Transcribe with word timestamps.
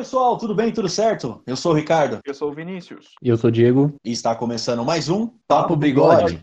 Pessoal, 0.00 0.38
tudo 0.38 0.54
bem? 0.54 0.72
Tudo 0.72 0.88
certo? 0.88 1.42
Eu 1.46 1.54
sou 1.54 1.72
o 1.72 1.74
Ricardo. 1.74 2.20
Eu 2.24 2.32
sou 2.32 2.50
o 2.50 2.54
Vinícius. 2.54 3.10
E 3.22 3.28
eu 3.28 3.36
sou 3.36 3.48
o 3.48 3.52
Diego. 3.52 3.94
E 4.02 4.10
está 4.10 4.34
começando 4.34 4.82
mais 4.82 5.10
um 5.10 5.26
Papo 5.46 5.76
Bigode. 5.76 6.42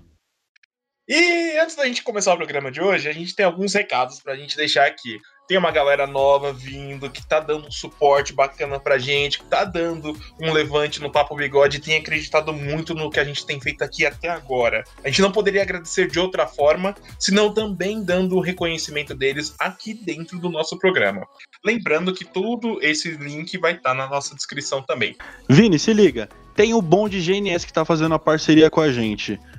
E 1.08 1.58
antes 1.58 1.76
da 1.76 1.84
gente 1.88 2.04
começar 2.04 2.36
o 2.36 2.38
programa 2.38 2.70
de 2.70 2.80
hoje, 2.80 3.10
a 3.10 3.12
gente 3.12 3.36
tem 3.36 3.44
alguns 3.44 3.74
recados 3.74 4.20
pra 4.22 4.36
gente 4.36 4.56
deixar 4.56 4.86
aqui. 4.86 5.20
Tem 5.48 5.58
uma 5.58 5.72
galera 5.72 6.06
nova 6.06 6.52
vindo, 6.52 7.10
que 7.10 7.26
tá 7.26 7.40
dando 7.40 7.68
um 7.68 7.72
suporte 7.72 8.34
bacana 8.34 8.80
pra 8.82 8.98
gente, 8.98 9.40
que 9.40 9.46
tá 9.46 9.64
dando 9.64 10.14
um 10.42 10.52
levante 10.52 11.02
no 11.02 11.10
Papo 11.10 11.36
Bigode 11.36 11.78
e 11.78 11.80
tem 11.80 11.96
acreditado 11.96 12.52
muito 12.52 12.94
no 12.94 13.10
que 13.10 13.18
a 13.18 13.24
gente 13.24 13.46
tem 13.46 13.58
feito 13.62 13.82
aqui 13.82 14.06
até 14.06 14.28
agora. 14.28 14.84
A 15.06 15.08
gente 15.08 15.22
não 15.22 15.32
poderia 15.32 15.62
agradecer 15.62 16.10
de 16.10 16.20
outra 16.20 16.46
forma, 16.46 16.94
senão 17.18 17.54
também 17.54 18.04
dando 18.04 18.36
o 18.36 18.42
reconhecimento 18.42 19.16
deles 19.16 19.56
aqui 19.58 19.94
dentro 19.94 20.38
do 20.38 20.50
nosso 20.50 20.78
programa. 20.78 21.26
Lembrando 21.64 22.14
que 22.14 22.26
todo 22.26 22.80
esse 22.82 23.12
link 23.12 23.58
vai 23.58 23.74
estar 23.74 23.94
na 23.94 24.08
nossa 24.10 24.36
descrição 24.36 24.82
também. 24.82 25.16
Vini, 25.50 25.80
se 25.80 25.94
liga. 25.94 26.28
Tem 26.56 26.74
o 26.74 26.82
Bom 26.82 27.08
de 27.08 27.22
GNS 27.22 27.66
que 27.66 27.72
tá 27.72 27.86
fazendo 27.86 28.16
a 28.16 28.20
parceria 28.20 28.70
com 28.70 28.82
a 28.82 28.92
gente. 28.92 29.40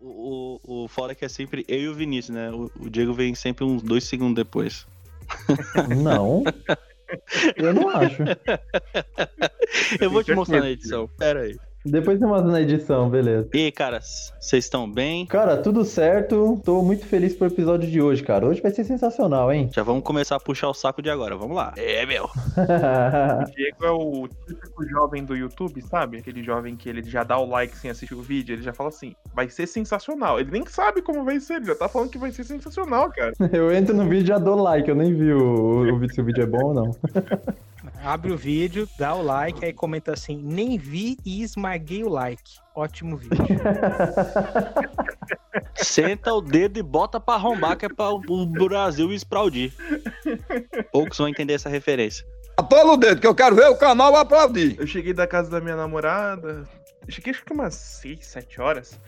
O, 0.00 0.58
o, 0.64 0.84
o 0.84 0.88
fora 0.88 1.14
que 1.14 1.24
é 1.24 1.28
sempre 1.28 1.64
eu 1.68 1.80
e 1.80 1.88
o 1.88 1.94
Vinícius, 1.94 2.34
né? 2.34 2.50
O, 2.50 2.70
o 2.80 2.90
Diego 2.90 3.12
vem 3.12 3.34
sempre 3.34 3.64
uns 3.64 3.82
dois 3.82 4.04
segundos 4.04 4.34
depois. 4.34 4.86
Não. 6.02 6.42
Eu 7.56 7.74
não 7.74 7.88
acho. 7.88 8.22
eu 10.00 10.10
vou 10.12 10.22
te 10.22 10.32
mostrar 10.32 10.60
na 10.60 10.70
edição. 10.70 11.08
Pera 11.18 11.40
aí. 11.40 11.58
Depois 11.84 12.18
você 12.18 12.26
mostra 12.26 12.50
na 12.50 12.60
edição, 12.60 13.08
beleza. 13.08 13.48
E 13.54 13.58
aí, 13.58 13.72
caras, 13.72 14.34
vocês 14.38 14.64
estão 14.64 14.90
bem? 14.90 15.24
Cara, 15.24 15.56
tudo 15.56 15.82
certo. 15.82 16.60
Tô 16.62 16.82
muito 16.82 17.06
feliz 17.06 17.34
pro 17.34 17.46
episódio 17.46 17.90
de 17.90 18.02
hoje, 18.02 18.22
cara. 18.22 18.46
Hoje 18.46 18.60
vai 18.60 18.70
ser 18.70 18.84
sensacional, 18.84 19.50
hein? 19.50 19.70
Já 19.72 19.82
vamos 19.82 20.02
começar 20.02 20.36
a 20.36 20.40
puxar 20.40 20.68
o 20.68 20.74
saco 20.74 21.00
de 21.00 21.08
agora. 21.08 21.36
Vamos 21.36 21.56
lá. 21.56 21.72
É, 21.78 22.04
meu. 22.04 22.24
o 22.28 23.50
Diego 23.50 23.84
é 23.84 23.90
o 23.90 24.28
típico 24.46 24.86
jovem 24.86 25.24
do 25.24 25.34
YouTube, 25.34 25.80
sabe? 25.80 26.18
Aquele 26.18 26.42
jovem 26.42 26.76
que 26.76 26.86
ele 26.86 27.02
já 27.02 27.24
dá 27.24 27.38
o 27.38 27.48
like 27.48 27.74
sem 27.74 27.90
assistir 27.90 28.14
o 28.14 28.20
vídeo. 28.20 28.54
Ele 28.54 28.62
já 28.62 28.74
fala 28.74 28.90
assim: 28.90 29.14
vai 29.34 29.48
ser 29.48 29.66
sensacional. 29.66 30.38
Ele 30.38 30.50
nem 30.50 30.66
sabe 30.66 31.00
como 31.00 31.24
vai 31.24 31.40
ser, 31.40 31.54
ele 31.54 31.66
já 31.66 31.74
tá 31.74 31.88
falando 31.88 32.10
que 32.10 32.18
vai 32.18 32.30
ser 32.30 32.44
sensacional, 32.44 33.10
cara. 33.10 33.32
eu 33.52 33.72
entro 33.72 33.96
no 33.96 34.04
vídeo 34.04 34.24
e 34.24 34.28
já 34.28 34.38
dou 34.38 34.60
like. 34.60 34.86
Eu 34.86 34.96
nem 34.96 35.14
vi 35.14 35.32
o, 35.32 35.94
o 35.94 35.98
vídeo 35.98 36.14
se 36.14 36.20
o 36.20 36.24
vídeo 36.24 36.42
é 36.42 36.46
bom 36.46 36.62
ou 36.62 36.74
não. 36.74 36.90
Abre 38.02 38.32
o 38.32 38.36
vídeo, 38.36 38.88
dá 38.98 39.14
o 39.14 39.22
like, 39.22 39.64
aí 39.64 39.72
comenta 39.72 40.12
assim: 40.12 40.40
nem 40.42 40.78
vi 40.78 41.16
e 41.24 41.42
esmaguei 41.42 42.04
o 42.04 42.08
like. 42.08 42.58
Ótimo 42.74 43.16
vídeo. 43.16 43.36
Senta 45.74 46.32
o 46.32 46.40
dedo 46.40 46.78
e 46.78 46.82
bota 46.82 47.18
pra 47.18 47.34
arrombar, 47.34 47.76
que 47.76 47.86
é 47.86 47.88
pra 47.88 48.10
o 48.10 48.46
Brasil 48.46 49.12
explodir. 49.12 49.72
Poucos 50.92 51.18
vão 51.18 51.28
entender 51.28 51.54
essa 51.54 51.68
referência. 51.68 52.26
Apolo 52.56 52.92
o 52.92 52.96
dedo, 52.96 53.20
que 53.20 53.26
eu 53.26 53.34
quero 53.34 53.56
ver 53.56 53.68
o 53.68 53.76
canal 53.76 54.14
aplaudir. 54.16 54.78
Eu 54.78 54.86
cheguei 54.86 55.14
da 55.14 55.26
casa 55.26 55.50
da 55.50 55.60
minha 55.60 55.76
namorada. 55.76 56.68
Cheguei 57.08 57.32
acho 57.32 57.44
que 57.44 57.52
umas 57.52 57.74
6, 57.74 58.26
7 58.26 58.60
horas. 58.60 59.00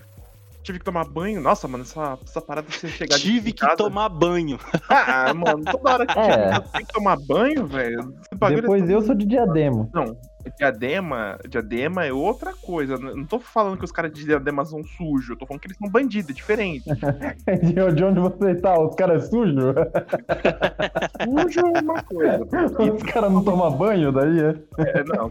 Tive 0.62 0.78
que 0.78 0.84
tomar 0.84 1.04
banho. 1.04 1.40
Nossa, 1.40 1.66
mano, 1.66 1.82
essa, 1.82 2.18
essa 2.24 2.40
parada 2.40 2.68
de 2.68 2.76
você 2.76 2.88
chegar 2.88 3.18
Tive 3.18 3.52
que 3.52 3.60
casa... 3.60 3.76
tomar 3.76 4.08
banho. 4.08 4.58
Ah, 4.88 5.34
mano, 5.34 5.64
toda 5.64 5.92
hora 5.92 6.06
que 6.06 6.18
é. 6.18 6.60
tem 6.60 6.86
que 6.86 6.92
tomar 6.92 7.16
banho, 7.26 7.66
velho. 7.66 8.14
Depois 8.30 8.88
eu 8.88 9.02
sou 9.02 9.14
de 9.14 9.26
diadema. 9.26 9.88
Não, 9.92 10.16
diadema, 10.56 11.38
diadema 11.48 12.04
é 12.04 12.12
outra 12.12 12.52
coisa. 12.52 12.96
Não 12.96 13.24
tô 13.24 13.38
falando 13.38 13.78
que 13.78 13.84
os 13.84 13.92
caras 13.92 14.12
de 14.12 14.24
diadema 14.24 14.64
são 14.64 14.82
sujos. 14.84 15.30
Eu 15.30 15.36
tô 15.36 15.46
falando 15.46 15.60
que 15.60 15.68
eles 15.68 15.78
são 15.78 15.90
bandidos, 15.90 16.30
é 16.30 16.32
diferente. 16.32 16.84
de 17.94 18.04
onde 18.04 18.20
você 18.20 18.54
tá? 18.56 18.78
Os 18.80 18.94
caras 18.94 19.24
é 19.24 19.26
sujo? 19.28 19.74
sujo 21.24 21.60
é 21.60 21.80
uma 21.80 22.02
coisa. 22.02 22.94
Os 22.94 23.02
caras 23.02 23.32
não 23.32 23.42
tomam 23.42 23.70
banho 23.72 24.12
daí, 24.12 24.40
é? 24.40 24.54
É, 24.78 25.04
não, 25.04 25.28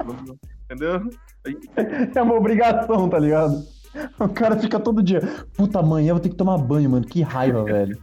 entendeu? 0.65 1.09
É 2.15 2.21
uma 2.21 2.35
obrigação, 2.35 3.09
tá 3.09 3.17
ligado? 3.17 3.63
O 4.19 4.29
cara 4.29 4.57
fica 4.57 4.79
todo 4.79 5.03
dia, 5.03 5.21
puta, 5.55 5.79
amanhã 5.79 6.09
eu 6.09 6.15
vou 6.15 6.21
ter 6.21 6.29
que 6.29 6.35
tomar 6.35 6.57
banho, 6.57 6.89
mano. 6.89 7.05
Que 7.05 7.21
raiva, 7.21 7.63
velho. 7.63 8.01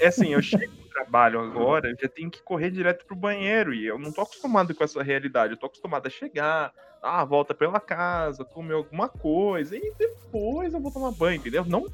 É 0.00 0.06
assim, 0.06 0.28
eu 0.28 0.40
chego 0.40 0.72
no 0.72 0.88
trabalho 0.88 1.40
agora, 1.40 1.90
eu 1.90 1.96
já 2.00 2.08
tenho 2.08 2.30
que 2.30 2.42
correr 2.42 2.70
direto 2.70 3.04
pro 3.04 3.16
banheiro. 3.16 3.74
E 3.74 3.86
eu 3.86 3.98
não 3.98 4.10
tô 4.12 4.22
acostumado 4.22 4.74
com 4.74 4.82
essa 4.82 5.02
realidade. 5.02 5.52
Eu 5.52 5.58
tô 5.58 5.66
acostumado 5.66 6.06
a 6.06 6.10
chegar, 6.10 6.72
uma 7.02 7.24
volta 7.24 7.54
pela 7.54 7.78
casa, 7.78 8.44
comer 8.44 8.74
alguma 8.74 9.08
coisa. 9.08 9.76
E 9.76 9.92
depois 9.98 10.72
eu 10.72 10.80
vou 10.80 10.90
tomar 10.90 11.12
banho, 11.12 11.36
entendeu? 11.36 11.64
Não 11.64 11.86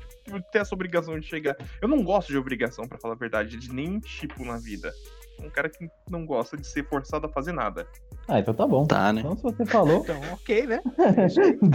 ter 0.53 0.59
essa 0.59 0.75
obrigação 0.75 1.19
de 1.19 1.27
chegar. 1.27 1.57
Eu 1.81 1.89
não 1.89 2.03
gosto 2.03 2.29
de 2.29 2.39
obrigação, 2.39 2.87
para 2.87 2.99
falar 2.99 3.15
a 3.15 3.19
verdade, 3.19 3.57
de 3.57 3.73
nenhum 3.73 3.99
tipo 3.99 4.45
na 4.45 4.57
vida. 4.57 4.93
Um 5.43 5.51
cara 5.51 5.69
que 5.69 5.89
não 6.11 6.27
gosta 6.27 6.57
de 6.57 6.67
ser 6.67 6.87
forçado 6.89 7.27
a 7.27 7.29
fazer 7.29 7.53
nada. 7.53 7.87
Ah, 8.29 8.39
então 8.39 8.55
tá 8.55 8.67
bom. 8.67 8.87
Tá, 8.87 9.13
né? 9.13 9.21
Então, 9.21 9.37
se 9.37 9.43
você 9.43 9.67
falou. 9.67 10.01
Então, 10.01 10.21
ok, 10.33 10.67
né? 10.67 10.81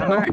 Anar... 0.02 0.26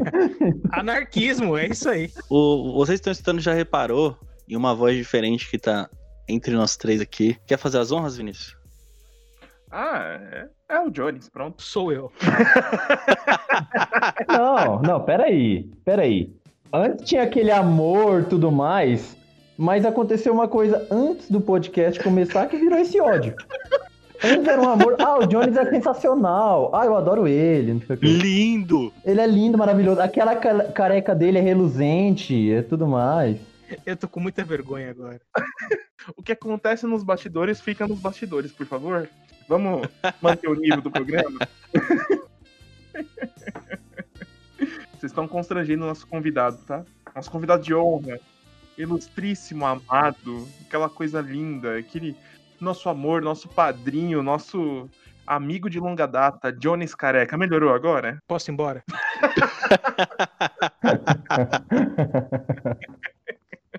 Anarquismo, 0.72 1.56
é 1.56 1.66
isso 1.66 1.88
aí. 1.88 2.10
O, 2.30 2.74
vocês 2.74 2.98
estão 2.98 3.12
escutando, 3.12 3.40
já 3.40 3.52
reparou 3.52 4.16
em 4.48 4.56
uma 4.56 4.74
voz 4.74 4.96
diferente 4.96 5.50
que 5.50 5.58
tá 5.58 5.88
entre 6.28 6.54
nós 6.54 6.76
três 6.76 7.00
aqui. 7.00 7.36
Quer 7.46 7.58
fazer 7.58 7.78
as 7.78 7.90
honras, 7.90 8.16
Vinícius? 8.16 8.56
Ah, 9.70 10.18
é, 10.20 10.48
é 10.68 10.80
o 10.80 10.90
Jones, 10.90 11.30
pronto. 11.30 11.62
Sou 11.62 11.90
eu. 11.90 12.12
não, 14.28 14.82
não, 14.82 15.02
peraí. 15.02 15.64
Peraí. 15.84 16.30
Antes 16.72 17.08
tinha 17.08 17.22
aquele 17.22 17.50
amor 17.50 18.24
tudo 18.24 18.52
mais, 18.52 19.16
mas 19.56 19.84
aconteceu 19.84 20.32
uma 20.32 20.48
coisa 20.48 20.86
antes 20.90 21.30
do 21.30 21.40
podcast 21.40 22.02
começar 22.02 22.46
que 22.46 22.56
virou 22.56 22.78
esse 22.78 23.00
ódio. 23.00 23.34
Antes 24.24 24.46
era 24.46 24.60
um 24.62 24.68
amor. 24.68 24.96
Ah, 25.00 25.18
o 25.18 25.26
Jones 25.26 25.56
é 25.56 25.68
sensacional. 25.68 26.70
Ah, 26.72 26.86
eu 26.86 26.96
adoro 26.96 27.26
ele. 27.26 27.84
Lindo! 28.00 28.92
Ele 29.04 29.20
é 29.20 29.26
lindo, 29.26 29.58
maravilhoso. 29.58 30.00
Aquela 30.00 30.36
careca 30.36 31.14
dele 31.14 31.38
é 31.38 31.40
reluzente, 31.40 32.52
é 32.52 32.62
tudo 32.62 32.86
mais. 32.86 33.36
Eu 33.84 33.96
tô 33.96 34.06
com 34.06 34.20
muita 34.20 34.44
vergonha 34.44 34.90
agora. 34.90 35.20
o 36.16 36.22
que 36.22 36.32
acontece 36.32 36.86
nos 36.86 37.02
bastidores 37.02 37.60
fica 37.60 37.86
nos 37.86 37.98
bastidores, 37.98 38.52
por 38.52 38.66
favor. 38.66 39.08
Vamos 39.48 39.88
manter 40.20 40.48
o 40.48 40.54
nível 40.54 40.80
do 40.80 40.90
programa? 40.90 41.40
Vocês 44.92 45.10
estão 45.10 45.26
constrangendo 45.26 45.82
o 45.82 45.88
nosso 45.88 46.06
convidado, 46.06 46.58
tá? 46.58 46.84
Nosso 47.14 47.30
convidado 47.30 47.62
de 47.64 47.74
honra. 47.74 48.20
Ilustríssimo, 48.76 49.64
amado, 49.66 50.48
aquela 50.66 50.88
coisa 50.88 51.20
linda, 51.20 51.78
aquele 51.78 52.16
nosso 52.60 52.88
amor, 52.88 53.22
nosso 53.22 53.48
padrinho, 53.48 54.22
nosso 54.22 54.88
amigo 55.26 55.68
de 55.68 55.80
longa 55.80 56.06
data, 56.06 56.52
Jones 56.52 56.94
Careca. 56.94 57.36
Melhorou 57.36 57.74
agora? 57.74 58.18
Posso 58.26 58.50
ir 58.50 58.54
embora? 58.54 58.82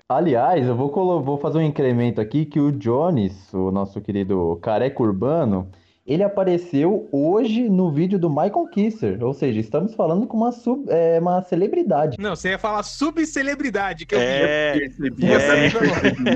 Aliás, 0.09 0.67
eu 0.67 0.75
vou, 0.75 1.23
vou 1.23 1.37
fazer 1.37 1.59
um 1.59 1.61
incremento 1.61 2.19
aqui 2.19 2.45
que 2.45 2.59
o 2.59 2.71
Jones, 2.71 3.53
o 3.53 3.71
nosso 3.71 4.01
querido 4.01 4.59
careca 4.61 5.01
urbano, 5.01 5.71
ele 6.05 6.21
apareceu 6.23 7.07
hoje 7.11 7.69
no 7.69 7.91
vídeo 7.91 8.19
do 8.19 8.29
Michael 8.29 8.67
Kisser. 8.71 9.23
Ou 9.23 9.33
seja, 9.33 9.59
estamos 9.59 9.94
falando 9.95 10.27
com 10.27 10.35
uma, 10.38 10.51
sub- 10.51 10.85
é, 10.89 11.17
uma 11.19 11.41
celebridade. 11.44 12.17
Não, 12.19 12.35
você 12.35 12.50
ia 12.50 12.59
falar 12.59 12.83
subcelebridade, 12.83 14.05
que 14.05 14.13
eu 14.15 14.19
É, 14.19 14.73
Percebi, 14.79 15.25
É. 15.25 15.35
eu 15.35 15.39
também 15.47 15.71
percebi. 15.71 16.31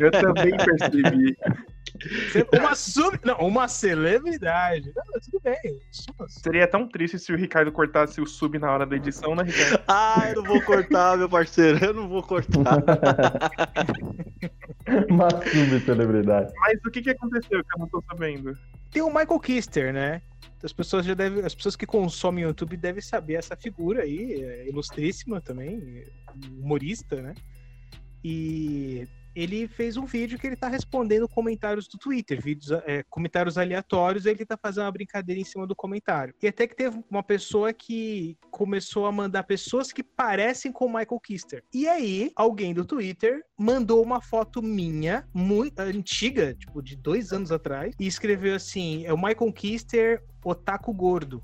Eu 0.00 0.10
também 0.10 0.56
percebi. 0.56 1.02
vi. 1.10 1.36
Uma 2.58 2.74
sub. 2.74 3.16
Não, 3.24 3.36
uma 3.36 3.68
celebridade. 3.68 4.90
Não, 4.96 5.04
tudo 5.20 5.40
bem. 5.44 5.78
Seria 6.26 6.66
tão 6.66 6.88
triste 6.88 7.16
se 7.18 7.32
o 7.32 7.36
Ricardo 7.36 7.70
cortasse 7.70 8.20
o 8.20 8.26
sub 8.26 8.58
na 8.58 8.72
hora 8.72 8.84
da 8.84 8.96
edição, 8.96 9.36
né, 9.36 9.44
Ricardo? 9.44 9.82
Ah, 9.86 10.30
eu 10.34 10.42
não 10.42 10.48
vou 10.48 10.60
cortar, 10.62 11.16
meu 11.16 11.28
parceiro. 11.28 11.84
Eu 11.84 11.94
não 11.94 12.08
vou 12.08 12.22
cortar. 12.24 12.82
uma 15.10 15.28
subcelebridade. 15.30 16.52
Mas 16.58 16.78
o 16.84 16.90
que, 16.90 17.02
que 17.02 17.10
aconteceu 17.10 17.62
que 17.64 17.74
eu 17.74 17.78
não 17.78 17.88
tô 17.88 18.02
sabendo? 18.08 18.56
Tem 18.90 19.02
o 19.02 19.08
Michael 19.08 19.40
Kister, 19.40 19.92
né? 19.92 20.22
As 20.62 20.72
pessoas 20.72 21.04
já 21.04 21.14
devem, 21.14 21.44
as 21.44 21.54
pessoas 21.54 21.74
que 21.74 21.86
consomem 21.86 22.44
YouTube 22.44 22.76
devem 22.76 23.02
saber 23.02 23.34
essa 23.34 23.56
figura 23.56 24.02
aí, 24.02 24.42
é 24.42 24.68
ilustríssima 24.68 25.40
também, 25.40 26.04
humorista, 26.58 27.20
né? 27.20 27.34
E 28.22 29.08
ele 29.34 29.68
fez 29.68 29.96
um 29.96 30.04
vídeo 30.04 30.38
que 30.38 30.46
ele 30.46 30.56
tá 30.56 30.68
respondendo 30.68 31.28
comentários 31.28 31.88
do 31.88 31.98
Twitter, 31.98 32.40
vídeos, 32.40 32.70
é, 32.86 33.02
comentários 33.08 33.58
aleatórios, 33.58 34.26
ele 34.26 34.44
tá 34.44 34.56
fazendo 34.56 34.84
uma 34.84 34.92
brincadeira 34.92 35.40
em 35.40 35.44
cima 35.44 35.66
do 35.66 35.74
comentário. 35.74 36.34
E 36.42 36.48
até 36.48 36.66
que 36.66 36.76
teve 36.76 37.02
uma 37.10 37.22
pessoa 37.22 37.72
que 37.72 38.36
começou 38.50 39.06
a 39.06 39.12
mandar 39.12 39.44
pessoas 39.44 39.92
que 39.92 40.02
parecem 40.02 40.72
com 40.72 40.86
o 40.86 40.88
Michael 40.88 41.20
Kister. 41.20 41.64
E 41.72 41.88
aí, 41.88 42.30
alguém 42.36 42.74
do 42.74 42.84
Twitter 42.84 43.42
mandou 43.58 44.02
uma 44.02 44.20
foto 44.20 44.62
minha, 44.62 45.26
muito 45.32 45.78
antiga, 45.80 46.54
tipo, 46.54 46.82
de 46.82 46.96
dois 46.96 47.32
anos 47.32 47.52
atrás, 47.52 47.94
e 47.98 48.06
escreveu 48.06 48.54
assim: 48.54 49.04
é 49.04 49.12
o 49.12 49.16
Michael 49.16 49.52
Kister. 49.52 50.22
Otaku 50.44 50.92
gordo. 50.92 51.42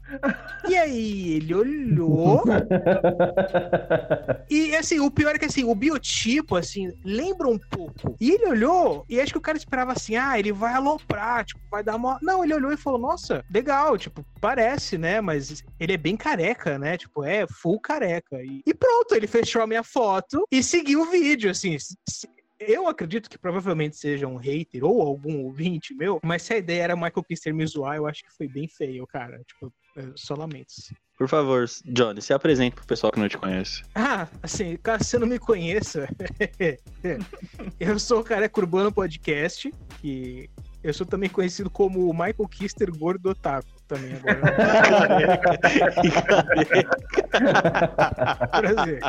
E 0.68 0.76
aí, 0.76 1.32
ele 1.34 1.54
olhou 1.54 2.42
e 4.50 4.74
assim, 4.76 4.98
o 5.00 5.10
pior 5.10 5.34
é 5.34 5.38
que 5.38 5.44
assim, 5.44 5.64
o 5.64 5.74
biotipo, 5.74 6.56
assim, 6.56 6.92
lembra 7.04 7.48
um 7.48 7.58
pouco. 7.58 8.16
E 8.20 8.30
ele 8.32 8.46
olhou, 8.46 9.04
e 9.08 9.20
acho 9.20 9.32
que 9.32 9.38
o 9.38 9.42
cara 9.42 9.58
esperava 9.58 9.92
assim, 9.92 10.16
ah, 10.16 10.38
ele 10.38 10.52
vai 10.52 10.74
aloprar, 10.74 11.44
tipo, 11.44 11.60
vai 11.70 11.82
dar 11.82 11.96
uma. 11.96 12.18
Não, 12.22 12.42
ele 12.42 12.54
olhou 12.54 12.72
e 12.72 12.76
falou, 12.76 12.98
nossa, 12.98 13.44
legal, 13.52 13.96
tipo, 13.96 14.24
parece, 14.40 14.98
né? 14.98 15.20
Mas 15.20 15.62
ele 15.78 15.92
é 15.92 15.96
bem 15.96 16.16
careca, 16.16 16.78
né? 16.78 16.96
Tipo, 16.96 17.24
é 17.24 17.46
full 17.46 17.80
careca. 17.80 18.42
E, 18.42 18.62
e 18.66 18.74
pronto, 18.74 19.14
ele 19.14 19.26
fechou 19.26 19.62
a 19.62 19.66
minha 19.66 19.82
foto 19.82 20.46
e 20.50 20.62
seguiu 20.62 21.02
o 21.02 21.10
vídeo, 21.10 21.50
assim. 21.50 21.78
se- 21.78 22.28
Eu 22.60 22.88
acredito 22.88 23.30
que 23.30 23.38
provavelmente 23.38 23.96
seja 23.96 24.26
um 24.26 24.36
hater 24.36 24.84
ou 24.84 25.00
algum 25.00 25.44
ouvinte 25.44 25.94
meu, 25.94 26.18
mas 26.24 26.42
se 26.42 26.54
a 26.54 26.58
ideia 26.58 26.82
era 26.82 26.94
o 26.94 26.98
Michael 26.98 27.22
Kister 27.22 27.54
me 27.54 27.64
zoar, 27.64 27.96
eu 27.96 28.06
acho 28.06 28.24
que 28.24 28.36
foi 28.36 28.48
bem 28.48 28.66
feio, 28.66 29.06
cara. 29.06 29.40
Tipo, 29.46 29.72
eu 29.94 30.12
só 30.16 30.34
lamentos. 30.34 30.92
Por 31.16 31.28
favor, 31.28 31.66
Johnny, 31.84 32.20
se 32.20 32.32
apresente 32.32 32.74
pro 32.74 32.86
pessoal 32.86 33.12
que 33.12 33.20
não 33.20 33.28
te 33.28 33.38
conhece. 33.38 33.82
Ah, 33.94 34.26
assim, 34.42 34.76
caso 34.76 35.04
você 35.04 35.18
não 35.18 35.26
me 35.26 35.38
conheça, 35.38 36.08
eu 37.78 37.98
sou 37.98 38.20
o 38.20 38.24
Careca 38.24 38.60
Urbano 38.60 38.92
Podcast, 38.92 39.72
que 40.00 40.50
eu 40.82 40.94
sou 40.94 41.06
também 41.06 41.28
conhecido 41.28 41.68
como 41.68 42.08
o 42.08 42.12
Michael 42.12 42.48
Kister 42.48 42.90
Gordo 42.96 43.30
Otaku, 43.30 43.68
também 43.88 44.14
agora. 44.14 44.40
Prazer. 48.50 49.00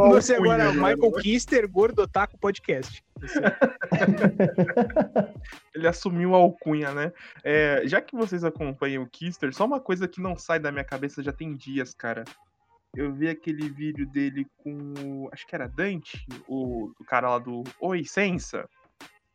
Você 0.10 0.36
agora 0.36 0.64
é 0.64 0.70
o 0.70 0.74
Michael 0.74 1.12
Kister 1.22 1.70
Gordo 1.70 2.04
Otaku 2.04 2.38
Podcast. 2.38 3.04
Ele 5.74 5.88
assumiu 5.88 6.36
a 6.36 6.38
alcunha, 6.38 6.94
né? 6.94 7.12
É, 7.44 7.82
já 7.86 8.02
que 8.02 8.16
vocês 8.16 8.44
acompanham 8.44 9.04
o 9.04 9.10
Kister, 9.10 9.54
só 9.54 9.66
uma 9.66 9.80
coisa 9.80 10.08
que 10.08 10.22
não 10.22 10.38
sai 10.38 10.60
da 10.60 10.72
minha 10.72 10.84
cabeça 10.84 11.24
já 11.24 11.32
tem 11.32 11.56
dias, 11.56 11.94
cara. 11.94 12.24
Eu 12.96 13.14
vi 13.14 13.30
aquele 13.30 13.70
vídeo 13.70 14.08
dele 14.08 14.48
com. 14.58 15.30
Acho 15.32 15.46
que 15.46 15.56
era 15.56 15.68
Dante, 15.68 16.26
o, 16.48 16.92
o 17.00 17.06
cara 17.06 17.30
lá 17.30 17.40
do 17.40 17.64
Oi, 17.80 18.04
Sensa, 18.06 18.68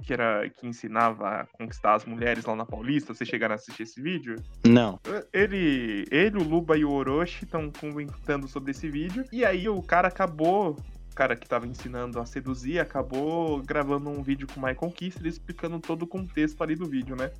que 0.03 0.13
era 0.13 0.49
que 0.51 0.67
ensinava 0.67 1.29
a 1.29 1.47
conquistar 1.47 1.95
as 1.95 2.05
mulheres 2.05 2.45
lá 2.45 2.55
na 2.55 2.67
Paulista. 2.67 3.15
Vocês 3.15 3.29
chegaram 3.29 3.53
a 3.53 3.57
assistir 3.57 3.85
esse 3.85 4.01
vídeo? 4.01 4.37
Não. 4.67 4.99
Ele, 5.33 6.05
ele, 6.11 6.37
o 6.39 6.43
Luba 6.43 6.77
e 6.77 6.85
o 6.85 6.91
Orochi 6.91 7.45
estão 7.45 7.71
comentando 7.71 8.49
sobre 8.49 8.73
esse 8.73 8.89
vídeo. 8.89 9.25
E 9.33 9.45
aí 9.45 9.69
o 9.69 9.81
cara 9.83 10.09
acabou. 10.09 10.77
O 11.11 11.15
cara 11.15 11.37
que 11.37 11.47
tava 11.47 11.67
ensinando 11.67 12.19
a 12.19 12.25
seduzir 12.25 12.79
acabou 12.79 13.63
gravando 13.63 14.09
um 14.09 14.23
vídeo 14.23 14.47
com 14.47 14.59
o 14.59 14.63
Michael 14.63 14.93
Kister 14.93 15.27
explicando 15.27 15.79
todo 15.79 16.03
o 16.03 16.07
contexto 16.07 16.63
ali 16.63 16.75
do 16.75 16.87
vídeo, 16.87 17.15
né? 17.15 17.31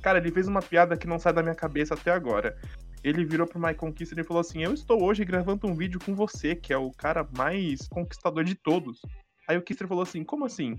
Cara, 0.00 0.18
ele 0.18 0.30
fez 0.30 0.48
uma 0.48 0.62
piada 0.62 0.96
que 0.96 1.06
não 1.06 1.18
sai 1.18 1.34
da 1.34 1.42
minha 1.42 1.54
cabeça 1.54 1.92
até 1.92 2.10
agora. 2.10 2.56
Ele 3.04 3.24
virou 3.24 3.46
pro 3.46 3.58
Michael 3.58 3.92
Kister 3.92 4.18
e 4.18 4.24
falou 4.24 4.40
assim: 4.40 4.62
Eu 4.62 4.72
estou 4.72 5.02
hoje 5.02 5.24
gravando 5.24 5.66
um 5.66 5.74
vídeo 5.74 6.00
com 6.04 6.14
você, 6.14 6.54
que 6.54 6.72
é 6.72 6.76
o 6.76 6.90
cara 6.90 7.26
mais 7.36 7.86
conquistador 7.88 8.44
de 8.44 8.54
todos. 8.54 9.00
Aí 9.48 9.56
o 9.56 9.62
Kister 9.62 9.88
falou 9.88 10.02
assim: 10.02 10.22
Como 10.22 10.44
assim? 10.44 10.78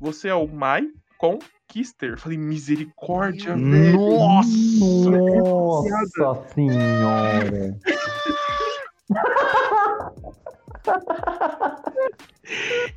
Você 0.00 0.28
é 0.28 0.34
o 0.34 0.46
Mai 0.46 0.86
com 1.18 1.38
Kister? 1.68 2.10
Eu 2.12 2.18
falei: 2.18 2.38
Misericórdia, 2.38 3.54
velho. 3.54 3.98
Nossa 3.98 4.48
senhora. 6.54 7.78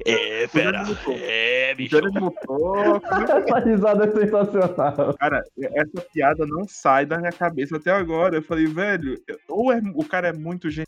É, 0.06 0.48
fera. 0.48 0.84
É, 1.10 1.76
botou. 2.20 2.76
Essa 2.96 3.60
risada 3.60 4.06
é 4.06 4.12
sensacional. 4.12 5.14
Cara, 5.18 5.44
essa 5.58 6.02
piada 6.14 6.46
não 6.46 6.68
sai 6.68 7.06
da 7.06 7.18
minha 7.18 7.32
cabeça 7.32 7.78
até 7.78 7.92
agora. 7.92 8.36
Eu 8.38 8.44
falei, 8.44 8.68
velho, 8.68 9.20
ou 9.48 9.72
é, 9.72 9.82
o 9.96 10.06
cara 10.06 10.28
é 10.30 10.34
muito 10.34 10.70
genial, 10.70 10.88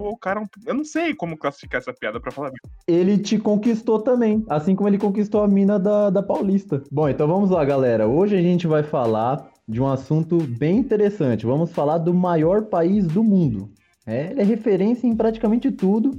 ou 0.00 0.12
o 0.12 0.16
cara. 0.16 0.40
é 0.40 0.70
Eu 0.70 0.74
não 0.74 0.84
sei 0.84 1.14
como 1.14 1.36
classificar 1.36 1.80
essa 1.80 1.92
piada 1.92 2.20
pra 2.20 2.30
falar. 2.30 2.50
Ele 2.86 3.18
te 3.18 3.38
conquistou 3.38 4.00
também, 4.00 4.44
assim 4.48 4.74
como 4.74 4.88
ele 4.88 4.98
conquistou 4.98 5.42
a 5.42 5.48
mina 5.48 5.78
da, 5.78 6.10
da 6.10 6.22
Paulista. 6.22 6.82
Bom, 6.90 7.08
então 7.08 7.26
vamos 7.26 7.50
lá, 7.50 7.64
galera. 7.64 8.06
Hoje 8.06 8.36
a 8.36 8.42
gente 8.42 8.66
vai 8.66 8.82
falar 8.82 9.50
de 9.66 9.80
um 9.80 9.88
assunto 9.88 10.38
bem 10.38 10.78
interessante. 10.78 11.46
Vamos 11.46 11.70
falar 11.70 11.98
do 11.98 12.12
maior 12.12 12.64
país 12.66 13.06
do 13.06 13.24
mundo. 13.24 13.70
É, 14.06 14.30
ele 14.30 14.42
é 14.42 14.44
referência 14.44 15.06
em 15.06 15.16
praticamente 15.16 15.70
tudo, 15.70 16.10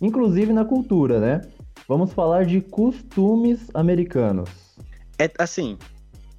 inclusive 0.00 0.52
na 0.52 0.64
cultura, 0.64 1.18
né? 1.18 1.40
Vamos 1.88 2.12
falar 2.12 2.44
de 2.44 2.60
costumes 2.60 3.68
americanos. 3.72 4.50
É 5.18 5.30
assim, 5.38 5.78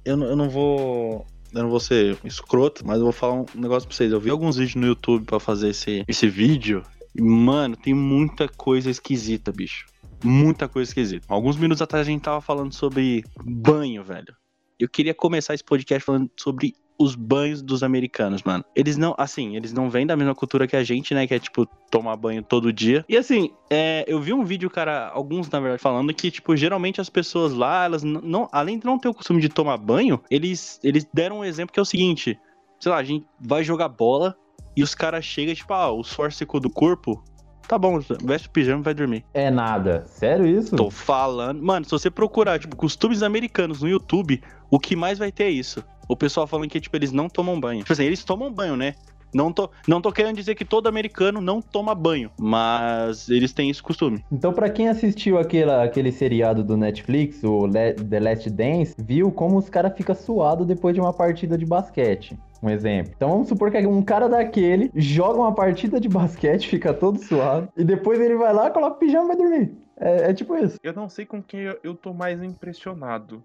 eu, 0.04 0.20
eu 0.22 0.36
não 0.36 0.48
vou. 0.48 1.26
Eu 1.54 1.62
não 1.62 1.70
vou 1.70 1.78
ser 1.78 2.18
escroto, 2.24 2.84
mas 2.84 2.98
eu 2.98 3.04
vou 3.04 3.12
falar 3.12 3.34
um 3.34 3.46
negócio 3.54 3.88
pra 3.88 3.96
vocês. 3.96 4.10
Eu 4.10 4.20
vi 4.20 4.28
alguns 4.28 4.56
vídeos 4.56 4.74
no 4.74 4.86
YouTube 4.86 5.24
pra 5.24 5.38
fazer 5.38 5.68
esse, 5.68 6.04
esse 6.08 6.28
vídeo. 6.28 6.82
E, 7.14 7.22
mano, 7.22 7.76
tem 7.76 7.94
muita 7.94 8.48
coisa 8.48 8.90
esquisita, 8.90 9.52
bicho. 9.52 9.86
Muita 10.24 10.68
coisa 10.68 10.90
esquisita. 10.90 11.26
Alguns 11.28 11.56
minutos 11.56 11.80
atrás 11.80 12.06
a 12.06 12.10
gente 12.10 12.22
tava 12.22 12.40
falando 12.40 12.72
sobre 12.72 13.24
banho, 13.44 14.02
velho. 14.02 14.34
Eu 14.80 14.88
queria 14.88 15.14
começar 15.14 15.54
esse 15.54 15.62
podcast 15.62 16.04
falando 16.04 16.28
sobre 16.36 16.74
os 16.98 17.14
banhos 17.14 17.60
dos 17.60 17.82
americanos, 17.82 18.42
mano. 18.42 18.64
Eles 18.74 18.96
não, 18.96 19.14
assim, 19.18 19.56
eles 19.56 19.72
não 19.72 19.90
vêm 19.90 20.06
da 20.06 20.16
mesma 20.16 20.34
cultura 20.34 20.66
que 20.66 20.76
a 20.76 20.84
gente, 20.84 21.14
né? 21.14 21.26
Que 21.26 21.34
é, 21.34 21.38
tipo, 21.38 21.66
tomar 21.90 22.16
banho 22.16 22.42
todo 22.42 22.72
dia. 22.72 23.04
E 23.08 23.16
assim, 23.16 23.50
é, 23.68 24.04
eu 24.06 24.20
vi 24.20 24.32
um 24.32 24.44
vídeo, 24.44 24.70
cara, 24.70 25.08
alguns, 25.08 25.48
na 25.50 25.60
verdade, 25.60 25.82
falando 25.82 26.12
que, 26.14 26.30
tipo, 26.30 26.56
geralmente 26.56 27.00
as 27.00 27.10
pessoas 27.10 27.52
lá, 27.52 27.84
elas 27.84 28.02
não, 28.02 28.48
além 28.52 28.78
de 28.78 28.86
não 28.86 28.98
ter 28.98 29.08
o 29.08 29.14
costume 29.14 29.40
de 29.40 29.48
tomar 29.48 29.76
banho, 29.76 30.20
eles, 30.30 30.78
eles 30.82 31.06
deram 31.12 31.40
um 31.40 31.44
exemplo 31.44 31.72
que 31.72 31.80
é 31.80 31.82
o 31.82 31.86
seguinte: 31.86 32.38
sei 32.78 32.92
lá, 32.92 32.98
a 32.98 33.04
gente 33.04 33.26
vai 33.40 33.64
jogar 33.64 33.88
bola 33.88 34.36
e 34.76 34.82
os 34.82 34.94
caras 34.94 35.24
chegam, 35.24 35.54
tipo, 35.54 35.72
ah, 35.72 35.90
o 35.90 36.02
suor 36.02 36.32
secou 36.32 36.60
do 36.60 36.70
corpo. 36.70 37.22
Tá 37.66 37.78
bom, 37.78 37.98
veste 38.22 38.48
o 38.48 38.50
pijama 38.50 38.80
e 38.80 38.84
vai 38.84 38.94
dormir. 38.94 39.24
É 39.32 39.50
nada. 39.50 40.04
Sério 40.06 40.46
isso? 40.46 40.76
Tô 40.76 40.90
falando. 40.90 41.62
Mano, 41.62 41.84
se 41.84 41.90
você 41.90 42.10
procurar, 42.10 42.58
tipo, 42.58 42.76
costumes 42.76 43.22
americanos 43.22 43.82
no 43.82 43.88
YouTube, 43.88 44.42
o 44.70 44.78
que 44.78 44.94
mais 44.94 45.18
vai 45.18 45.32
ter 45.32 45.44
é 45.44 45.50
isso. 45.50 45.82
O 46.06 46.16
pessoal 46.16 46.46
falando 46.46 46.68
que, 46.68 46.80
tipo, 46.80 46.94
eles 46.96 47.12
não 47.12 47.28
tomam 47.28 47.58
banho. 47.58 47.80
Tipo 47.80 47.92
assim, 47.92 48.04
eles 48.04 48.22
tomam 48.22 48.52
banho, 48.52 48.76
né? 48.76 48.94
Não 49.34 49.52
tô, 49.52 49.68
não 49.88 50.00
tô 50.00 50.12
querendo 50.12 50.36
dizer 50.36 50.54
que 50.54 50.64
todo 50.64 50.86
americano 50.86 51.40
não 51.40 51.60
toma 51.60 51.94
banho, 51.94 52.30
mas 52.38 53.28
eles 53.28 53.52
têm 53.52 53.68
esse 53.68 53.82
costume. 53.82 54.24
Então, 54.30 54.52
pra 54.52 54.70
quem 54.70 54.88
assistiu 54.88 55.38
aquela, 55.38 55.82
aquele 55.82 56.12
seriado 56.12 56.62
do 56.62 56.76
Netflix, 56.76 57.42
o 57.42 57.66
Le- 57.66 57.94
The 57.94 58.20
Last 58.20 58.48
Dance, 58.50 58.94
viu 58.98 59.32
como 59.32 59.58
os 59.58 59.68
caras 59.68 59.92
ficam 59.96 60.14
suados 60.14 60.66
depois 60.66 60.94
de 60.94 61.00
uma 61.00 61.12
partida 61.12 61.58
de 61.58 61.66
basquete. 61.66 62.38
Um 62.62 62.70
exemplo. 62.70 63.12
Então 63.14 63.28
vamos 63.28 63.48
supor 63.48 63.70
que 63.70 63.78
um 63.86 64.00
cara 64.02 64.26
daquele 64.28 64.90
joga 64.94 65.38
uma 65.38 65.52
partida 65.54 66.00
de 66.00 66.08
basquete, 66.08 66.66
fica 66.68 66.94
todo 66.94 67.18
suado, 67.18 67.68
e 67.76 67.84
depois 67.84 68.18
ele 68.20 68.36
vai 68.36 68.54
lá, 68.54 68.70
coloca 68.70 68.96
o 68.96 68.98
pijama 68.98 69.24
e 69.24 69.28
vai 69.28 69.36
dormir. 69.36 69.72
É, 70.00 70.30
é 70.30 70.34
tipo 70.34 70.56
isso. 70.56 70.78
Eu 70.82 70.92
não 70.94 71.08
sei 71.08 71.26
com 71.26 71.42
quem 71.42 71.60
eu- 71.60 71.78
eu 71.84 71.94
tô 71.94 72.14
mais 72.14 72.42
impressionado. 72.42 73.44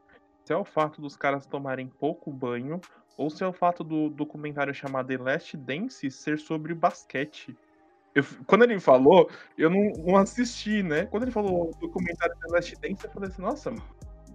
Se 0.50 0.54
é 0.54 0.58
o 0.58 0.66
fato 0.66 1.00
dos 1.00 1.16
caras 1.16 1.46
tomarem 1.46 1.86
pouco 1.86 2.32
banho, 2.34 2.82
ou 3.16 3.30
se 3.30 3.44
é 3.44 3.48
o 3.48 3.54
fato 3.54 3.84
do 3.84 4.10
documentário 4.10 4.74
chamado 4.74 5.06
The 5.10 5.18
Last 5.20 5.56
Dance 5.56 6.10
ser 6.10 6.40
sobre 6.40 6.74
basquete. 6.74 7.56
Eu 8.16 8.24
quando 8.48 8.64
ele 8.64 8.80
falou, 8.80 9.30
eu 9.56 9.70
não, 9.70 9.92
não 10.04 10.16
assisti, 10.18 10.82
né? 10.82 11.06
Quando 11.06 11.22
ele 11.22 11.32
falou 11.32 11.70
o 11.70 11.80
documentário 11.80 12.36
The 12.40 12.52
Last 12.52 12.74
Dance, 12.82 13.06
eu 13.06 13.12
falei 13.12 13.30
assim, 13.30 13.44
nossa, 13.44 13.72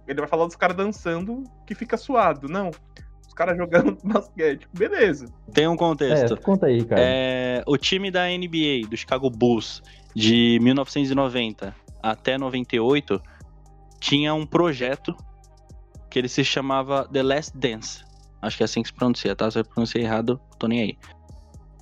ele 0.07 0.21
vai 0.21 0.29
falar 0.29 0.45
dos 0.45 0.55
caras 0.55 0.77
dançando 0.77 1.43
que 1.67 1.75
fica 1.75 1.97
suado. 1.97 2.47
Não. 2.47 2.71
Os 3.27 3.33
caras 3.33 3.57
jogando 3.57 3.97
basquete. 4.01 4.69
Beleza. 4.71 5.25
Tem 5.53 5.67
um 5.67 5.73
É, 5.73 5.77
contexto. 5.77 6.37
conta 6.39 6.67
aí, 6.67 6.85
cara. 6.85 7.01
É, 7.03 7.61
o 7.67 7.75
time 7.75 8.09
da 8.09 8.23
NBA, 8.29 8.87
do 8.89 8.95
Chicago 8.95 9.29
Bulls, 9.29 9.83
de 10.15 10.59
1990 10.61 11.75
até 12.01 12.37
98, 12.37 13.21
tinha 13.99 14.33
um 14.33 14.45
projeto 14.45 15.13
que 16.15 16.19
ele 16.19 16.29
se 16.29 16.45
chamava 16.45 17.05
The 17.11 17.21
Last 17.21 17.57
Dance. 17.57 18.01
Acho 18.41 18.55
que 18.55 18.63
é 18.63 18.65
assim 18.65 18.81
que 18.81 18.87
se 18.87 18.93
pronuncia, 18.93 19.35
tá? 19.35 19.51
Se 19.51 19.59
eu 19.59 19.65
pronunciei 19.65 20.05
errado, 20.05 20.39
tô 20.57 20.65
nem 20.65 20.79
aí. 20.79 20.97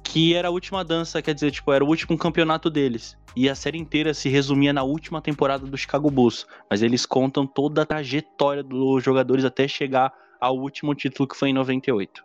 Que 0.04 0.34
era 0.34 0.48
a 0.48 0.52
última 0.52 0.84
dança, 0.84 1.22
quer 1.22 1.36
dizer, 1.36 1.52
tipo, 1.52 1.72
era 1.72 1.86
o 1.86 1.88
último 1.88 2.18
campeonato 2.18 2.68
deles. 2.68 3.16
E 3.36 3.48
a 3.48 3.54
série 3.54 3.78
inteira 3.78 4.12
se 4.12 4.30
resumia 4.30 4.74
na 4.74 4.82
última 4.82 5.22
temporada 5.22 5.68
do 5.68 5.78
Chicago 5.78 6.10
Bulls. 6.10 6.48
Mas 6.68 6.82
eles 6.82 7.06
contam 7.06 7.46
toda 7.46 7.84
a 7.84 7.86
trajetória 7.86 8.64
dos 8.64 9.04
jogadores 9.04 9.46
até 9.46 9.68
chegar 9.68 10.12
ao 10.42 10.58
último 10.58 10.96
título 10.96 11.30
que 11.30 11.38
foi 11.38 11.50
em 11.50 11.54
98. 11.54 12.24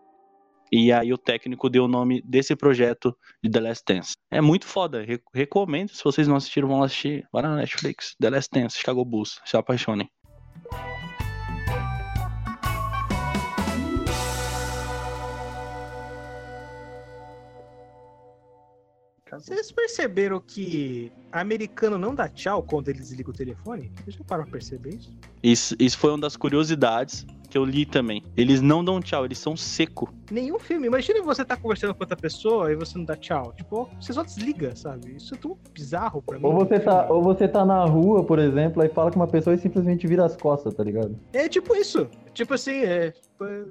E 0.73 0.91
aí 0.91 1.13
o 1.13 1.19
técnico 1.19 1.69
deu 1.69 1.85
o 1.85 1.89
nome 1.89 2.23
desse 2.23 2.57
projeto 2.57 3.15
de 3.45 3.51
The 3.51 3.61
Last 3.61 3.85
Dance. 3.87 4.13
É 4.31 4.41
muito 4.41 4.67
foda. 4.67 5.03
Re- 5.03 5.21
recomendo. 5.35 5.91
Se 5.91 6.03
vocês 6.03 6.27
não 6.27 6.37
assistiram, 6.37 6.69
vão 6.69 6.83
assistir. 6.83 7.29
Vai 7.31 7.43
na 7.43 7.55
Netflix. 7.55 8.15
The 8.19 8.31
Last 8.31 8.49
Dance, 8.51 8.79
Chicago 8.79 9.05
Bulls. 9.05 9.41
Se 9.45 9.59
apaixonem. 9.59 10.09
Vocês 19.33 19.71
perceberam 19.71 20.41
que 20.41 21.13
americano 21.31 21.99
não 21.99 22.15
dá 22.15 22.29
tchau 22.29 22.63
quando 22.63 22.89
eles 22.89 23.11
ligam 23.11 23.33
o 23.33 23.37
telefone? 23.37 23.93
Vocês 24.03 24.17
já 24.17 24.25
pararam 24.25 24.49
pra 24.49 24.59
perceber 24.59 24.95
isso? 24.95 25.13
Isso, 25.43 25.77
isso 25.79 25.99
foi 25.99 26.11
uma 26.11 26.21
das 26.21 26.37
curiosidades 26.37 27.27
que 27.49 27.57
eu 27.57 27.65
li 27.65 27.87
também. 27.87 28.23
Eles 28.37 28.61
não 28.61 28.85
dão 28.85 29.01
tchau, 29.01 29.25
eles 29.25 29.39
são 29.39 29.57
seco. 29.57 30.13
Nenhum 30.31 30.59
filme. 30.59 30.87
Imagina 30.87 31.23
você 31.23 31.45
tá 31.45 31.57
conversando 31.57 31.95
com 31.95 32.03
outra 32.03 32.17
pessoa 32.17 32.71
e 32.71 32.77
você 32.77 32.99
não 32.99 33.05
dá 33.05 33.17
tchau. 33.17 33.53
Tipo, 33.57 33.89
você 34.01 34.13
só 34.13 34.23
desliga, 34.23 34.77
sabe? 34.77 35.17
Isso 35.17 35.35
é 35.35 35.39
tão 35.39 35.57
bizarro 35.73 36.23
pra 36.23 36.39
mim. 36.39 36.45
Ou 36.45 36.55
você, 36.55 36.79
tá, 36.79 37.11
ou 37.11 37.23
você 37.23 37.49
tá 37.49 37.65
na 37.65 37.85
rua, 37.85 38.23
por 38.25 38.39
exemplo, 38.39 38.83
aí 38.83 38.89
fala 38.89 39.11
com 39.11 39.19
uma 39.19 39.27
pessoa 39.27 39.55
e 39.55 39.59
simplesmente 39.59 40.07
vira 40.07 40.25
as 40.25 40.37
costas, 40.37 40.75
tá 40.75 40.85
ligado? 40.85 41.19
É 41.33 41.49
tipo 41.49 41.75
isso. 41.75 42.09
Tipo 42.35 42.55
assim, 42.55 42.83
é. 42.83 43.13
é, 43.43 43.65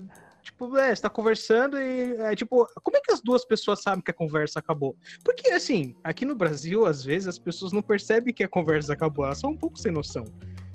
Tipo, 0.47 0.77
é, 0.77 0.95
você 0.95 1.01
tá 1.01 1.09
conversando 1.09 1.77
e. 1.77 2.15
É, 2.21 2.33
tipo, 2.33 2.65
como 2.81 2.95
é 2.95 3.01
que 3.01 3.11
as 3.11 3.19
duas 3.19 3.43
pessoas 3.43 3.81
sabem 3.81 4.01
que 4.01 4.11
a 4.11 4.13
conversa 4.13 4.59
acabou? 4.59 4.95
Porque, 5.21 5.49
assim, 5.49 5.93
aqui 6.01 6.23
no 6.23 6.35
Brasil, 6.35 6.85
às 6.85 7.03
vezes, 7.03 7.27
as 7.27 7.37
pessoas 7.37 7.73
não 7.73 7.81
percebem 7.81 8.33
que 8.33 8.45
a 8.45 8.47
conversa 8.47 8.93
acabou. 8.93 9.25
Elas 9.25 9.39
são 9.39 9.49
um 9.49 9.57
pouco 9.57 9.77
sem 9.77 9.91
noção. 9.91 10.23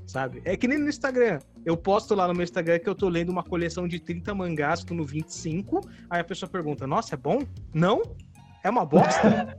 Sabe? 0.07 0.43
É 0.45 0.59
que 0.59 0.69
nem 0.69 0.77
no 0.77 0.91
Instagram. 0.91 1.39
Eu 1.65 1.75
posto 1.75 2.15
lá 2.15 2.29
no 2.29 2.35
meu 2.35 2.45
Instagram 2.45 2.81
que 2.81 2.89
eu 2.89 2.95
tô 2.95 3.09
lendo 3.09 3.31
uma 3.31 3.43
coleção 3.43 3.89
de 3.89 3.99
30 3.99 4.35
mangás, 4.35 4.85
tô 4.85 4.93
no 4.93 5.07
25. 5.07 5.81
Aí 6.11 6.21
a 6.21 6.25
pessoa 6.25 6.51
pergunta: 6.51 6.87
Nossa, 6.87 7.15
é 7.15 7.17
bom? 7.17 7.39
Não? 7.73 8.03
É 8.63 8.69
uma 8.69 8.85
bosta? 8.85 9.57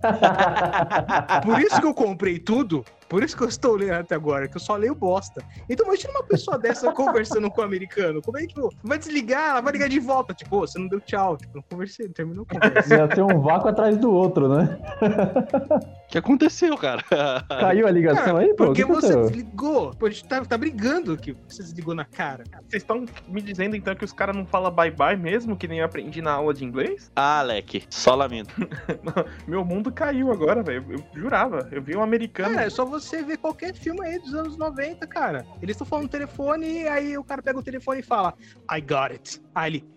Por 1.44 1.60
isso 1.60 1.82
que 1.82 1.88
eu 1.88 1.94
comprei 1.94 2.38
tudo. 2.38 2.86
Por 3.14 3.22
isso 3.22 3.38
que 3.38 3.44
eu 3.44 3.48
estou 3.48 3.76
lendo 3.76 3.94
até 3.94 4.16
agora, 4.16 4.48
que 4.48 4.58
eu 4.58 4.60
só 4.60 4.76
leio 4.76 4.96
bosta. 4.96 5.46
Então 5.70 5.86
imagina 5.86 6.14
uma 6.14 6.24
pessoa 6.24 6.58
dessa 6.58 6.90
conversando 6.98 7.48
com 7.52 7.62
o 7.62 7.64
americano. 7.64 8.20
Como 8.24 8.40
é 8.40 8.42
que, 8.42 8.48
tipo, 8.48 8.72
vai 8.84 8.98
desligar, 8.98 9.52
ela 9.52 9.62
vai 9.62 9.72
ligar 9.72 9.88
de 9.88 10.00
volta. 10.00 10.34
Tipo, 10.34 10.58
"Ô, 10.58 10.60
você 10.62 10.80
não 10.80 10.88
deu 10.88 11.00
tchau. 11.00 11.38
Tipo, 11.38 11.58
não 11.58 11.64
conversei, 11.70 12.08
não 12.08 12.14
terminou 12.14 12.44
a 12.50 12.56
conversa. 12.56 12.96
Ia 12.96 13.16
ser 13.16 13.22
um 13.22 13.40
vácuo 13.40 13.70
atrás 13.70 14.00
do 14.00 14.12
outro, 14.12 14.50
né? 14.50 14.80
O 16.08 16.12
que 16.14 16.18
aconteceu, 16.18 16.78
cara? 16.78 17.04
Caiu 17.50 17.88
a 17.88 17.92
ligação 17.92 18.38
aí, 18.38 18.50
pô? 18.54 18.66
Porque 18.68 18.84
que 18.84 18.92
você 18.92 19.16
desligou. 19.16 19.96
Pô, 19.96 20.06
a 20.06 20.10
gente 20.10 20.26
tá, 20.26 20.46
tá 20.46 20.58
brigando 20.58 21.18
que 21.18 21.36
você 21.48 21.64
desligou 21.64 21.96
na 21.96 22.06
cara. 22.06 22.44
Vocês 22.70 22.84
estão 22.84 23.06
me 23.28 23.42
dizendo 23.42 23.76
então 23.76 23.96
que 23.96 24.06
os 24.06 24.14
caras 24.14 24.36
não 24.36 24.46
falam 24.46 24.72
bye 24.72 24.92
bye 24.92 25.18
mesmo, 25.18 25.58
que 25.58 25.68
nem 25.68 25.80
eu 25.80 25.86
aprendi 25.86 26.22
na 26.22 26.34
aula 26.34 26.54
de 26.54 26.64
inglês? 26.64 27.12
ah, 27.16 27.40
Alec, 27.40 27.86
só 27.90 28.14
lamento. 28.14 28.54
Meu 29.48 29.66
mundo 29.66 29.92
caiu 29.92 30.32
agora, 30.32 30.62
velho. 30.62 30.86
Eu 30.90 31.04
jurava. 31.20 31.68
Eu 31.72 31.82
vi 31.82 31.96
um 31.96 32.04
americano. 32.04 32.54
Cara, 32.54 32.68
é 32.68 32.70
só 32.70 32.86
você 32.86 33.24
ver 33.24 33.38
qualquer 33.38 33.74
filme 33.74 34.06
aí 34.06 34.20
dos 34.20 34.36
anos 34.36 34.56
90, 34.56 35.08
cara. 35.08 35.46
Eles 35.62 35.74
estão 35.74 35.88
falando 35.88 36.04
no 36.04 36.10
telefone 36.10 36.82
e 36.82 36.88
aí 36.88 37.18
o 37.18 37.24
cara 37.24 37.42
pega 37.42 37.58
o 37.58 37.64
telefone 37.64 38.02
e 38.02 38.04
fala, 38.04 38.34
I 38.72 38.82
got 38.82 39.12
it. 39.12 39.42
Aí 39.56 39.72
ele, 39.72 39.94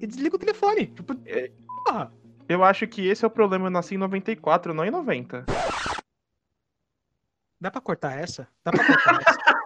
e 0.00 0.06
desliga 0.06 0.36
o 0.36 0.38
telefone. 0.38 0.86
Tipo, 0.88 1.16
É. 1.26 1.50
Eu 2.48 2.62
acho 2.64 2.86
que 2.86 3.06
esse 3.06 3.24
é 3.24 3.28
o 3.28 3.30
problema. 3.30 3.66
Eu 3.66 3.70
nasci 3.70 3.94
em 3.94 3.98
94, 3.98 4.72
não 4.72 4.84
em 4.84 4.90
90. 4.90 5.44
Dá 7.60 7.70
pra 7.70 7.80
cortar 7.80 8.18
essa? 8.18 8.46
Dá 8.64 8.70
pra 8.70 8.86
cortar 8.86 9.20
essa? 9.20 9.46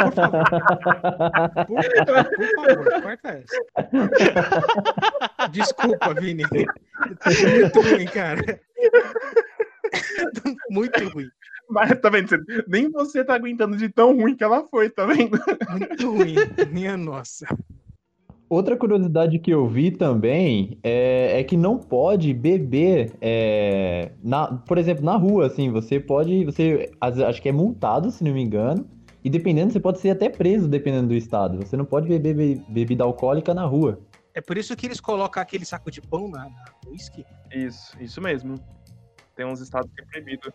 Por 0.00 0.14
favor. 0.14 0.44
Por, 1.66 1.82
por 2.36 2.48
favor, 2.54 3.02
corta 3.02 3.28
essa. 3.30 3.56
Desculpa, 5.50 6.14
Vini. 6.14 6.44
Muito 6.50 7.80
ruim, 7.80 8.06
cara. 8.06 8.60
Muito 10.70 11.08
ruim. 11.10 11.28
Mas 11.68 12.00
tá 12.00 12.08
vendo? 12.10 12.28
Nem 12.66 12.90
você 12.90 13.24
tá 13.24 13.34
aguentando 13.34 13.76
de 13.76 13.88
tão 13.88 14.16
ruim 14.16 14.34
que 14.36 14.42
ela 14.44 14.66
foi, 14.68 14.88
tá 14.88 15.04
vendo? 15.06 15.38
Muito 15.70 16.10
ruim. 16.10 16.34
Minha 16.70 16.96
nossa. 16.96 17.46
Outra 18.50 18.76
curiosidade 18.76 19.38
que 19.38 19.52
eu 19.52 19.68
vi 19.68 19.92
também 19.92 20.76
é, 20.82 21.38
é 21.38 21.44
que 21.44 21.56
não 21.56 21.78
pode 21.78 22.34
beber, 22.34 23.12
é, 23.20 24.10
na, 24.20 24.48
por 24.52 24.76
exemplo, 24.76 25.04
na 25.04 25.16
rua, 25.16 25.46
assim, 25.46 25.70
você 25.70 26.00
pode, 26.00 26.44
você 26.44 26.90
acho 27.00 27.40
que 27.40 27.48
é 27.48 27.52
multado, 27.52 28.10
se 28.10 28.24
não 28.24 28.32
me 28.32 28.42
engano, 28.42 28.90
e 29.22 29.30
dependendo, 29.30 29.72
você 29.72 29.78
pode 29.78 30.00
ser 30.00 30.10
até 30.10 30.28
preso, 30.28 30.66
dependendo 30.66 31.06
do 31.06 31.14
estado. 31.14 31.58
Você 31.58 31.76
não 31.76 31.84
pode 31.84 32.08
beber 32.08 32.34
be- 32.34 32.64
bebida 32.68 33.04
alcoólica 33.04 33.54
na 33.54 33.64
rua. 33.64 34.00
É 34.34 34.40
por 34.40 34.58
isso 34.58 34.74
que 34.74 34.84
eles 34.84 35.00
colocam 35.00 35.40
aquele 35.40 35.64
saco 35.64 35.88
de 35.88 36.00
pão 36.00 36.28
na, 36.28 36.40
na 36.46 36.64
whisky. 36.88 37.24
Isso, 37.54 37.96
isso 38.02 38.20
mesmo. 38.20 38.56
Tem 39.36 39.46
uns 39.46 39.60
estados 39.60 39.88
que 39.94 40.02
é 40.02 40.06
proibido. 40.06 40.52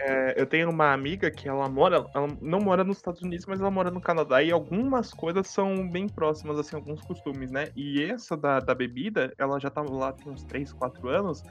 É, 0.00 0.40
eu 0.40 0.46
tenho 0.46 0.70
uma 0.70 0.92
amiga 0.92 1.28
que 1.28 1.48
ela 1.48 1.68
mora, 1.68 2.06
ela 2.14 2.28
não 2.40 2.60
mora 2.60 2.84
nos 2.84 2.98
Estados 2.98 3.20
Unidos, 3.20 3.46
mas 3.46 3.60
ela 3.60 3.70
mora 3.70 3.90
no 3.90 4.00
Canadá 4.00 4.40
e 4.40 4.52
algumas 4.52 5.12
coisas 5.12 5.48
são 5.48 5.88
bem 5.88 6.08
próximas, 6.08 6.56
assim, 6.56 6.76
alguns 6.76 7.00
costumes, 7.00 7.50
né? 7.50 7.68
E 7.74 8.04
essa 8.04 8.36
da, 8.36 8.60
da 8.60 8.74
bebida, 8.74 9.34
ela 9.36 9.58
já 9.58 9.70
tá 9.70 9.82
lá 9.82 10.12
tem 10.12 10.32
uns 10.32 10.44
3, 10.44 10.72
4 10.72 11.08
anos, 11.08 11.42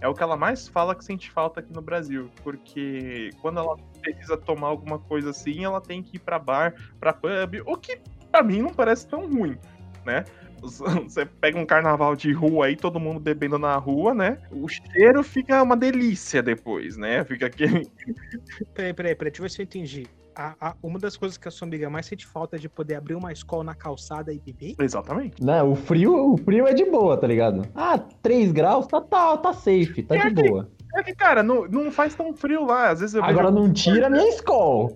é 0.00 0.06
o 0.06 0.14
que 0.14 0.22
ela 0.22 0.36
mais 0.36 0.68
fala 0.68 0.94
que 0.94 1.04
sente 1.04 1.30
falta 1.32 1.58
aqui 1.58 1.72
no 1.72 1.82
Brasil, 1.82 2.30
porque 2.44 3.30
quando 3.42 3.58
ela 3.58 3.76
precisa 4.00 4.36
tomar 4.36 4.68
alguma 4.68 5.00
coisa 5.00 5.30
assim, 5.30 5.64
ela 5.64 5.80
tem 5.80 6.00
que 6.00 6.16
ir 6.16 6.20
pra 6.20 6.38
bar, 6.38 6.74
pra 7.00 7.12
pub, 7.12 7.60
o 7.66 7.76
que 7.76 8.00
pra 8.30 8.40
mim 8.40 8.62
não 8.62 8.72
parece 8.72 9.08
tão 9.08 9.28
ruim, 9.28 9.58
né? 10.04 10.24
Você 11.08 11.24
pega 11.26 11.58
um 11.58 11.66
carnaval 11.66 12.16
de 12.16 12.32
rua 12.32 12.66
aí, 12.66 12.76
todo 12.76 12.98
mundo 13.00 13.20
bebendo 13.20 13.58
na 13.58 13.76
rua, 13.76 14.14
né? 14.14 14.38
O 14.50 14.66
cheiro 14.68 15.22
fica 15.22 15.62
uma 15.62 15.76
delícia 15.76 16.42
depois, 16.42 16.96
né? 16.96 17.24
Fica 17.24 17.46
aquele. 17.46 17.86
Peraí, 18.74 18.92
peraí, 18.94 19.14
peraí, 19.14 19.30
deixa 19.30 19.40
eu 19.40 19.44
ver 19.44 19.50
se 19.50 19.60
eu 19.60 19.64
entendi. 19.64 20.06
A- 20.34 20.54
a- 20.60 20.74
uma 20.82 20.98
das 20.98 21.16
coisas 21.16 21.38
que 21.38 21.48
a 21.48 21.50
sua 21.50 21.66
amiga 21.66 21.88
mais 21.88 22.04
sente 22.06 22.26
falta 22.26 22.56
é 22.56 22.58
de 22.58 22.68
poder 22.68 22.94
abrir 22.96 23.14
uma 23.14 23.32
escola 23.32 23.64
na 23.64 23.74
calçada 23.74 24.32
e 24.34 24.38
beber? 24.38 24.74
Exatamente. 24.78 25.42
Né? 25.42 25.62
O 25.62 25.74
frio, 25.74 26.32
o 26.34 26.36
frio 26.36 26.66
é 26.66 26.74
de 26.74 26.84
boa, 26.84 27.16
tá 27.16 27.26
ligado? 27.26 27.62
Ah, 27.74 27.98
3 27.98 28.52
graus, 28.52 28.86
tá, 28.86 29.00
tá, 29.00 29.36
tá 29.38 29.52
safe, 29.54 30.02
tá 30.02 30.16
de 30.16 30.34
boa. 30.34 30.68
É 30.94 31.02
que, 31.02 31.14
cara, 31.14 31.42
não, 31.42 31.66
não 31.66 31.90
faz 31.90 32.14
tão 32.14 32.34
frio 32.34 32.64
lá. 32.66 32.90
Às 32.90 33.00
vezes 33.00 33.14
eu 33.14 33.24
Agora 33.24 33.50
vejo- 33.50 33.62
não 33.64 33.72
tira 33.72 34.06
a 34.06 34.10
minha 34.10 34.28
escola. 34.28 34.90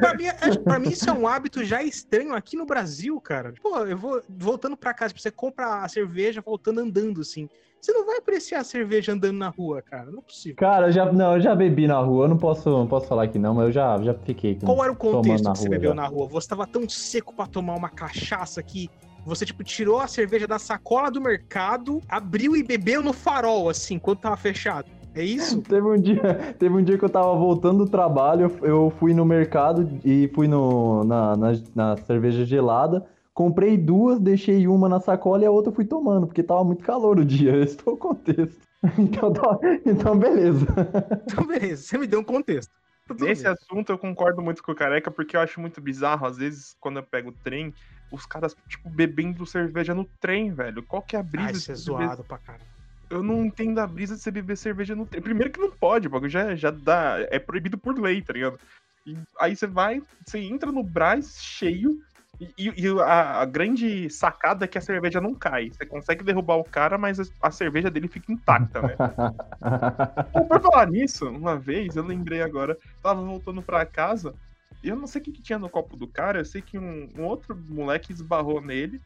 Pra, 0.00 0.14
mim, 0.14 0.26
é- 0.26 0.58
pra 0.58 0.78
mim, 0.78 0.88
isso 0.90 1.08
é 1.08 1.12
um 1.12 1.26
hábito 1.26 1.64
já 1.64 1.82
estranho 1.82 2.34
aqui 2.34 2.56
no 2.56 2.66
Brasil, 2.66 3.20
cara. 3.20 3.52
Pô, 3.62 3.78
eu 3.78 3.96
vou 3.96 4.22
voltando 4.28 4.76
pra 4.76 4.94
casa, 4.94 5.14
você 5.16 5.30
compra 5.30 5.82
a 5.82 5.88
cerveja 5.88 6.40
voltando 6.44 6.80
andando, 6.80 7.20
assim. 7.20 7.48
Você 7.80 7.92
não 7.92 8.04
vai 8.04 8.16
apreciar 8.18 8.60
a 8.60 8.64
cerveja 8.64 9.12
andando 9.12 9.38
na 9.38 9.48
rua, 9.48 9.80
cara. 9.80 10.10
Não 10.10 10.18
é 10.18 10.22
possível. 10.22 10.56
Cara, 10.56 10.88
eu 10.88 10.92
já, 10.92 11.12
não, 11.12 11.34
eu 11.34 11.40
já 11.40 11.54
bebi 11.54 11.86
na 11.86 11.98
rua, 12.00 12.24
eu 12.24 12.28
não 12.28 12.36
posso, 12.36 12.68
não 12.68 12.88
posso 12.88 13.06
falar 13.06 13.28
que 13.28 13.38
não, 13.38 13.54
mas 13.54 13.66
eu 13.66 13.72
já, 13.72 13.96
já 14.02 14.14
fiquei 14.14 14.56
com... 14.56 14.66
Qual 14.66 14.82
era 14.82 14.92
o 14.92 14.96
contexto 14.96 15.52
que 15.52 15.58
você 15.58 15.68
rua 15.68 15.70
bebeu 15.70 15.90
já. 15.90 15.94
na 15.94 16.06
rua? 16.06 16.26
Você 16.26 16.48
tava 16.48 16.66
tão 16.66 16.88
seco 16.88 17.32
pra 17.34 17.46
tomar 17.46 17.76
uma 17.76 17.88
cachaça 17.88 18.60
que 18.62 18.90
você, 19.24 19.46
tipo, 19.46 19.62
tirou 19.62 20.00
a 20.00 20.08
cerveja 20.08 20.46
da 20.46 20.58
sacola 20.58 21.10
do 21.10 21.20
mercado, 21.20 22.00
abriu 22.08 22.56
e 22.56 22.62
bebeu 22.64 23.02
no 23.02 23.12
farol, 23.12 23.68
assim, 23.68 23.94
enquanto 23.94 24.20
tava 24.20 24.36
fechado. 24.36 24.90
É 25.18 25.24
isso? 25.24 25.60
Teve 25.66 25.86
um 25.86 26.00
dia, 26.00 26.54
teve 26.58 26.74
um 26.76 26.82
dia 26.82 26.96
que 26.96 27.04
eu 27.04 27.08
tava 27.10 27.34
voltando 27.34 27.84
do 27.84 27.90
trabalho, 27.90 28.56
eu 28.62 28.90
fui 29.00 29.12
no 29.12 29.24
mercado 29.24 29.98
e 30.04 30.30
fui 30.32 30.46
no, 30.46 31.02
na, 31.02 31.36
na, 31.36 31.48
na 31.74 31.96
cerveja 31.96 32.44
gelada. 32.44 33.04
Comprei 33.34 33.76
duas, 33.76 34.20
deixei 34.20 34.68
uma 34.68 34.88
na 34.88 35.00
sacola 35.00 35.42
e 35.42 35.46
a 35.46 35.50
outra 35.50 35.72
fui 35.72 35.84
tomando, 35.84 36.26
porque 36.26 36.42
tava 36.42 36.62
muito 36.62 36.84
calor 36.84 37.18
o 37.18 37.24
dia. 37.24 37.56
Esse 37.62 37.76
foi 37.76 37.94
o 37.94 37.96
contexto. 37.96 38.60
Então, 38.96 39.32
tá- 39.32 39.58
então 39.84 40.16
beleza. 40.16 40.64
Então, 41.30 41.46
beleza, 41.46 41.82
você 41.82 41.98
me 41.98 42.06
deu 42.06 42.20
um 42.20 42.24
contexto. 42.24 42.70
Tá 43.06 43.14
tudo 43.14 43.24
Nesse 43.26 43.42
bem. 43.42 43.52
assunto 43.52 43.90
eu 43.90 43.98
concordo 43.98 44.40
muito 44.40 44.62
com 44.62 44.70
o 44.70 44.74
Careca, 44.74 45.10
porque 45.10 45.36
eu 45.36 45.40
acho 45.40 45.60
muito 45.60 45.80
bizarro, 45.80 46.26
às 46.26 46.36
vezes, 46.36 46.76
quando 46.80 46.98
eu 46.98 47.02
pego 47.02 47.30
o 47.30 47.32
trem, 47.32 47.74
os 48.12 48.24
caras, 48.24 48.54
tipo, 48.68 48.88
bebendo 48.88 49.44
cerveja 49.44 49.94
no 49.94 50.04
trem, 50.20 50.52
velho. 50.52 50.82
Qual 50.84 51.02
que 51.02 51.16
é 51.16 51.18
a 51.18 51.22
brisa 51.22 51.48
Ai, 51.48 51.52
isso 51.52 51.72
é 51.72 51.74
zoado 51.74 52.22
pra 52.22 52.38
caralho. 52.38 52.77
Eu 53.10 53.22
não 53.22 53.44
entendo 53.44 53.78
a 53.78 53.86
brisa 53.86 54.14
de 54.16 54.20
você 54.22 54.30
beber 54.30 54.56
cerveja 54.56 54.94
no 54.94 55.06
trem. 55.06 55.22
Primeiro 55.22 55.52
que 55.52 55.60
não 55.60 55.70
pode, 55.70 56.08
bagulho 56.08 56.30
já, 56.30 56.54
já 56.54 56.70
dá. 56.70 57.16
É 57.30 57.38
proibido 57.38 57.78
por 57.78 57.98
lei, 57.98 58.20
tá 58.22 58.32
ligado? 58.32 58.58
E 59.06 59.16
aí 59.40 59.56
você 59.56 59.66
vai, 59.66 60.00
você 60.26 60.38
entra 60.40 60.70
no 60.70 60.82
Brás 60.82 61.36
cheio. 61.40 61.96
E, 62.40 62.68
e- 62.68 62.88
a, 63.00 63.40
a 63.40 63.44
grande 63.44 64.08
sacada 64.10 64.64
é 64.64 64.68
que 64.68 64.78
a 64.78 64.82
cerveja 64.82 65.20
não 65.20 65.34
cai. 65.34 65.70
Você 65.70 65.86
consegue 65.86 66.22
derrubar 66.22 66.56
o 66.56 66.64
cara, 66.64 66.96
mas 66.98 67.18
a, 67.18 67.24
a 67.42 67.50
cerveja 67.50 67.90
dele 67.90 68.08
fica 68.08 68.30
intacta, 68.32 68.82
né? 68.82 68.94
Pô, 70.32 70.44
Por 70.46 70.60
falar 70.60 70.86
nisso, 70.88 71.28
uma 71.28 71.58
vez, 71.58 71.96
eu 71.96 72.04
lembrei 72.04 72.42
agora, 72.42 72.76
tava 73.02 73.22
voltando 73.22 73.62
pra 73.62 73.84
casa, 73.86 74.34
e 74.82 74.88
eu 74.88 74.96
não 74.96 75.06
sei 75.06 75.20
o 75.20 75.24
que, 75.24 75.32
que 75.32 75.42
tinha 75.42 75.58
no 75.58 75.68
copo 75.68 75.96
do 75.96 76.06
cara, 76.06 76.38
eu 76.40 76.44
sei 76.44 76.62
que 76.62 76.78
um, 76.78 77.08
um 77.16 77.24
outro 77.24 77.56
moleque 77.56 78.12
esbarrou 78.12 78.60
nele, 78.60 79.00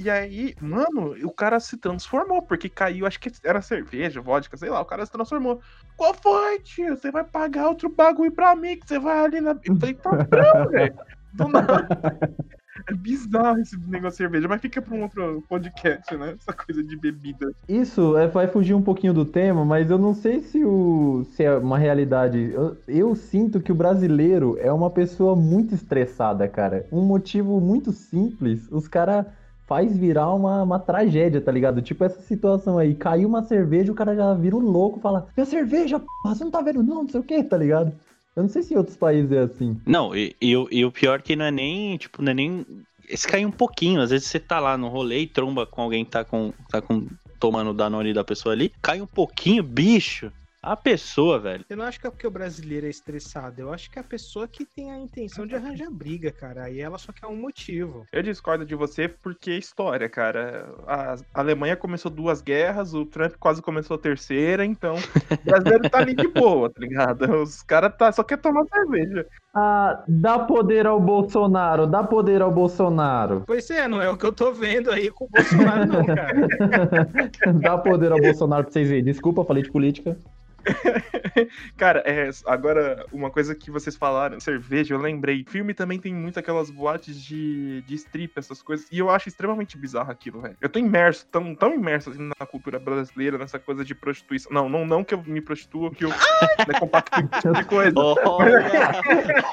e 0.00 0.08
aí, 0.08 0.54
mano, 0.60 1.14
o 1.24 1.30
cara 1.30 1.60
se 1.60 1.76
transformou, 1.76 2.40
porque 2.40 2.68
caiu, 2.68 3.06
acho 3.06 3.20
que 3.20 3.30
era 3.44 3.60
cerveja, 3.60 4.20
vodka, 4.20 4.56
sei 4.56 4.70
lá, 4.70 4.80
o 4.80 4.84
cara 4.84 5.04
se 5.04 5.12
transformou. 5.12 5.60
Qual 5.96 6.14
foi, 6.14 6.58
tio? 6.60 6.96
Você 6.96 7.10
vai 7.10 7.22
pagar 7.22 7.68
outro 7.68 7.88
bagulho 7.88 8.32
pra 8.32 8.56
mim, 8.56 8.78
que 8.78 8.88
você 8.88 8.98
vai 8.98 9.18
ali 9.18 9.40
na... 9.40 9.56
Eu 9.64 9.76
falei, 9.76 9.94
tá 9.94 10.10
bravo, 10.24 10.70
velho. 10.70 10.94
Do 11.34 11.48
nada. 11.48 11.86
É 12.88 12.94
bizarro 12.94 13.60
esse 13.60 13.76
negócio 13.78 14.12
de 14.12 14.16
cerveja, 14.16 14.48
mas 14.48 14.60
fica 14.60 14.80
pra 14.80 14.94
um 14.94 15.02
outro 15.02 15.42
podcast, 15.48 16.16
né? 16.16 16.34
Essa 16.38 16.52
coisa 16.52 16.82
de 16.82 16.96
bebida. 16.96 17.52
Isso 17.68 18.16
é, 18.16 18.26
vai 18.26 18.46
fugir 18.46 18.74
um 18.74 18.82
pouquinho 18.82 19.12
do 19.12 19.24
tema, 19.24 19.64
mas 19.64 19.90
eu 19.90 19.98
não 19.98 20.14
sei 20.14 20.40
se, 20.40 20.64
o, 20.64 21.26
se 21.32 21.44
é 21.44 21.54
uma 21.56 21.78
realidade. 21.78 22.50
Eu, 22.52 22.76
eu 22.88 23.14
sinto 23.14 23.60
que 23.60 23.72
o 23.72 23.74
brasileiro 23.74 24.56
é 24.60 24.72
uma 24.72 24.90
pessoa 24.90 25.36
muito 25.36 25.74
estressada, 25.74 26.48
cara. 26.48 26.86
Um 26.90 27.02
motivo 27.02 27.60
muito 27.60 27.92
simples, 27.92 28.66
os 28.70 28.88
caras 28.88 29.26
faz 29.70 29.96
virar 29.96 30.34
uma, 30.34 30.64
uma 30.64 30.80
tragédia, 30.80 31.40
tá 31.40 31.52
ligado? 31.52 31.80
Tipo 31.80 32.02
essa 32.02 32.20
situação 32.22 32.76
aí, 32.76 32.92
caiu 32.92 33.28
uma 33.28 33.44
cerveja, 33.44 33.92
o 33.92 33.94
cara 33.94 34.16
já 34.16 34.34
vira 34.34 34.56
um 34.56 34.58
louco, 34.58 34.98
fala, 34.98 35.28
minha 35.36 35.46
cerveja, 35.46 36.00
porra, 36.00 36.34
você 36.34 36.42
não 36.42 36.50
tá 36.50 36.60
vendo 36.60 36.82
não, 36.82 37.04
não 37.04 37.08
sei 37.08 37.20
o 37.20 37.22
que, 37.22 37.40
tá 37.44 37.56
ligado? 37.56 37.92
Eu 38.34 38.42
não 38.42 38.50
sei 38.50 38.64
se 38.64 38.74
em 38.74 38.76
outros 38.76 38.96
países 38.96 39.30
é 39.30 39.38
assim. 39.38 39.80
Não, 39.86 40.12
e, 40.12 40.34
e, 40.42 40.50
e 40.50 40.84
o 40.84 40.90
pior 40.90 41.22
que 41.22 41.36
não 41.36 41.44
é 41.44 41.52
nem, 41.52 41.96
tipo, 41.96 42.20
não 42.20 42.32
é 42.32 42.34
nem. 42.34 42.66
Esse 43.08 43.28
cai 43.28 43.46
um 43.46 43.50
pouquinho. 43.50 44.00
Às 44.00 44.10
vezes 44.10 44.26
você 44.26 44.40
tá 44.40 44.58
lá 44.58 44.76
no 44.76 44.88
rolê 44.88 45.20
e 45.20 45.26
tromba 45.26 45.66
com 45.66 45.82
alguém 45.82 46.04
que 46.04 46.10
tá 46.10 46.24
com. 46.24 46.52
tá 46.68 46.80
com. 46.80 47.06
tomando 47.40 47.74
Danone 47.74 48.12
da 48.12 48.24
pessoa 48.24 48.54
ali. 48.54 48.72
Cai 48.80 49.00
um 49.00 49.06
pouquinho, 49.06 49.62
bicho. 49.62 50.32
A 50.62 50.76
pessoa, 50.76 51.38
velho. 51.38 51.64
Eu 51.70 51.76
não 51.76 51.86
acho 51.86 51.98
que 51.98 52.06
é 52.06 52.10
porque 52.10 52.26
o 52.26 52.30
brasileiro 52.30 52.86
é 52.86 52.90
estressado. 52.90 53.62
Eu 53.62 53.72
acho 53.72 53.90
que 53.90 53.98
é 53.98 54.02
a 54.02 54.04
pessoa 54.04 54.46
que 54.46 54.66
tem 54.66 54.90
a 54.90 54.98
intenção 54.98 55.46
de 55.46 55.54
arranjar 55.54 55.90
briga, 55.90 56.30
cara. 56.30 56.64
Aí 56.64 56.80
ela 56.80 56.98
só 56.98 57.12
quer 57.12 57.26
um 57.26 57.36
motivo. 57.36 58.06
Eu 58.12 58.22
discordo 58.22 58.66
de 58.66 58.74
você 58.74 59.08
porque 59.08 59.52
é 59.52 59.58
história, 59.58 60.06
cara. 60.06 60.68
A 60.86 61.16
Alemanha 61.32 61.76
começou 61.76 62.10
duas 62.10 62.42
guerras, 62.42 62.92
o 62.92 63.06
Trump 63.06 63.32
quase 63.40 63.62
começou 63.62 63.94
a 63.94 63.98
terceira, 63.98 64.62
então 64.62 64.96
o 64.96 65.44
brasileiro 65.44 65.88
tá 65.88 65.98
ali 65.98 66.14
de 66.14 66.28
boa, 66.28 66.68
tá 66.68 66.78
ligado? 66.78 67.42
Os 67.42 67.62
caras 67.62 67.96
tá, 67.96 68.12
só 68.12 68.22
quer 68.22 68.36
tomar 68.36 68.66
cerveja. 68.66 69.26
Ah, 69.54 70.04
dá 70.06 70.38
poder 70.40 70.86
ao 70.86 71.00
Bolsonaro, 71.00 71.86
dá 71.86 72.04
poder 72.04 72.42
ao 72.42 72.52
Bolsonaro. 72.52 73.44
Pois 73.46 73.70
é, 73.70 73.88
não 73.88 74.02
é 74.02 74.10
o 74.10 74.16
que 74.16 74.26
eu 74.26 74.32
tô 74.32 74.52
vendo 74.52 74.90
aí 74.90 75.10
com 75.10 75.24
o 75.24 75.28
Bolsonaro, 75.28 75.86
não, 75.86 76.04
cara. 76.04 77.08
dá 77.60 77.78
poder 77.78 78.12
ao 78.12 78.20
Bolsonaro 78.20 78.64
pra 78.64 78.72
vocês 78.72 78.88
verem. 78.88 79.04
Desculpa, 79.04 79.42
falei 79.42 79.62
de 79.62 79.72
política. 79.72 80.18
Cara, 81.76 82.02
é, 82.06 82.30
agora, 82.46 83.06
uma 83.12 83.30
coisa 83.30 83.54
que 83.54 83.70
vocês 83.70 83.96
falaram, 83.96 84.40
cerveja, 84.40 84.94
eu 84.94 84.98
lembrei. 84.98 85.44
Filme 85.48 85.74
também 85.74 85.98
tem 85.98 86.14
muito 86.14 86.38
aquelas 86.38 86.70
boates 86.70 87.20
de, 87.20 87.82
de 87.82 87.94
strip, 87.94 88.32
essas 88.36 88.62
coisas. 88.62 88.86
E 88.90 88.98
eu 88.98 89.10
acho 89.10 89.28
extremamente 89.28 89.76
bizarro 89.76 90.10
aquilo, 90.10 90.40
velho. 90.40 90.56
Eu 90.60 90.68
tô 90.68 90.78
imerso, 90.78 91.26
tão, 91.30 91.54
tão 91.54 91.74
imerso 91.74 92.10
assim, 92.10 92.30
na 92.38 92.46
cultura 92.46 92.78
brasileira, 92.78 93.38
nessa 93.38 93.58
coisa 93.58 93.84
de 93.84 93.94
prostituição. 93.94 94.52
Não, 94.52 94.68
não, 94.68 94.86
não 94.86 95.04
que 95.04 95.14
eu 95.14 95.22
me 95.22 95.40
prostitua, 95.40 95.90
que 95.90 96.04
eu 96.04 96.08
né, 96.08 96.78
compacto 96.78 97.22
tipo 97.22 97.52
de 97.52 97.64
coisa. 97.64 97.98
Olha! 97.98 98.92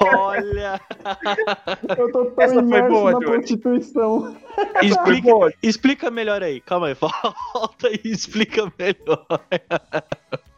olha! 0.16 0.80
Eu 1.96 2.12
tô 2.12 2.24
tão 2.26 2.44
Essa 2.44 2.54
foi 2.54 2.62
imerso 2.62 2.88
boa, 2.88 3.12
na 3.12 3.18
Johnny. 3.18 3.26
prostituição. 3.26 4.36
Explica, 4.82 5.30
explica 5.62 6.10
melhor 6.10 6.42
aí. 6.42 6.60
Calma 6.60 6.88
aí, 6.88 6.94
volta 6.98 7.88
e 8.04 8.10
explica 8.10 8.72
melhor. 8.78 9.26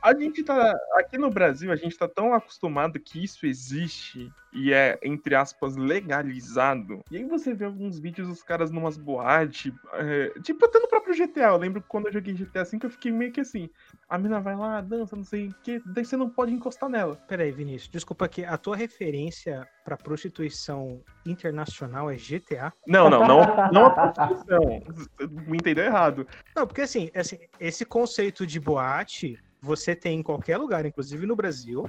A 0.02 0.14
gente 0.14 0.42
tá. 0.42 0.74
Aqui 0.94 1.18
no 1.18 1.30
Brasil, 1.30 1.70
a 1.70 1.76
gente 1.76 1.96
tá 1.96 2.08
tão 2.08 2.32
acostumado 2.32 2.98
que 2.98 3.22
isso 3.22 3.46
existe 3.46 4.32
e 4.52 4.72
é, 4.72 4.98
entre 5.02 5.34
aspas, 5.34 5.76
legalizado. 5.76 7.04
E 7.10 7.18
aí 7.18 7.24
você 7.24 7.54
vê 7.54 7.64
alguns 7.64 7.98
vídeos 7.98 8.28
dos 8.28 8.42
caras 8.42 8.70
numas 8.70 8.96
boates. 8.96 9.72
é, 9.94 10.32
tipo, 10.40 10.64
até 10.64 10.78
no 10.78 10.88
próprio 10.88 11.14
GTA. 11.14 11.48
Eu 11.48 11.56
lembro 11.56 11.80
que 11.80 11.88
quando 11.88 12.06
eu 12.06 12.12
joguei 12.12 12.34
GTA 12.34 12.64
V, 12.64 12.78
eu 12.82 12.90
fiquei 12.90 13.12
meio 13.12 13.32
que 13.32 13.40
assim. 13.40 13.68
A 14.08 14.18
mina 14.18 14.40
vai 14.40 14.56
lá, 14.56 14.80
dança, 14.80 15.14
não 15.14 15.24
sei 15.24 15.48
o 15.48 15.54
que, 15.62 15.80
daí 15.86 16.04
você 16.04 16.16
não 16.16 16.28
pode 16.28 16.52
encostar 16.52 16.88
nela. 16.88 17.16
Peraí, 17.28 17.52
Vinícius, 17.52 17.90
desculpa 17.90 18.28
que 18.28 18.44
a 18.44 18.56
tua 18.56 18.76
referência 18.76 19.68
pra 19.84 19.96
prostituição 19.96 21.00
internacional 21.24 22.10
é 22.10 22.16
GTA? 22.16 22.72
Não, 22.86 23.08
não, 23.08 23.26
não, 23.26 23.70
não 23.72 23.86
a 23.86 23.90
prostituição. 23.90 24.82
Me 25.46 25.58
entendeu 25.58 25.84
errado. 25.84 26.26
Não, 26.56 26.66
porque 26.66 26.82
assim, 26.82 27.10
assim, 27.14 27.38
esse 27.60 27.84
conceito 27.84 28.46
de 28.46 28.58
boate 28.58 29.38
você 29.60 29.94
tem 29.94 30.18
em 30.20 30.22
qualquer 30.22 30.56
lugar, 30.56 30.84
inclusive 30.86 31.26
no 31.26 31.36
Brasil, 31.36 31.88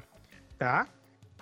tá? 0.57 0.87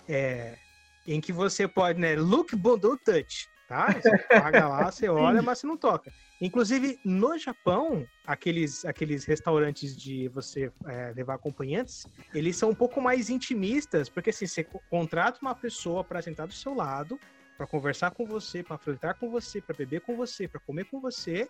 É, 0.08 0.58
em 1.06 1.20
que 1.20 1.32
você 1.34 1.68
pode, 1.68 2.00
né? 2.00 2.16
Look, 2.16 2.56
don't 2.56 3.02
touch, 3.04 3.50
tá? 3.68 3.92
Você 3.94 4.18
paga 4.30 4.68
lá, 4.68 4.92
você 4.92 5.10
olha, 5.10 5.42
mas 5.42 5.60
você 5.60 5.68
não 5.68 5.78
toca. 5.78 6.14
Inclusive, 6.42 7.00
no 7.04 7.38
Japão, 7.38 8.08
aqueles, 8.26 8.86
aqueles 8.86 9.26
restaurantes 9.26 9.96
de 9.98 10.30
você 10.30 10.72
é, 10.86 11.12
levar 11.14 11.34
acompanhantes, 11.36 12.08
eles 12.34 12.56
são 12.56 12.70
um 12.70 12.76
pouco 12.76 13.02
mais 13.02 13.30
intimistas, 13.30 14.08
porque 14.10 14.30
assim, 14.30 14.48
você 14.48 14.64
co- 14.64 14.82
contrata 14.90 15.40
uma 15.42 15.54
pessoa 15.54 16.04
para 16.04 16.22
sentar 16.22 16.48
do 16.48 16.54
seu 16.54 16.74
lado, 16.74 17.20
para 17.58 17.68
conversar 17.68 18.12
com 18.12 18.26
você, 18.26 18.64
para 18.64 18.78
flertar 18.78 19.18
com 19.20 19.30
você, 19.30 19.62
para 19.62 19.76
beber 19.76 20.00
com 20.00 20.16
você, 20.16 20.48
para 20.48 20.62
comer 20.62 20.86
com 20.86 21.02
você, 21.02 21.50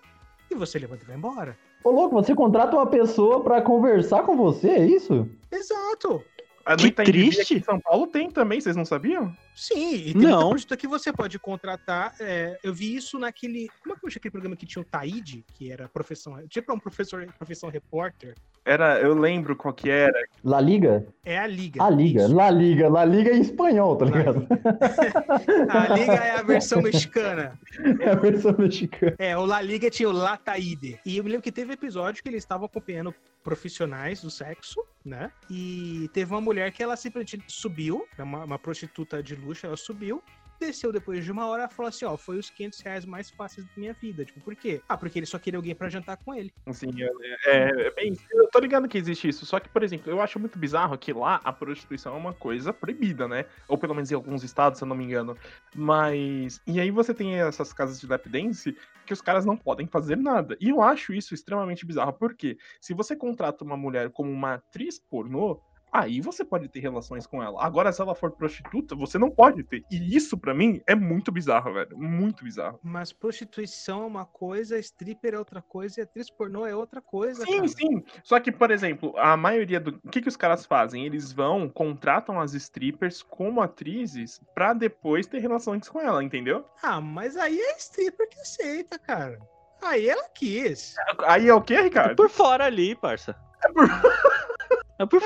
e 0.49 0.55
você 0.55 0.79
levanta 0.79 1.03
e 1.03 1.07
vai 1.07 1.15
embora. 1.15 1.55
Ô, 1.83 1.91
louco, 1.91 2.15
você 2.15 2.35
contrata 2.35 2.75
uma 2.75 2.87
pessoa 2.87 3.43
pra 3.43 3.61
conversar 3.61 4.23
com 4.23 4.35
você, 4.35 4.69
é 4.69 4.85
isso? 4.85 5.27
Exato. 5.51 6.23
A 6.65 6.75
Que 6.75 6.87
Itaim 6.87 7.05
Bibi 7.05 7.29
triste. 7.31 7.55
Em 7.55 7.63
São 7.63 7.79
Paulo 7.79 8.05
tem 8.07 8.29
também, 8.29 8.59
vocês 8.61 8.75
não 8.75 8.85
sabiam? 8.85 9.35
Sim, 9.55 9.95
e 9.95 10.13
tem 10.13 10.21
Não. 10.21 10.49
muita 10.49 10.77
que 10.77 10.87
você 10.87 11.11
pode 11.11 11.39
contratar. 11.39 12.13
é, 12.19 12.59
eu 12.61 12.73
vi 12.73 12.95
isso 12.95 13.17
naquele. 13.17 13.69
Como 13.81 13.95
é 13.95 13.97
que 13.97 14.05
eu 14.05 14.07
achei 14.07 14.19
aquele 14.19 14.31
programa 14.31 14.55
que 14.55 14.65
tinha 14.65 14.81
o 14.81 14.85
Taíde, 14.85 15.43
que 15.55 15.71
era 15.71 15.87
profissão. 15.89 16.35
Tipo 16.47 16.73
um 16.73 16.79
professor, 16.79 17.25
profissão 17.37 17.69
repórter? 17.69 18.35
Era, 18.65 18.99
eu 18.99 19.13
lembro 19.13 19.55
qual 19.55 19.73
que 19.73 19.89
era. 19.89 20.19
La 20.43 20.59
Liga? 20.59 21.05
É 21.25 21.37
a 21.37 21.47
Liga. 21.47 21.83
A 21.83 21.89
Liga, 21.89 22.25
isso. 22.25 22.35
La 22.35 22.49
Liga, 22.49 22.89
La 22.89 23.05
Liga 23.05 23.31
em 23.31 23.41
espanhol, 23.41 23.95
tá 23.95 24.05
ligado? 24.05 24.39
Liga. 24.39 25.67
a 25.69 25.95
Liga 25.95 26.13
é 26.13 26.31
a 26.39 26.43
versão 26.43 26.81
mexicana. 26.81 27.59
É 27.99 28.09
a 28.09 28.15
versão 28.15 28.55
mexicana. 28.57 29.15
É, 29.17 29.37
o 29.37 29.45
La 29.45 29.61
Liga 29.61 29.89
tinha 29.89 30.09
o 30.09 30.11
La 30.11 30.37
Taíde. 30.37 30.99
E 31.05 31.17
eu 31.17 31.23
me 31.23 31.29
lembro 31.29 31.43
que 31.43 31.51
teve 31.51 31.73
episódio 31.73 32.21
que 32.21 32.29
eles 32.29 32.43
estavam 32.43 32.65
acompanhando 32.65 33.13
profissionais 33.43 34.21
do 34.21 34.29
sexo, 34.29 34.83
né? 35.03 35.31
E 35.49 36.09
teve 36.13 36.31
uma 36.31 36.41
mulher 36.41 36.71
que 36.71 36.83
ela 36.83 36.95
simplesmente 36.95 37.43
subiu, 37.47 38.05
é 38.17 38.23
uma, 38.23 38.43
uma 38.43 38.59
prostituta 38.59 39.23
de 39.23 39.35
luxo, 39.35 39.65
ela 39.65 39.77
subiu, 39.77 40.21
desceu 40.59 40.91
depois 40.91 41.23
de 41.23 41.31
uma 41.31 41.47
hora 41.47 41.67
e 41.71 41.73
falou 41.73 41.89
assim, 41.89 42.05
ó, 42.05 42.17
foi 42.17 42.37
os 42.37 42.49
500 42.49 42.81
reais 42.81 43.05
mais 43.05 43.29
fáceis 43.29 43.65
da 43.65 43.71
minha 43.77 43.93
vida. 43.93 44.25
Tipo, 44.25 44.41
por 44.41 44.55
quê? 44.55 44.81
Ah, 44.87 44.97
porque 44.97 45.19
ele 45.19 45.25
só 45.25 45.39
queria 45.39 45.57
alguém 45.57 45.73
pra 45.73 45.89
jantar 45.89 46.17
com 46.17 46.33
ele. 46.33 46.53
Assim, 46.65 46.89
é, 47.01 47.09
é, 47.45 47.87
é 47.87 47.91
bem. 47.91 48.17
Eu 48.31 48.49
tô 48.49 48.59
ligado 48.59 48.87
que 48.87 48.97
existe 48.97 49.27
isso. 49.27 49.45
Só 49.45 49.59
que, 49.59 49.69
por 49.69 49.83
exemplo, 49.83 50.11
eu 50.11 50.21
acho 50.21 50.39
muito 50.39 50.59
bizarro 50.59 50.97
que 50.97 51.13
lá 51.13 51.39
a 51.43 51.53
prostituição 51.53 52.13
é 52.13 52.17
uma 52.17 52.33
coisa 52.33 52.73
proibida, 52.73 53.27
né? 53.27 53.45
Ou 53.67 53.77
pelo 53.77 53.95
menos 53.95 54.11
em 54.11 54.15
alguns 54.15 54.43
estados, 54.43 54.77
se 54.77 54.83
eu 54.83 54.87
não 54.87 54.95
me 54.95 55.05
engano. 55.05 55.37
Mas. 55.75 56.61
E 56.67 56.79
aí 56.79 56.91
você 56.91 57.13
tem 57.13 57.35
essas 57.35 57.73
casas 57.73 57.99
de 57.99 58.07
lap 58.07 58.27
dance 58.27 58.75
que 59.05 59.13
os 59.13 59.21
caras 59.21 59.45
não 59.45 59.57
podem 59.57 59.87
fazer 59.87 60.17
nada. 60.17 60.57
E 60.59 60.69
eu 60.69 60.81
acho 60.81 61.13
isso 61.13 61.33
extremamente 61.33 61.85
bizarro. 61.85 62.13
Porque 62.13 62.57
se 62.79 62.93
você 62.93 63.15
contrata 63.15 63.63
uma 63.63 63.77
mulher 63.77 64.09
como 64.11 64.31
uma 64.31 64.55
atriz 64.55 64.99
pornô. 64.99 65.61
Aí 65.91 66.21
você 66.21 66.43
pode 66.43 66.67
ter 66.67 66.80
relações 66.80 67.25
com 67.28 67.41
ela. 67.41 67.63
Agora, 67.63 67.91
se 67.91 68.02
ela 68.02 68.15
for 68.15 68.32
prostituta, 68.32 68.95
você 68.95 69.17
não 69.17 69.30
pode 69.30 69.63
ter. 69.63 69.84
E 69.91 70.15
isso, 70.15 70.38
pra 70.38 70.54
mim, 70.54 70.82
é 70.88 70.95
muito 70.95 71.32
bizarro, 71.32 71.73
velho. 71.73 71.97
Muito 71.97 72.43
bizarro. 72.43 72.80
Mas 72.84 73.12
prostituição 73.12 74.04
é 74.04 74.06
uma 74.08 74.25
coisa, 74.25 74.78
stripper 74.80 75.34
é 75.34 75.39
outra 75.39 75.62
coisa 75.62 75.99
e 75.99 76.04
atriz 76.04 76.30
pornô 76.30 76.65
é 76.65 76.75
outra 76.75 77.02
coisa. 77.02 77.43
Sim, 77.45 77.56
cara. 77.58 77.67
sim. 77.67 78.04
Só 78.23 78.39
que, 78.39 78.52
por 78.52 78.71
exemplo, 78.71 79.13
a 79.17 79.36
maioria 79.38 79.80
do. 79.80 79.99
O 80.04 80.10
que, 80.10 80.21
que 80.21 80.28
os 80.30 80.38
caras 80.38 80.65
fazem? 80.65 81.06
Eles 81.06 81.32
vão, 81.32 81.67
contratam 81.69 82.39
as 82.39 82.54
strippers 82.54 83.21
como 83.23 83.62
atrizes 83.62 84.39
pra 84.54 84.73
depois 84.73 85.28
ter 85.28 85.39
relações 85.39 85.88
com 85.89 85.99
ela, 85.99 86.23
entendeu? 86.23 86.65
Ah, 86.84 87.02
mas 87.02 87.36
aí 87.38 87.60
é 87.60 87.78
stripper 87.78 88.30
que 88.30 88.39
aceita, 88.39 88.97
cara. 88.99 89.39
Aí 89.82 90.10
ela 90.10 90.28
quis. 90.36 90.93
Aí 91.25 91.47
é 91.47 91.54
o 91.54 91.62
quê, 91.62 91.75
É 91.75 91.82
Ricardo? 91.84 92.15
por 92.15 92.30
fora 92.30 92.65
ali, 92.65 92.95
parça. 92.95 93.36
É 93.63 93.71
por 93.71 93.88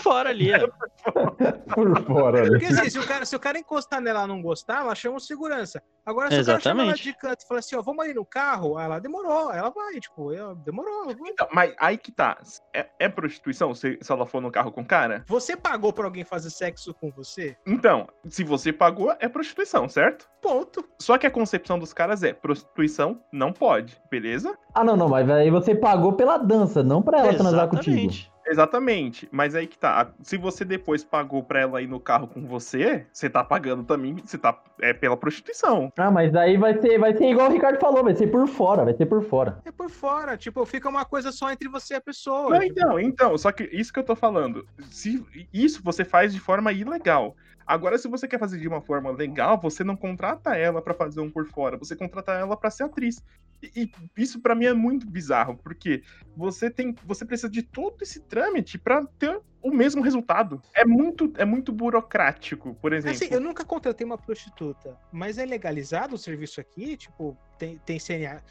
fora 0.01 0.29
ali, 0.29 0.51
é. 0.51 0.59
Por 1.73 2.03
fora, 2.03 2.43
né? 2.43 2.49
Porque 2.49 2.65
assim, 2.65 2.89
se 2.89 2.99
o 2.99 3.07
cara, 3.07 3.25
se 3.25 3.36
o 3.36 3.39
cara 3.39 3.57
encostar 3.57 4.01
nela 4.01 4.23
e 4.23 4.27
não 4.27 4.41
gostar, 4.41 4.81
ela 4.81 4.93
chama 4.93 5.17
o 5.17 5.19
segurança. 5.19 5.81
Agora, 6.05 6.29
se 6.29 6.41
o 6.41 6.45
cara 6.45 6.59
chama 6.59 6.83
ela 6.83 6.91
Exatamente. 6.91 7.03
de 7.03 7.17
canto 7.17 7.43
e 7.43 7.47
fala 7.47 7.59
assim, 7.59 7.75
ó, 7.75 7.81
vamos 7.81 8.03
ali 8.03 8.13
no 8.13 8.25
carro, 8.25 8.79
ela 8.79 8.99
demorou, 8.99 9.51
ela 9.51 9.69
vai, 9.69 9.99
tipo, 9.99 10.31
ela 10.33 10.53
demorou. 10.55 11.05
ela 11.05 11.15
vai. 11.15 11.29
Então, 11.29 11.47
mas 11.51 11.73
aí 11.79 11.97
que 11.97 12.12
tá. 12.12 12.38
É, 12.73 12.88
é 12.99 13.09
prostituição 13.09 13.73
se, 13.73 13.97
se 14.01 14.12
ela 14.12 14.25
for 14.25 14.41
no 14.41 14.51
carro 14.51 14.71
com 14.71 14.81
o 14.81 14.86
cara? 14.86 15.23
Você 15.27 15.55
pagou 15.55 15.91
pra 15.91 16.05
alguém 16.05 16.23
fazer 16.23 16.49
sexo 16.49 16.93
com 16.93 17.09
você? 17.09 17.57
Então, 17.65 18.07
se 18.27 18.43
você 18.43 18.71
pagou, 18.71 19.15
é 19.19 19.27
prostituição, 19.27 19.88
certo? 19.89 20.29
Ponto. 20.41 20.83
Só 20.99 21.17
que 21.17 21.25
a 21.25 21.31
concepção 21.31 21.79
dos 21.79 21.93
caras 21.93 22.21
é: 22.21 22.33
prostituição 22.33 23.19
não 23.31 23.51
pode, 23.53 23.99
beleza? 24.12 24.55
Ah, 24.73 24.83
não, 24.83 24.95
não, 24.95 25.07
mas 25.07 25.29
aí 25.29 25.49
você 25.49 25.73
pagou 25.73 26.13
pela 26.13 26.38
dança, 26.38 26.83
não 26.83 27.01
pra 27.01 27.19
ela 27.19 27.33
transar 27.33 27.67
contigo. 27.69 28.32
Exatamente. 28.53 29.27
Mas 29.31 29.55
aí 29.55 29.67
que 29.67 29.77
tá. 29.77 30.11
Se 30.21 30.37
você 30.37 30.63
depois 30.63 31.03
pagou 31.03 31.43
pra 31.43 31.61
ela 31.61 31.81
ir 31.81 31.87
no 31.87 31.99
carro 31.99 32.27
com 32.27 32.45
você, 32.45 33.05
você 33.11 33.29
tá 33.29 33.43
pagando 33.43 33.83
também. 33.83 34.15
Você 34.15 34.37
tá. 34.37 34.57
É 34.81 34.93
pela 34.93 35.17
prostituição. 35.17 35.91
Ah, 35.97 36.11
mas 36.11 36.35
aí 36.35 36.57
vai 36.57 36.79
ser, 36.79 36.97
vai 36.97 37.15
ser 37.15 37.29
igual 37.29 37.49
o 37.49 37.53
Ricardo 37.53 37.79
falou, 37.79 38.03
vai 38.03 38.15
ser 38.15 38.27
por 38.27 38.47
fora, 38.47 38.83
vai 38.83 38.93
ser 38.93 39.05
por 39.05 39.23
fora. 39.23 39.59
É 39.65 39.71
por 39.71 39.89
fora, 39.89 40.37
tipo, 40.37 40.65
fica 40.65 40.89
uma 40.89 41.05
coisa 41.05 41.31
só 41.31 41.51
entre 41.51 41.69
você 41.69 41.93
e 41.93 41.97
a 41.97 42.01
pessoa. 42.01 42.49
Não, 42.49 42.59
tipo, 42.59 42.79
então, 42.79 42.99
então, 42.99 43.37
só 43.37 43.51
que 43.51 43.63
isso 43.71 43.93
que 43.93 43.99
eu 43.99 44.03
tô 44.03 44.15
falando. 44.15 44.65
Se 44.89 45.23
isso 45.53 45.81
você 45.83 46.03
faz 46.03 46.33
de 46.33 46.39
forma 46.39 46.71
ilegal. 46.71 47.35
Agora, 47.65 47.97
se 47.97 48.07
você 48.07 48.27
quer 48.27 48.39
fazer 48.39 48.59
de 48.59 48.67
uma 48.67 48.81
forma 48.81 49.09
legal, 49.11 49.57
você 49.57 49.83
não 49.83 49.95
contrata 49.95 50.55
ela 50.55 50.81
pra 50.81 50.93
fazer 50.93 51.21
um 51.21 51.31
por 51.31 51.45
fora, 51.45 51.77
você 51.77 51.95
contrata 51.95 52.33
ela 52.33 52.57
pra 52.57 52.69
ser 52.69 52.83
atriz. 52.83 53.23
E, 53.63 53.84
e 53.84 53.91
isso 54.17 54.41
pra 54.41 54.54
mim 54.54 54.65
é 54.65 54.73
muito 54.73 55.08
bizarro, 55.08 55.58
porque 55.58 56.04
você 56.36 56.69
tem, 56.69 56.93
você 57.06 57.23
precisa 57.23 57.49
de 57.49 57.63
todo 57.63 58.02
esse 58.02 58.19
trâmite 58.21 58.78
pra 58.78 59.06
ter 59.17 59.39
o 59.62 59.71
mesmo 59.71 60.02
resultado. 60.02 60.62
É 60.73 60.84
muito, 60.84 61.32
é 61.38 61.45
muito 61.45 61.71
burocrático, 61.71 62.76
por 62.82 62.91
exemplo. 62.91 63.15
Assim, 63.15 63.34
eu 63.34 63.39
nunca 63.39 63.63
contratei 63.63 64.06
uma 64.06 64.17
prostituta, 64.17 64.99
mas 65.12 65.38
é 65.38 65.45
legalizado 65.45 66.15
o 66.15 66.17
serviço 66.17 66.60
aqui? 66.60 66.97
Tipo, 66.97 67.38
tem, 67.58 67.78
tem 67.86 67.97
CNA. 67.97 68.43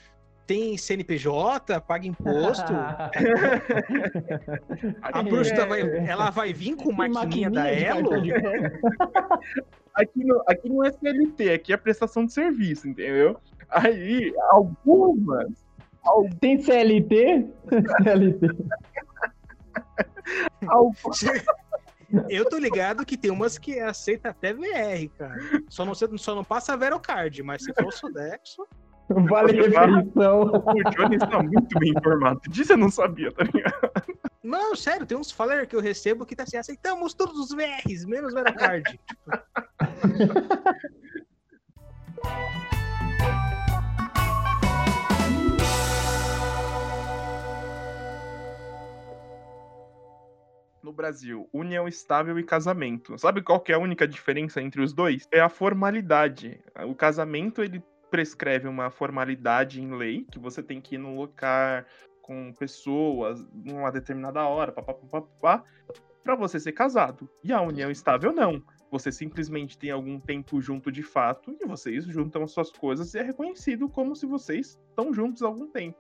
Tem 0.45 0.77
CNPJ, 0.77 1.81
paga 1.83 2.07
imposto. 2.07 2.73
A 5.01 5.23
prostituta 5.23 5.67
vai, 5.67 5.83
ela 5.83 6.31
vai 6.31 6.53
vir 6.53 6.75
com 6.75 6.93
maquininha 6.93 7.49
da 7.49 7.71
Elo? 7.71 8.11
Aqui 9.95 10.25
não, 10.25 10.43
aqui 10.49 10.69
não 10.71 10.83
é 10.85 10.91
CLT, 10.91 11.53
aqui 11.53 11.71
é 11.73 11.77
prestação 11.77 12.25
de 12.25 12.33
serviço, 12.33 12.89
entendeu? 12.89 13.39
Aí, 13.73 14.35
algumas 14.51 15.65
Tem 16.41 16.61
CLT? 16.61 17.47
CLT. 18.03 18.47
Eu 22.29 22.49
tô 22.49 22.59
ligado 22.59 23.07
que 23.07 23.17
tem 23.17 23.31
umas 23.31 23.57
que 23.57 23.81
aceita 23.81 24.29
até 24.29 24.53
VR, 24.53 25.09
cara. 25.17 25.41
Só 25.69 25.85
não, 25.85 25.95
só 25.95 26.35
não 26.35 26.45
passa 26.45 26.75
a 26.75 26.77
Verocard, 26.77 27.43
mas 27.43 27.65
se 27.65 27.73
for 27.73 27.87
o 27.87 27.93
Sodexo. 27.93 28.67
Vale 29.09 29.53
refeição. 29.53 30.43
O 30.43 30.91
Johnny 30.91 31.17
está 31.17 31.43
muito 31.43 31.79
bem 31.79 31.91
informado. 31.91 32.41
Disso 32.49 32.75
eu 32.75 32.77
não 32.77 32.91
sabia, 32.91 33.33
tá 33.33 33.45
ligado? 33.45 33.91
Não, 34.43 34.75
sério, 34.75 35.07
tem 35.07 35.17
uns 35.17 35.31
flyers 35.31 35.69
que 35.69 35.77
eu 35.77 35.81
recebo 35.81 36.27
que 36.27 36.37
tá 36.37 36.43
assim, 36.43 36.57
aceitamos 36.57 37.15
todos 37.15 37.39
os 37.39 37.51
VRs, 37.51 38.05
menos 38.05 38.35
Verocard. 38.35 39.01
No 50.83 50.93
Brasil, 50.93 51.49
união 51.53 51.87
estável 51.87 52.37
e 52.41 52.43
casamento. 52.43 53.17
Sabe 53.17 53.41
qual 53.41 53.61
que 53.61 53.71
é 53.71 53.77
a 53.77 53.79
única 53.79 54.07
diferença 54.07 54.61
entre 54.61 54.83
os 54.83 54.93
dois? 54.93 55.29
É 55.31 55.41
a 55.41 55.49
formalidade. 55.49 56.61
O 56.85 56.95
casamento, 56.95 57.63
ele 57.63 57.81
prescreve 58.11 58.67
uma 58.67 58.91
formalidade 58.91 59.81
em 59.81 59.95
lei, 59.95 60.27
que 60.31 60.41
você 60.41 60.61
tem 60.61 60.81
que 60.81 60.97
ir 60.97 60.99
num 60.99 61.17
lugar 61.17 61.87
com 62.21 62.53
pessoas 62.53 63.47
numa 63.53 63.93
determinada 63.93 64.45
hora, 64.45 64.73
papapá, 64.73 65.63
para 66.23 66.35
você 66.35 66.59
ser 66.59 66.73
casado. 66.73 67.31
E 67.45 67.53
a 67.53 67.63
união 67.63 67.91
estável 67.91 68.33
não. 68.33 68.61
Você 68.91 69.13
simplesmente 69.13 69.79
tem 69.79 69.91
algum 69.91 70.19
tempo 70.19 70.61
junto 70.61 70.91
de 70.91 71.03
fato 71.03 71.57
e 71.61 71.65
vocês 71.65 72.05
juntam 72.05 72.43
as 72.43 72.51
suas 72.51 72.71
coisas 72.71 73.15
e 73.15 73.19
é 73.19 73.23
reconhecido 73.23 73.89
como 73.89 74.17
se 74.17 74.27
vocês 74.27 74.79
estão 74.89 75.15
juntos 75.15 75.43
há 75.43 75.47
algum 75.47 75.69
tempo. 75.69 75.97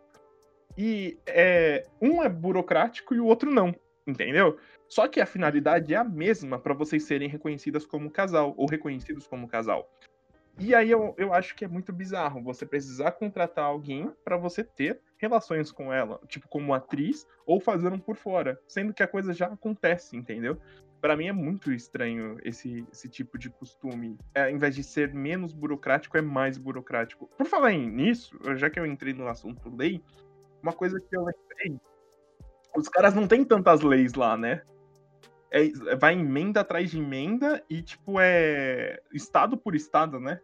E 0.76 1.18
é, 1.26 1.86
um 2.00 2.22
é 2.22 2.28
burocrático 2.28 3.14
e 3.14 3.20
o 3.20 3.26
outro 3.26 3.50
não, 3.50 3.74
entendeu? 4.06 4.58
Só 4.88 5.08
que 5.08 5.20
a 5.20 5.26
finalidade 5.26 5.94
é 5.94 5.96
a 5.96 6.04
mesma 6.04 6.58
para 6.58 6.74
vocês 6.74 7.04
serem 7.04 7.28
reconhecidas 7.28 7.86
como 7.86 8.10
casal 8.10 8.54
ou 8.56 8.66
reconhecidos 8.66 9.26
como 9.26 9.48
casal. 9.48 9.88
E 10.58 10.74
aí 10.74 10.90
eu, 10.90 11.14
eu 11.16 11.32
acho 11.32 11.54
que 11.54 11.64
é 11.64 11.68
muito 11.68 11.92
bizarro 11.92 12.42
você 12.42 12.66
precisar 12.66 13.12
contratar 13.12 13.64
alguém 13.64 14.12
para 14.24 14.36
você 14.36 14.62
ter 14.62 15.00
relações 15.16 15.72
com 15.72 15.92
ela, 15.92 16.20
tipo 16.28 16.46
como 16.48 16.74
atriz, 16.74 17.26
ou 17.46 17.58
fazer 17.58 17.92
um 17.92 17.98
por 17.98 18.16
fora, 18.16 18.60
sendo 18.68 18.92
que 18.92 19.02
a 19.02 19.08
coisa 19.08 19.32
já 19.32 19.46
acontece, 19.46 20.16
entendeu? 20.16 20.58
Para 21.00 21.16
mim 21.16 21.26
é 21.26 21.32
muito 21.32 21.72
estranho 21.72 22.38
esse, 22.44 22.86
esse 22.92 23.08
tipo 23.08 23.38
de 23.38 23.50
costume. 23.50 24.18
É, 24.34 24.44
ao 24.44 24.50
invés 24.50 24.74
de 24.74 24.84
ser 24.84 25.12
menos 25.12 25.52
burocrático, 25.52 26.16
é 26.16 26.22
mais 26.22 26.58
burocrático. 26.58 27.28
Por 27.36 27.46
falar 27.46 27.72
nisso, 27.72 28.38
já 28.56 28.68
que 28.68 28.78
eu 28.78 28.86
entrei 28.86 29.12
no 29.12 29.26
assunto 29.26 29.74
lei, 29.74 30.02
uma 30.62 30.72
coisa 30.72 31.00
que 31.00 31.16
eu 31.16 31.24
lembrei, 31.24 31.80
os 32.76 32.88
caras 32.88 33.14
não 33.14 33.26
têm 33.26 33.44
tantas 33.44 33.82
leis 33.82 34.14
lá, 34.14 34.36
né? 34.36 34.62
É, 35.50 35.96
vai 35.96 36.14
emenda 36.14 36.60
atrás 36.60 36.90
de 36.90 36.98
emenda 36.98 37.62
e, 37.68 37.82
tipo, 37.82 38.18
é 38.18 39.00
estado 39.12 39.56
por 39.56 39.74
estado, 39.74 40.18
né? 40.18 40.40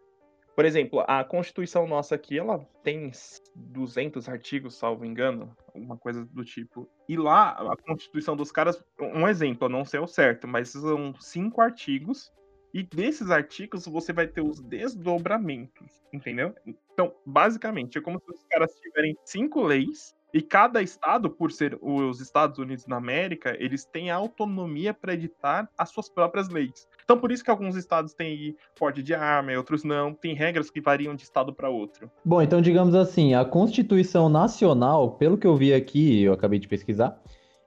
Por 0.55 0.65
exemplo, 0.65 1.03
a 1.07 1.23
Constituição 1.23 1.87
nossa 1.87 2.15
aqui, 2.15 2.37
ela 2.37 2.59
tem 2.83 3.11
200 3.55 4.27
artigos, 4.27 4.75
salvo 4.75 5.05
engano, 5.05 5.55
alguma 5.73 5.97
coisa 5.97 6.25
do 6.25 6.43
tipo. 6.43 6.87
E 7.07 7.15
lá, 7.15 7.51
a 7.51 7.77
Constituição 7.77 8.35
dos 8.35 8.51
caras, 8.51 8.83
um 8.99 9.25
exemplo, 9.25 9.65
eu 9.65 9.69
não 9.69 9.85
sei 9.85 10.01
o 10.01 10.05
certo, 10.05 10.47
mas 10.47 10.69
são 10.69 11.15
cinco 11.17 11.61
artigos. 11.61 12.29
E 12.73 12.83
desses 12.83 13.31
artigos 13.31 13.85
você 13.85 14.11
vai 14.11 14.27
ter 14.27 14.41
os 14.41 14.59
desdobramentos, 14.59 16.03
entendeu? 16.13 16.53
Então, 16.93 17.15
basicamente, 17.25 17.97
é 17.97 18.01
como 18.01 18.19
se 18.19 18.29
os 18.29 18.43
caras 18.43 18.71
tiverem 18.75 19.17
cinco 19.23 19.61
leis 19.61 20.13
e 20.33 20.41
cada 20.41 20.81
estado, 20.81 21.29
por 21.29 21.51
ser 21.51 21.77
os 21.81 22.21
Estados 22.21 22.57
Unidos 22.59 22.85
da 22.85 22.95
América, 22.97 23.55
eles 23.59 23.83
têm 23.83 24.11
autonomia 24.11 24.93
para 24.93 25.13
editar 25.13 25.67
as 25.77 25.89
suas 25.89 26.07
próprias 26.07 26.47
leis. 26.49 26.87
Então, 27.03 27.17
por 27.17 27.31
isso 27.31 27.43
que 27.43 27.49
alguns 27.49 27.75
estados 27.75 28.13
têm 28.13 28.55
porte 28.77 29.01
de 29.01 29.15
arma 29.15 29.53
outros 29.53 29.83
não. 29.83 30.13
Tem 30.13 30.35
regras 30.35 30.69
que 30.69 30.79
variam 30.79 31.15
de 31.15 31.23
estado 31.23 31.51
para 31.53 31.69
outro. 31.69 32.11
Bom, 32.23 32.39
então 32.41 32.61
digamos 32.61 32.93
assim, 32.93 33.33
a 33.33 33.43
Constituição 33.43 34.29
Nacional, 34.29 35.13
pelo 35.13 35.35
que 35.37 35.47
eu 35.47 35.55
vi 35.55 35.73
aqui, 35.73 36.21
eu 36.21 36.33
acabei 36.33 36.59
de 36.59 36.67
pesquisar, 36.67 37.19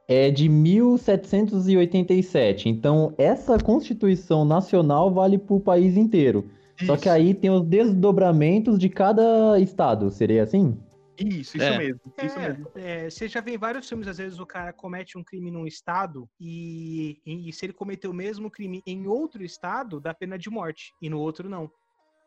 é 0.07 0.31
de 0.31 0.49
1787. 0.49 2.69
Então, 2.69 3.13
essa 3.19 3.59
Constituição 3.59 4.45
Nacional 4.45 5.13
vale 5.13 5.39
para 5.39 5.57
o 5.57 5.61
país 5.61 5.97
inteiro. 5.97 6.49
Só 6.87 6.97
que 6.97 7.09
Isso. 7.09 7.11
aí 7.11 7.35
tem 7.35 7.51
os 7.51 7.63
desdobramentos 7.63 8.79
de 8.79 8.89
cada 8.89 9.59
estado, 9.59 10.11
seria 10.11 10.43
assim? 10.43 10.77
Isso, 11.19 11.57
isso 11.57 11.67
É. 11.67 11.79
mesmo. 11.79 12.01
Isso 12.23 12.39
É, 12.39 12.49
mesmo. 12.49 12.69
é, 12.75 13.11
você 13.11 13.29
já 13.29 13.41
vê 13.41 13.53
em 13.55 13.59
vários 13.59 13.89
filmes, 13.89 14.09
às 14.09 14.19
vezes 14.19 14.39
o 14.39 14.47
cara 14.47 14.73
comete 14.73 15.19
um 15.19 15.25
crime 15.25 15.51
num 15.51 15.67
estado 15.67 16.29
e, 16.41 17.21
e- 17.27 17.49
e 17.49 17.53
se 17.53 17.67
ele 17.67 17.73
cometeu 17.73 18.11
o 18.11 18.15
mesmo 18.15 18.51
crime 18.51 18.83
em 18.87 19.07
outro 19.07 19.45
estado, 19.45 20.01
dá 20.01 20.15
pena 20.15 20.39
de 20.39 20.49
morte, 20.51 20.95
e 21.01 21.09
no 21.11 21.19
outro 21.19 21.49
não. 21.49 21.71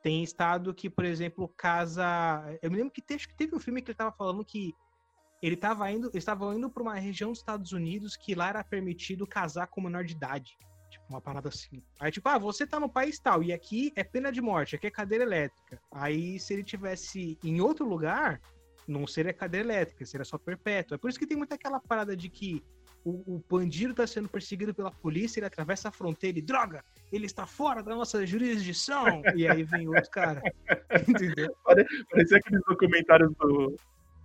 Tem 0.03 0.23
estado 0.23 0.73
que, 0.73 0.87
por 0.89 1.03
exemplo, 1.03 1.47
casa. 1.57 2.05
Eu 2.61 2.69
me 2.69 2.77
lembro 2.77 2.93
que 2.93 3.01
teve, 3.01 3.15
acho 3.21 3.27
que 3.27 3.35
teve 3.35 3.55
um 3.55 3.59
filme 3.59 3.81
que 3.81 3.89
ele 3.89 3.97
tava 3.97 4.15
falando 4.15 4.45
que 4.45 4.71
ele 5.41 5.57
tava 5.57 5.91
indo, 5.91 6.07
eles 6.09 6.17
estavam 6.17 6.53
indo 6.55 6.69
para 6.69 6.83
uma 6.83 6.93
região 6.95 7.31
dos 7.31 7.39
Estados 7.39 7.71
Unidos 7.71 8.15
que 8.15 8.35
lá 8.35 8.49
era 8.49 8.63
permitido 8.63 9.25
casar 9.25 9.67
com 9.67 9.81
menor 9.81 10.03
de 10.03 10.13
idade. 10.13 10.51
Tipo, 10.91 11.05
uma 11.09 11.19
parada 11.19 11.49
assim. 11.49 11.83
Aí, 11.99 12.11
tipo, 12.11 12.29
ah, 12.29 12.37
você 12.37 12.67
tá 12.67 12.79
no 12.79 12.87
país 12.87 13.19
tal, 13.19 13.41
e 13.41 13.51
aqui 13.51 13.91
é 13.95 14.03
pena 14.03 14.31
de 14.31 14.41
morte, 14.41 14.75
aqui 14.75 14.85
é 14.87 14.91
cadeira 14.91 15.23
elétrica. 15.23 15.81
Aí, 15.91 16.39
se 16.39 16.53
ele 16.53 16.63
tivesse 16.63 17.37
em 17.43 17.59
outro 17.59 17.87
lugar, 17.87 18.39
não 18.87 19.05
seria 19.07 19.33
cadeira 19.33 19.65
elétrica, 19.67 20.05
seria 20.05 20.25
só 20.25 20.37
perpétua. 20.37 20.95
É 20.95 20.97
por 20.97 21.09
isso 21.09 21.19
que 21.19 21.27
tem 21.27 21.37
muita 21.37 21.55
aquela 21.55 21.79
parada 21.79 22.15
de 22.15 22.29
que 22.29 22.63
o, 23.03 23.35
o 23.35 23.43
bandido 23.49 23.93
tá 23.93 24.05
sendo 24.07 24.27
perseguido 24.27 24.73
pela 24.73 24.91
polícia, 24.91 25.39
ele 25.39 25.45
atravessa 25.45 25.89
a 25.89 25.91
fronteira 25.91 26.39
e 26.39 26.41
droga, 26.41 26.83
ele 27.11 27.25
está 27.27 27.45
fora 27.45 27.83
da 27.83 27.95
nossa 27.95 28.25
jurisdição. 28.25 29.21
E 29.35 29.47
aí 29.47 29.63
vem 29.63 29.87
outro 29.87 30.09
cara. 30.09 30.41
Entendeu? 31.07 31.55
Parecia 31.63 32.37
aqueles 32.37 32.61
documentários 32.67 33.31
do, 33.35 33.75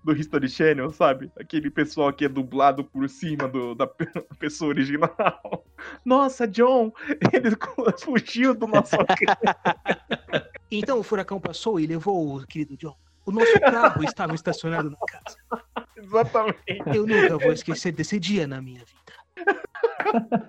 do 0.02 0.16
History 0.16 0.48
Channel, 0.48 0.90
sabe? 0.92 1.30
Aquele 1.38 1.70
pessoal 1.70 2.10
que 2.12 2.24
é 2.24 2.28
dublado 2.28 2.82
por 2.82 3.06
cima 3.08 3.46
do, 3.46 3.74
da 3.74 3.86
pe- 3.86 4.06
pessoa 4.38 4.70
original. 4.70 5.64
Nossa, 6.04 6.48
John, 6.48 6.90
ele 7.32 7.50
fugiu 8.00 8.54
do 8.54 8.66
nosso 8.66 8.96
Então 10.70 10.98
o 10.98 11.02
furacão 11.02 11.38
passou 11.38 11.78
e 11.78 11.86
levou 11.86 12.36
o 12.36 12.46
querido 12.46 12.76
John. 12.78 12.96
O 13.26 13.32
nosso 13.32 13.60
carro 13.60 14.02
estava 14.02 14.34
estacionado 14.34 14.90
na 14.90 14.96
casa. 15.06 15.36
Exatamente, 15.96 16.82
Eu 16.94 17.06
nunca 17.06 17.38
vou 17.38 17.52
esquecer 17.52 17.92
desse 17.92 18.18
dia 18.18 18.46
na 18.46 18.60
minha 18.60 18.80
vida. 18.80 19.00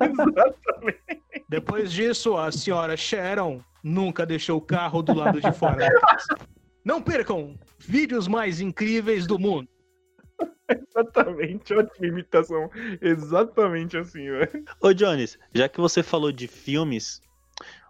exatamente. 0.01 1.21
Depois 1.49 1.91
disso, 1.91 2.37
a 2.37 2.51
senhora 2.51 2.95
Sharon 2.95 3.61
nunca 3.83 4.25
deixou 4.25 4.57
o 4.57 4.61
carro 4.61 5.01
do 5.01 5.13
lado 5.13 5.41
de 5.41 5.51
fora 5.51 5.75
da 5.75 5.99
casa. 5.99 6.37
Não 6.83 7.01
percam 7.01 7.59
vídeos 7.79 8.27
mais 8.27 8.61
incríveis 8.61 9.27
do 9.27 9.37
mundo. 9.37 9.67
Exatamente, 10.69 11.73
ótima 11.73 12.07
imitação. 12.07 12.69
Exatamente 13.01 13.97
assim, 13.97 14.29
velho. 14.29 14.63
Ô, 14.79 14.93
Jones, 14.93 15.37
já 15.53 15.67
que 15.67 15.79
você 15.79 16.01
falou 16.01 16.31
de 16.31 16.47
filmes, 16.47 17.21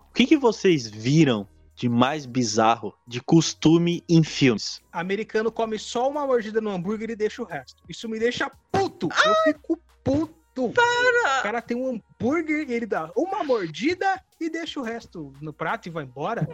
o 0.10 0.14
que, 0.14 0.26
que 0.26 0.38
vocês 0.38 0.88
viram 0.90 1.48
de 1.76 1.90
mais 1.90 2.26
bizarro, 2.26 2.94
de 3.08 3.22
costume 3.22 4.04
em 4.08 4.24
filmes? 4.24 4.82
Americano 4.92 5.52
come 5.52 5.80
só 5.80 6.10
uma 6.10 6.26
mordida 6.26 6.62
no 6.62 6.70
hambúrguer 6.70 7.10
e 7.12 7.16
deixa 7.16 7.42
o 7.42 7.46
resto. 7.46 7.82
Isso 7.90 8.08
me 8.08 8.20
deixa 8.20 8.52
puto. 8.72 9.10
Eu 9.26 9.34
fico 9.44 9.80
puto. 10.04 10.42
O 10.58 10.74
cara 11.44 11.62
tem 11.62 11.78
um 11.78 11.88
hambúrguer 12.20 12.70
e 12.70 12.74
ele 12.74 12.86
dá 12.86 13.10
uma 13.16 13.42
mordida 13.42 14.22
e 14.38 14.50
deixa 14.50 14.82
o 14.82 14.84
resto 14.84 15.32
no 15.42 15.54
prato 15.54 15.88
e 15.88 15.90
vai 15.90 16.04
embora. 16.04 16.46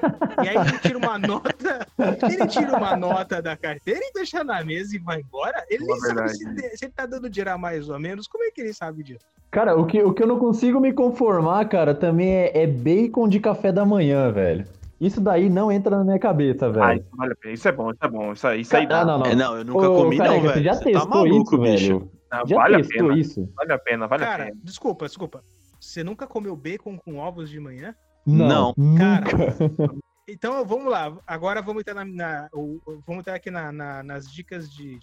E 0.43 0.47
aí 0.47 0.55
ele 0.55 0.77
tira 0.77 0.97
uma 0.99 1.17
nota. 1.17 1.87
Ele 2.29 2.45
tira 2.47 2.77
uma 2.77 2.95
nota 2.95 3.41
da 3.41 3.57
carteira 3.57 3.99
e 4.03 4.13
deixa 4.13 4.43
na 4.43 4.63
mesa 4.63 4.95
e 4.95 4.99
vai 4.99 5.21
embora. 5.21 5.65
Ele 5.67 5.83
nem 5.83 5.95
Uma 5.97 6.07
sabe 6.07 6.29
se, 6.29 6.43
verdade. 6.45 6.69
de- 6.69 6.77
se 6.77 6.85
ele 6.85 6.93
tá 6.95 7.07
dando 7.07 7.27
dinheiro 7.27 7.51
a 7.51 7.57
mais 7.57 7.89
ou 7.89 7.99
menos. 7.99 8.27
Como 8.27 8.43
é 8.43 8.51
que 8.51 8.61
ele 8.61 8.71
sabe 8.73 9.01
disso? 9.01 9.25
Cara, 9.49 9.75
o 9.75 9.85
que, 9.87 10.01
o 10.03 10.13
que 10.13 10.21
eu 10.21 10.27
não 10.27 10.37
consigo 10.37 10.79
me 10.79 10.93
conformar, 10.93 11.67
cara, 11.67 11.95
também 11.95 12.29
é, 12.31 12.51
é 12.63 12.67
bacon 12.67 13.27
de 13.27 13.39
café 13.39 13.71
da 13.71 13.83
manhã, 13.83 14.31
velho. 14.31 14.67
Isso 14.99 15.21
daí 15.21 15.49
não 15.49 15.71
entra 15.71 15.95
na 15.97 16.03
minha 16.03 16.19
cabeça, 16.19 16.69
velho. 16.71 16.83
Ah, 16.83 16.95
isso 16.95 17.05
vale 17.13 17.33
a 17.33 17.35
pena. 17.35 17.53
Isso 17.53 17.67
é 17.67 17.71
bom, 17.71 17.89
isso 17.91 17.99
é 18.01 18.07
bom. 18.07 18.33
Isso 18.33 18.47
aí, 18.47 18.61
isso 18.61 18.75
aí 18.77 18.87
dá. 18.87 19.01
Ah, 19.01 19.05
não, 19.05 19.19
não. 19.19 19.25
É, 19.27 19.35
não, 19.35 19.57
eu 19.57 19.63
nunca 19.65 19.89
Ô, 19.89 19.95
comi, 20.03 20.17
careca, 20.17 20.35
não, 20.35 20.41
Você 20.41 20.53
velho. 20.53 20.65
já 20.65 20.73
Você 20.73 20.83
testou 20.85 21.01
tá 21.03 21.15
maluco, 21.15 21.55
isso, 21.55 21.61
bicho. 21.61 21.99
velho? 21.99 22.11
Não, 22.31 22.47
Já 22.47 22.55
vale 22.55 22.75
a 22.75 22.77
testou 22.79 23.07
pena. 23.07 23.19
isso? 23.19 23.53
Vale 23.55 23.73
a 23.73 23.79
pena, 23.79 24.07
vale 24.07 24.23
a 24.23 24.27
Cara, 24.27 24.45
pena. 24.45 24.57
desculpa, 24.63 25.05
desculpa. 25.05 25.43
Você 25.79 26.03
nunca 26.03 26.25
comeu 26.25 26.55
bacon 26.55 26.97
com 26.97 27.17
ovos 27.17 27.49
de 27.49 27.59
manhã? 27.59 27.93
Não. 28.25 28.73
Cara, 28.97 29.25
nunca. 29.25 29.95
Então 30.29 30.65
vamos 30.65 30.91
lá. 30.91 31.17
Agora 31.25 31.61
vamos 31.61 31.79
entrar, 31.79 31.93
na, 31.93 32.03
na- 32.03 32.49
vamos 32.51 33.19
entrar 33.21 33.35
aqui 33.35 33.49
na- 33.49 33.71
na- 33.71 34.03
nas 34.03 34.29
dicas 34.29 34.69
de. 34.69 34.99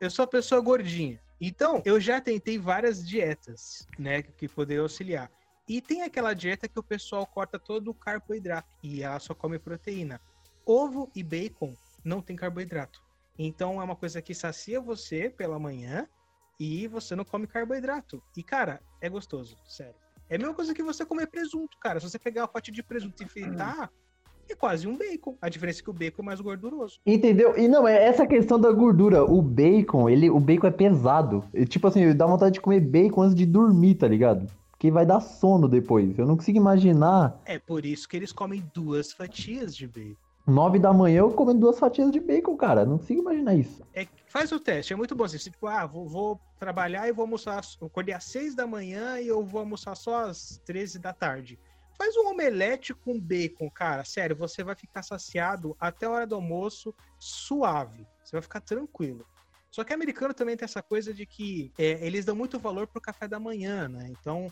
Eu 0.00 0.08
sou 0.08 0.24
uma 0.24 0.30
pessoa 0.30 0.60
gordinha. 0.60 1.18
Então, 1.40 1.82
eu 1.84 1.98
já 1.98 2.20
tentei 2.20 2.56
várias 2.56 3.04
dietas, 3.04 3.88
né? 3.98 4.22
Que 4.22 4.46
poderiam 4.46 4.84
auxiliar. 4.84 5.28
E 5.68 5.80
tem 5.80 6.02
aquela 6.02 6.34
dieta 6.34 6.68
que 6.68 6.78
o 6.78 6.82
pessoal 6.82 7.26
corta 7.26 7.58
todo 7.58 7.90
o 7.90 7.94
carboidrato 7.94 8.68
e 8.82 9.02
ela 9.02 9.18
só 9.20 9.34
come 9.34 9.58
proteína. 9.58 10.20
Ovo 10.66 11.10
e 11.14 11.22
bacon 11.22 11.74
não 12.04 12.20
tem 12.20 12.36
carboidrato. 12.36 13.00
Então 13.38 13.80
é 13.80 13.84
uma 13.84 13.96
coisa 13.96 14.20
que 14.20 14.34
sacia 14.34 14.80
você 14.80 15.30
pela 15.30 15.58
manhã 15.58 16.06
e 16.58 16.86
você 16.88 17.16
não 17.16 17.24
come 17.24 17.46
carboidrato. 17.46 18.22
E, 18.36 18.42
cara, 18.42 18.80
é 19.00 19.08
gostoso, 19.08 19.56
sério. 19.64 19.94
É 20.28 20.36
a 20.36 20.38
mesma 20.38 20.54
coisa 20.54 20.74
que 20.74 20.82
você 20.82 21.04
comer 21.04 21.26
presunto, 21.26 21.76
cara. 21.80 21.98
Se 21.98 22.08
você 22.08 22.18
pegar 22.18 22.42
uma 22.42 22.48
fatia 22.48 22.72
de 22.72 22.82
presunto 22.82 23.22
e 23.22 23.26
fritar, 23.26 23.90
é 24.48 24.54
quase 24.54 24.86
um 24.86 24.96
bacon. 24.96 25.36
A 25.40 25.48
diferença 25.48 25.80
é 25.80 25.82
que 25.82 25.90
o 25.90 25.94
bacon 25.94 26.22
é 26.22 26.26
mais 26.26 26.40
gorduroso. 26.40 27.00
Entendeu? 27.06 27.56
E 27.56 27.66
não, 27.66 27.88
é 27.88 28.04
essa 28.04 28.26
questão 28.26 28.60
da 28.60 28.70
gordura. 28.70 29.24
O 29.24 29.40
bacon, 29.40 30.08
ele, 30.08 30.28
o 30.28 30.38
bacon 30.38 30.66
é 30.66 30.70
pesado. 30.70 31.44
E, 31.54 31.64
tipo 31.64 31.86
assim, 31.86 32.14
dá 32.14 32.26
vontade 32.26 32.54
de 32.54 32.60
comer 32.60 32.80
bacon 32.80 33.22
antes 33.22 33.34
de 33.34 33.46
dormir, 33.46 33.94
tá 33.94 34.06
ligado? 34.06 34.46
Porque 34.80 34.90
vai 34.90 35.04
dar 35.04 35.20
sono 35.20 35.68
depois. 35.68 36.18
Eu 36.18 36.24
não 36.24 36.38
consigo 36.38 36.56
imaginar. 36.56 37.38
É 37.44 37.58
por 37.58 37.84
isso 37.84 38.08
que 38.08 38.16
eles 38.16 38.32
comem 38.32 38.66
duas 38.72 39.12
fatias 39.12 39.76
de 39.76 39.86
bacon. 39.86 40.16
Nove 40.46 40.78
da 40.78 40.90
manhã 40.90 41.18
eu 41.18 41.30
comendo 41.32 41.60
duas 41.60 41.78
fatias 41.78 42.10
de 42.10 42.18
bacon, 42.18 42.56
cara. 42.56 42.86
Não 42.86 42.96
consigo 42.96 43.20
imaginar 43.20 43.54
isso. 43.54 43.86
É, 43.92 44.08
faz 44.26 44.50
o 44.52 44.58
teste, 44.58 44.94
é 44.94 44.96
muito 44.96 45.14
bom. 45.14 45.24
Assim, 45.24 45.36
você, 45.36 45.50
tipo, 45.50 45.66
ah, 45.66 45.84
vou, 45.84 46.08
vou 46.08 46.40
trabalhar 46.58 47.06
e 47.06 47.12
vou 47.12 47.24
almoçar. 47.24 47.62
Eu 47.78 47.88
acordei 47.88 48.14
às 48.14 48.24
6 48.24 48.54
da 48.54 48.66
manhã 48.66 49.20
e 49.20 49.28
eu 49.28 49.44
vou 49.44 49.60
almoçar 49.60 49.94
só 49.94 50.24
às 50.24 50.58
13 50.64 50.98
da 50.98 51.12
tarde. 51.12 51.58
Faz 51.98 52.16
um 52.16 52.30
omelete 52.30 52.94
com 52.94 53.20
bacon, 53.20 53.68
cara. 53.68 54.02
Sério, 54.02 54.34
você 54.34 54.64
vai 54.64 54.74
ficar 54.74 55.02
saciado 55.02 55.76
até 55.78 56.06
a 56.06 56.10
hora 56.10 56.26
do 56.26 56.36
almoço, 56.36 56.94
suave. 57.18 58.06
Você 58.24 58.32
vai 58.32 58.40
ficar 58.40 58.62
tranquilo. 58.62 59.26
Só 59.70 59.84
que 59.84 59.92
americano 59.92 60.34
também 60.34 60.56
tem 60.56 60.64
essa 60.64 60.82
coisa 60.82 61.14
de 61.14 61.24
que 61.24 61.70
é, 61.78 62.04
eles 62.04 62.24
dão 62.24 62.34
muito 62.34 62.58
valor 62.58 62.88
pro 62.88 63.00
café 63.00 63.28
da 63.28 63.38
manhã, 63.38 63.88
né? 63.88 64.08
Então, 64.10 64.50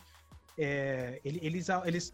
é, 0.59 1.19
ele- 1.23 1.39
eles, 1.41 1.67
eles 1.85 2.13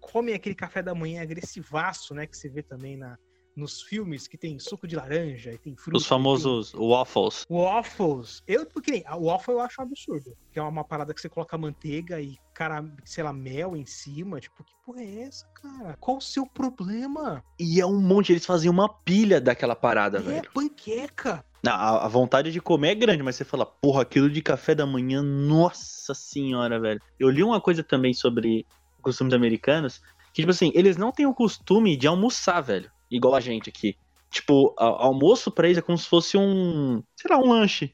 comem 0.00 0.34
aquele 0.34 0.54
café 0.54 0.82
da 0.82 0.94
manhã 0.94 1.22
agressivaço, 1.22 2.14
né? 2.14 2.26
Que 2.26 2.36
você 2.36 2.48
vê 2.48 2.62
também 2.62 2.96
na, 2.96 3.18
nos 3.56 3.80
filmes 3.82 4.28
que 4.28 4.36
tem 4.36 4.58
suco 4.58 4.86
de 4.86 4.94
laranja 4.94 5.50
e 5.52 5.58
tem 5.58 5.74
fruta. 5.74 5.96
Os 5.96 6.04
e 6.04 6.06
tem 6.06 6.08
famosos 6.10 6.72
waffles. 6.74 7.46
Waffles. 7.50 8.42
Eu, 8.46 8.66
porque 8.66 8.90
nem, 8.92 9.02
a 9.06 9.16
waffle 9.16 9.54
eu 9.54 9.60
acho 9.60 9.80
um 9.80 9.84
absurdo. 9.84 10.36
Que 10.52 10.58
é 10.58 10.62
uma 10.62 10.84
parada 10.84 11.14
que 11.14 11.20
você 11.20 11.28
coloca 11.28 11.56
manteiga 11.56 12.20
e, 12.20 12.36
cara, 12.54 12.84
sei 13.04 13.24
lá, 13.24 13.32
mel 13.32 13.74
em 13.76 13.86
cima. 13.86 14.38
Tipo, 14.40 14.62
que 14.62 14.74
porra 14.84 15.00
é 15.02 15.22
essa, 15.22 15.46
cara? 15.54 15.96
Qual 15.98 16.18
o 16.18 16.20
seu 16.20 16.46
problema? 16.46 17.42
E 17.58 17.80
é 17.80 17.86
um 17.86 18.00
monte, 18.00 18.32
eles 18.32 18.44
faziam 18.46 18.72
uma 18.72 18.88
pilha 18.88 19.40
daquela 19.40 19.74
parada, 19.74 20.18
é 20.18 20.22
velho. 20.22 20.50
panqueca. 20.52 21.44
Não, 21.66 21.74
a, 21.74 22.06
vontade 22.06 22.52
de 22.52 22.60
comer 22.60 22.90
é 22.90 22.94
grande, 22.94 23.24
mas 23.24 23.34
você 23.34 23.44
fala, 23.44 23.66
porra, 23.66 24.02
aquilo 24.02 24.30
de 24.30 24.40
café 24.40 24.72
da 24.72 24.86
manhã, 24.86 25.20
nossa 25.20 26.14
senhora, 26.14 26.78
velho. 26.78 27.00
Eu 27.18 27.28
li 27.28 27.42
uma 27.42 27.60
coisa 27.60 27.82
também 27.82 28.14
sobre 28.14 28.64
costumes 29.02 29.34
americanos, 29.34 30.00
que, 30.32 30.42
tipo 30.42 30.50
assim, 30.50 30.70
eles 30.76 30.96
não 30.96 31.10
têm 31.10 31.26
o 31.26 31.34
costume 31.34 31.96
de 31.96 32.06
almoçar, 32.06 32.60
velho. 32.60 32.88
Igual 33.10 33.34
a 33.34 33.40
gente 33.40 33.68
aqui. 33.68 33.96
Tipo, 34.30 34.74
almoço 34.78 35.50
pra 35.50 35.66
eles 35.66 35.78
é 35.78 35.82
como 35.82 35.98
se 35.98 36.08
fosse 36.08 36.36
um, 36.36 37.02
sei 37.16 37.34
lá, 37.34 37.38
um 37.42 37.48
lanche. 37.48 37.92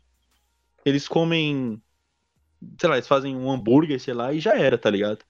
Eles 0.84 1.08
comem, 1.08 1.80
sei 2.78 2.90
lá, 2.90 2.96
eles 2.96 3.08
fazem 3.08 3.34
um 3.34 3.50
hambúrguer, 3.50 3.98
sei 3.98 4.12
lá, 4.12 4.34
e 4.34 4.40
já 4.40 4.54
era, 4.54 4.76
tá 4.76 4.90
ligado? 4.90 5.24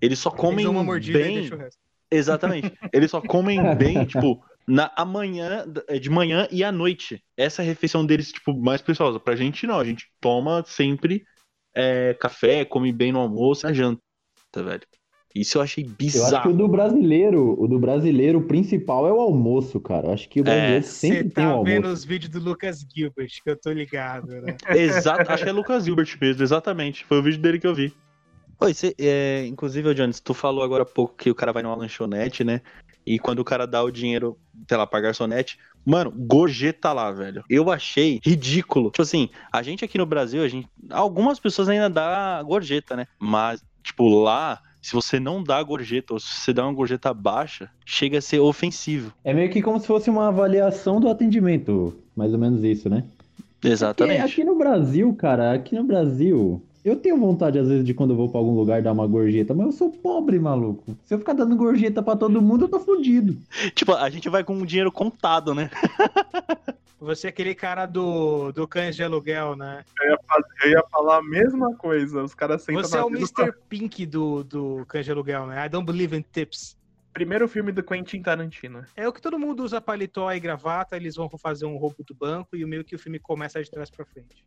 Eles 0.00 0.20
só 0.20 0.30
Eles 0.30 0.40
comem 0.40 0.64
dão 0.64 0.74
uma 0.74 0.84
mordida 0.84 1.18
e 1.18 1.22
bem... 1.24 1.34
deixa 1.40 1.56
o 1.56 1.58
resto. 1.58 1.80
Exatamente. 2.08 2.72
Eles 2.92 3.10
só 3.10 3.20
comem 3.20 3.74
bem, 3.74 4.04
tipo, 4.06 4.40
na 4.66 4.90
amanhã, 4.96 5.64
de 6.00 6.10
manhã 6.10 6.48
e 6.50 6.64
à 6.64 6.72
noite. 6.72 7.22
Essa 7.36 7.62
é 7.62 7.64
a 7.64 7.68
refeição 7.68 8.04
deles, 8.04 8.32
tipo, 8.32 8.54
mais 8.56 8.80
preciosa. 8.80 9.20
Pra 9.20 9.36
gente 9.36 9.66
não, 9.66 9.78
a 9.78 9.84
gente 9.84 10.06
toma 10.20 10.64
sempre 10.66 11.24
é, 11.74 12.14
café, 12.14 12.64
come 12.64 12.92
bem 12.92 13.12
no 13.12 13.18
almoço 13.20 13.66
na 13.66 13.72
janta, 13.72 14.00
velho. 14.56 14.82
Isso 15.34 15.58
eu 15.58 15.62
achei 15.62 15.82
Eu 15.82 15.88
acho 15.88 15.96
bizarro. 15.96 16.42
que 16.42 16.48
o 16.48 16.56
do 16.56 16.68
brasileiro, 16.68 17.60
o 17.60 17.66
do 17.66 17.76
brasileiro, 17.76 18.40
principal 18.42 19.08
é 19.08 19.12
o 19.12 19.18
almoço, 19.20 19.80
cara. 19.80 20.06
Eu 20.06 20.12
acho 20.12 20.28
que 20.28 20.40
o 20.40 20.44
brasileiro 20.44 20.84
sempre 20.84 21.16
Você 21.18 21.24
tem 21.24 21.44
o 21.44 21.48
tá 21.48 21.52
almoço. 21.54 21.64
vendo 21.64 21.88
os 21.88 22.04
vídeos 22.04 22.30
do 22.30 22.38
Lucas 22.38 22.86
Gilbert, 22.94 23.30
que 23.42 23.50
eu 23.50 23.56
tô 23.56 23.72
ligado, 23.72 24.28
né? 24.28 24.56
Exato, 24.70 25.32
acho 25.32 25.42
que 25.42 25.48
é 25.50 25.52
Lucas 25.52 25.84
Gilbert 25.84 26.16
mesmo, 26.20 26.40
exatamente. 26.40 27.04
Foi 27.04 27.18
o 27.18 27.22
vídeo 27.22 27.40
dele 27.40 27.58
que 27.58 27.66
eu 27.66 27.74
vi. 27.74 27.92
Oi, 28.60 28.72
você, 28.72 28.94
é, 28.96 29.44
inclusive, 29.46 29.92
Jones, 29.92 30.20
tu 30.20 30.32
falou 30.32 30.62
agora 30.62 30.84
há 30.84 30.86
pouco 30.86 31.16
que 31.16 31.28
o 31.28 31.34
cara 31.34 31.52
vai 31.52 31.64
numa 31.64 31.74
lanchonete, 31.74 32.44
né? 32.44 32.60
E 33.06 33.18
quando 33.18 33.40
o 33.40 33.44
cara 33.44 33.66
dá 33.66 33.82
o 33.82 33.90
dinheiro, 33.90 34.38
sei 34.68 34.76
lá, 34.76 34.86
pra 34.86 35.00
garçonete, 35.00 35.58
mano, 35.84 36.10
gorjeta 36.10 36.92
lá, 36.92 37.10
velho. 37.10 37.44
Eu 37.48 37.70
achei 37.70 38.20
ridículo. 38.24 38.90
Tipo 38.90 39.02
assim, 39.02 39.28
a 39.52 39.62
gente 39.62 39.84
aqui 39.84 39.98
no 39.98 40.06
Brasil, 40.06 40.42
a 40.42 40.48
gente. 40.48 40.68
Algumas 40.90 41.38
pessoas 41.38 41.68
ainda 41.68 41.90
dá 41.90 42.42
gorjeta, 42.42 42.96
né? 42.96 43.06
Mas, 43.18 43.64
tipo, 43.82 44.08
lá, 44.08 44.60
se 44.80 44.92
você 44.92 45.18
não 45.18 45.42
dá 45.42 45.62
gorjeta, 45.62 46.14
ou 46.14 46.20
se 46.20 46.34
você 46.34 46.52
dá 46.52 46.64
uma 46.64 46.72
gorjeta 46.72 47.12
baixa, 47.14 47.70
chega 47.86 48.18
a 48.18 48.22
ser 48.22 48.40
ofensivo. 48.40 49.12
É 49.24 49.32
meio 49.32 49.50
que 49.50 49.62
como 49.62 49.80
se 49.80 49.86
fosse 49.86 50.10
uma 50.10 50.28
avaliação 50.28 51.00
do 51.00 51.08
atendimento, 51.08 51.96
mais 52.14 52.32
ou 52.32 52.38
menos 52.38 52.62
isso, 52.62 52.88
né? 52.88 53.04
Exatamente. 53.62 54.20
aqui 54.20 54.44
no 54.44 54.56
Brasil, 54.56 55.14
cara, 55.14 55.52
aqui 55.54 55.74
no 55.74 55.84
Brasil, 55.84 56.62
eu 56.84 56.96
tenho 56.96 57.16
vontade 57.18 57.58
às 57.58 57.68
vezes 57.68 57.84
de 57.84 57.94
quando 57.94 58.10
eu 58.10 58.16
vou 58.16 58.28
pra 58.28 58.38
algum 58.38 58.54
lugar 58.54 58.82
dar 58.82 58.92
uma 58.92 59.06
gorjeta, 59.06 59.54
mas 59.54 59.66
eu 59.66 59.72
sou 59.72 59.90
pobre, 59.90 60.38
maluco. 60.38 60.96
Se 61.04 61.14
eu 61.14 61.18
ficar 61.18 61.32
dando 61.32 61.56
gorjeta 61.56 62.02
pra 62.02 62.14
todo 62.16 62.42
mundo, 62.42 62.64
eu 62.64 62.68
tô 62.68 62.78
fudido. 62.80 63.36
Tipo, 63.74 63.92
a 63.94 64.08
gente 64.10 64.28
vai 64.28 64.44
com 64.44 64.56
o 64.60 64.66
dinheiro 64.66 64.92
contado, 64.92 65.54
né? 65.54 65.70
Você 67.00 67.26
é 67.26 67.30
aquele 67.30 67.54
cara 67.54 67.84
do, 67.84 68.50
do 68.52 68.66
cães 68.66 68.96
de 68.96 69.02
aluguel, 69.02 69.54
né? 69.56 69.84
Eu 70.00 70.10
ia, 70.10 70.18
fazer- 70.26 70.46
eu 70.64 70.70
ia 70.70 70.84
falar 70.90 71.18
a 71.18 71.22
mesma 71.22 71.74
coisa. 71.74 72.22
Os 72.22 72.34
caras 72.34 72.62
sentam 72.62 72.82
Você 72.82 72.96
é 72.96 73.02
o 73.04 73.08
Mr. 73.10 73.52
Pink 73.68 74.06
do, 74.06 74.42
do 74.42 74.86
cães 74.88 75.04
de 75.04 75.12
aluguel, 75.12 75.46
né? 75.46 75.66
I 75.66 75.68
don't 75.68 75.84
believe 75.84 76.16
in 76.16 76.24
tips. 76.32 76.76
Primeiro 77.14 77.46
filme 77.46 77.70
do 77.70 77.80
Quentin 77.80 78.20
Tarantino. 78.20 78.84
É 78.96 79.06
o 79.06 79.12
que 79.12 79.22
todo 79.22 79.38
mundo 79.38 79.62
usa 79.62 79.80
paletó 79.80 80.32
e 80.32 80.40
gravata, 80.40 80.96
eles 80.96 81.14
vão 81.14 81.30
fazer 81.38 81.64
um 81.64 81.76
roubo 81.76 82.02
do 82.02 82.12
banco 82.12 82.56
e 82.56 82.64
o 82.64 82.68
meio 82.68 82.84
que 82.84 82.96
o 82.96 82.98
filme 82.98 83.20
começa 83.20 83.62
de 83.62 83.70
trás 83.70 83.88
pra 83.88 84.04
frente. 84.04 84.44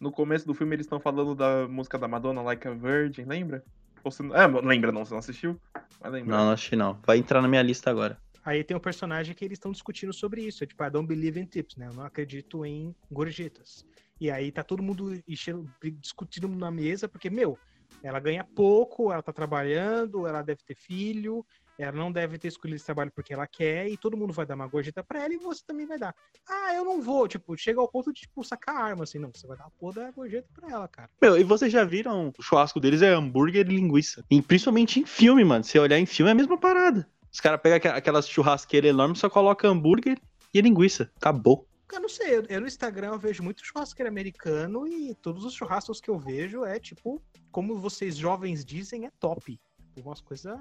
No 0.00 0.10
começo 0.10 0.44
do 0.44 0.52
filme 0.52 0.74
eles 0.74 0.86
estão 0.86 0.98
falando 0.98 1.32
da 1.32 1.68
música 1.68 1.96
da 1.96 2.08
Madonna, 2.08 2.42
Like 2.42 2.66
a 2.66 2.74
Virgin, 2.74 3.22
lembra? 3.22 3.62
Ou 4.02 4.10
você... 4.10 4.24
É, 4.32 4.48
lembra 4.48 4.90
não, 4.90 5.04
você 5.04 5.12
não 5.12 5.20
assistiu? 5.20 5.60
Mas 6.00 6.12
lembra. 6.12 6.36
Não, 6.36 6.44
não 6.46 6.52
assisti 6.52 6.74
não. 6.74 7.00
Vai 7.06 7.18
entrar 7.18 7.40
na 7.40 7.46
minha 7.46 7.62
lista 7.62 7.88
agora. 7.88 8.20
Aí 8.44 8.64
tem 8.64 8.76
um 8.76 8.80
personagem 8.80 9.32
que 9.32 9.44
eles 9.44 9.56
estão 9.56 9.70
discutindo 9.70 10.12
sobre 10.12 10.42
isso. 10.42 10.64
É 10.64 10.66
tipo, 10.66 10.82
I 10.82 10.90
don't 10.90 11.06
believe 11.06 11.38
in 11.38 11.44
tips, 11.44 11.76
né? 11.76 11.86
Eu 11.86 11.94
não 11.94 12.02
acredito 12.02 12.66
em 12.66 12.92
gorjetas. 13.08 13.86
E 14.20 14.28
aí 14.28 14.50
tá 14.50 14.64
todo 14.64 14.82
mundo 14.82 15.22
enchendo, 15.28 15.70
discutindo 16.00 16.48
na 16.48 16.68
mesa, 16.68 17.08
porque, 17.08 17.30
meu, 17.30 17.56
ela 18.02 18.18
ganha 18.18 18.42
pouco, 18.42 19.12
ela 19.12 19.22
tá 19.22 19.32
trabalhando, 19.32 20.26
ela 20.26 20.42
deve 20.42 20.64
ter 20.64 20.74
filho, 20.74 21.46
ela 21.78 21.96
não 21.96 22.10
deve 22.10 22.38
ter 22.38 22.48
escolhido 22.48 22.76
esse 22.76 22.84
trabalho 22.84 23.12
porque 23.14 23.32
ela 23.32 23.46
quer, 23.46 23.88
e 23.88 23.96
todo 23.96 24.16
mundo 24.16 24.32
vai 24.32 24.44
dar 24.44 24.56
uma 24.56 24.66
gorjeta 24.66 25.02
pra 25.02 25.24
ela 25.24 25.32
e 25.32 25.38
você 25.38 25.62
também 25.66 25.86
vai 25.86 25.98
dar. 25.98 26.14
Ah, 26.48 26.74
eu 26.74 26.84
não 26.84 27.00
vou, 27.00 27.28
tipo, 27.28 27.56
chega 27.56 27.80
ao 27.80 27.88
ponto 27.88 28.12
de, 28.12 28.22
tipo, 28.22 28.42
sacar 28.42 28.76
a 28.76 28.84
arma, 28.84 29.04
assim, 29.04 29.18
não, 29.18 29.30
você 29.32 29.46
vai 29.46 29.56
dar 29.56 29.66
a 29.66 29.70
porra 29.70 29.94
da 30.02 30.10
gorjeta 30.10 30.48
pra 30.52 30.68
ela, 30.70 30.88
cara. 30.88 31.08
Meu, 31.22 31.38
e 31.38 31.44
vocês 31.44 31.72
já 31.72 31.84
viram, 31.84 32.32
o 32.36 32.42
churrasco 32.42 32.80
deles 32.80 33.00
é 33.00 33.08
hambúrguer 33.08 33.66
e 33.70 33.74
linguiça. 33.74 34.24
E 34.30 34.42
principalmente 34.42 35.00
em 35.00 35.06
filme, 35.06 35.44
mano. 35.44 35.64
Se 35.64 35.78
olhar 35.78 35.98
em 35.98 36.06
filme 36.06 36.30
é 36.30 36.32
a 36.32 36.34
mesma 36.34 36.58
parada. 36.58 37.08
Os 37.32 37.40
caras 37.40 37.60
pegam 37.60 37.92
aquelas 37.92 38.28
churrasqueiras 38.28 38.90
enormes, 38.90 39.18
só 39.18 39.30
colocam 39.30 39.70
hambúrguer 39.70 40.18
e 40.52 40.60
linguiça. 40.60 41.10
Acabou. 41.16 41.68
Eu 41.92 42.00
não 42.00 42.08
sei, 42.08 42.36
eu, 42.36 42.44
eu 42.48 42.60
no 42.60 42.66
Instagram 42.66 43.08
eu 43.08 43.18
vejo 43.18 43.42
muito 43.42 43.64
churrasqueiro 43.64 44.10
americano 44.10 44.86
e 44.86 45.14
todos 45.14 45.44
os 45.44 45.54
churrascos 45.54 46.00
que 46.00 46.10
eu 46.10 46.18
vejo 46.18 46.64
é, 46.64 46.78
tipo, 46.78 47.22
como 47.50 47.78
vocês 47.78 48.16
jovens 48.16 48.64
dizem, 48.64 49.06
é 49.06 49.10
top. 49.18 49.58
Umas 49.96 50.20
coisas, 50.20 50.56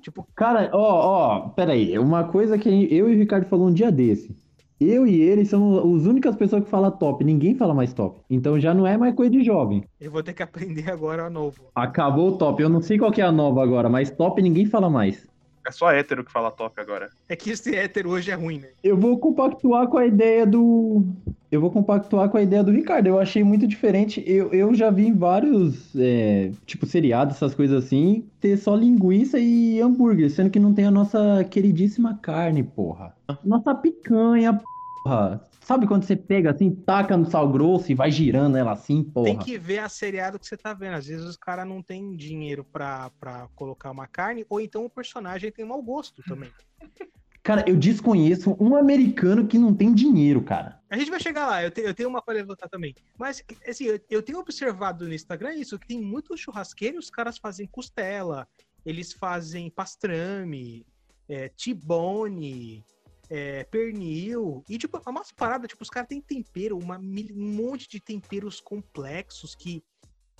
tipo, 0.00 0.26
Cara, 0.34 0.70
ó, 0.72 0.78
ó, 0.78 1.48
peraí. 1.50 1.98
Uma 1.98 2.24
coisa 2.24 2.58
que 2.58 2.68
eu 2.90 3.08
e 3.08 3.14
o 3.14 3.18
Ricardo 3.18 3.46
falou 3.46 3.68
um 3.68 3.72
dia 3.72 3.90
desse. 3.90 4.36
Eu 4.80 5.06
e 5.06 5.20
ele 5.20 5.44
são 5.44 5.76
as 5.78 6.06
únicas 6.06 6.34
pessoas 6.36 6.64
que 6.64 6.70
falam 6.70 6.90
top. 6.90 7.22
Ninguém 7.22 7.54
fala 7.54 7.74
mais 7.74 7.92
top. 7.92 8.22
Então 8.30 8.58
já 8.58 8.72
não 8.72 8.86
é 8.86 8.96
mais 8.96 9.14
coisa 9.14 9.30
de 9.30 9.42
jovem. 9.44 9.84
eu 10.00 10.10
vou 10.10 10.22
ter 10.22 10.32
que 10.32 10.42
aprender 10.42 10.90
agora 10.90 11.26
a 11.26 11.30
novo. 11.30 11.70
Acabou 11.74 12.28
o 12.30 12.38
top. 12.38 12.62
Eu 12.62 12.70
não 12.70 12.80
sei 12.80 12.98
qual 12.98 13.12
que 13.12 13.20
é 13.20 13.24
a 13.24 13.30
nova 13.30 13.62
agora, 13.62 13.90
mas 13.90 14.10
top 14.10 14.40
ninguém 14.40 14.64
fala 14.64 14.88
mais. 14.88 15.28
É 15.70 15.72
só 15.72 15.92
hétero 15.92 16.24
que 16.24 16.32
fala 16.32 16.50
top 16.50 16.80
agora. 16.80 17.10
É 17.28 17.36
que 17.36 17.50
esse 17.50 17.72
hétero 17.76 18.10
hoje 18.10 18.32
é 18.32 18.34
ruim, 18.34 18.58
né? 18.58 18.70
Eu 18.82 18.96
vou 18.96 19.16
compactuar 19.18 19.86
com 19.86 19.98
a 19.98 20.04
ideia 20.04 20.44
do. 20.44 21.06
Eu 21.50 21.60
vou 21.60 21.70
compactuar 21.70 22.28
com 22.28 22.36
a 22.36 22.42
ideia 22.42 22.64
do 22.64 22.72
Ricardo. 22.72 23.06
Eu 23.06 23.20
achei 23.20 23.44
muito 23.44 23.68
diferente. 23.68 24.20
Eu, 24.26 24.52
eu 24.52 24.74
já 24.74 24.90
vi 24.90 25.06
em 25.06 25.14
vários, 25.14 25.94
é, 25.94 26.50
tipo, 26.66 26.86
seriados, 26.86 27.36
essas 27.36 27.54
coisas 27.54 27.84
assim, 27.84 28.28
ter 28.40 28.56
só 28.56 28.74
linguiça 28.74 29.38
e 29.38 29.80
hambúrguer, 29.80 30.28
sendo 30.28 30.50
que 30.50 30.58
não 30.58 30.74
tem 30.74 30.86
a 30.86 30.90
nossa 30.90 31.44
queridíssima 31.44 32.18
carne, 32.20 32.64
porra. 32.64 33.14
Nossa 33.44 33.72
picanha, 33.72 34.60
porra. 35.04 35.40
Sabe 35.70 35.86
quando 35.86 36.02
você 36.02 36.16
pega 36.16 36.50
assim, 36.50 36.74
taca 36.74 37.16
no 37.16 37.30
sal 37.30 37.48
grosso 37.48 37.92
e 37.92 37.94
vai 37.94 38.10
girando 38.10 38.56
ela 38.56 38.72
assim, 38.72 39.04
porra? 39.04 39.26
Tem 39.26 39.38
que 39.38 39.56
ver 39.56 39.78
a 39.78 39.88
seriado 39.88 40.36
que 40.36 40.44
você 40.44 40.56
tá 40.56 40.74
vendo. 40.74 40.94
Às 40.94 41.06
vezes 41.06 41.24
os 41.24 41.36
caras 41.36 41.64
não 41.64 41.80
têm 41.80 42.16
dinheiro 42.16 42.64
pra, 42.64 43.08
pra 43.20 43.46
colocar 43.54 43.92
uma 43.92 44.08
carne, 44.08 44.44
ou 44.50 44.60
então 44.60 44.84
o 44.84 44.90
personagem 44.90 45.52
tem 45.52 45.64
mau 45.64 45.80
gosto 45.80 46.24
também. 46.24 46.50
Cara, 47.40 47.64
eu 47.68 47.76
desconheço 47.76 48.56
um 48.58 48.74
americano 48.74 49.46
que 49.46 49.58
não 49.58 49.72
tem 49.72 49.94
dinheiro, 49.94 50.42
cara. 50.42 50.80
A 50.90 50.98
gente 50.98 51.08
vai 51.10 51.20
chegar 51.20 51.46
lá, 51.46 51.62
eu, 51.62 51.70
te- 51.70 51.80
eu 51.82 51.94
tenho 51.94 52.08
uma 52.08 52.20
pra 52.20 52.34
levantar 52.34 52.68
também. 52.68 52.92
Mas, 53.16 53.42
assim, 53.66 53.84
eu, 53.84 54.00
eu 54.10 54.22
tenho 54.22 54.40
observado 54.40 55.06
no 55.06 55.14
Instagram 55.14 55.54
isso, 55.54 55.78
que 55.78 55.86
tem 55.86 56.02
muitos 56.02 56.38
churrasqueiros, 56.40 57.04
os 57.04 57.10
caras 57.10 57.38
fazem 57.38 57.66
costela, 57.68 58.46
eles 58.84 59.12
fazem 59.12 59.70
pastrame, 59.70 60.84
é, 61.28 61.48
tibone, 61.48 62.84
é, 63.30 63.62
pernil. 63.64 64.64
E, 64.68 64.76
tipo, 64.76 64.98
é 64.98 65.10
umas 65.10 65.30
paradas, 65.30 65.68
tipo, 65.68 65.82
os 65.82 65.88
caras 65.88 66.08
têm 66.08 66.20
tempero, 66.20 66.76
uma, 66.76 66.98
um 66.98 67.54
monte 67.54 67.88
de 67.88 68.00
temperos 68.00 68.60
complexos 68.60 69.54
que 69.54 69.82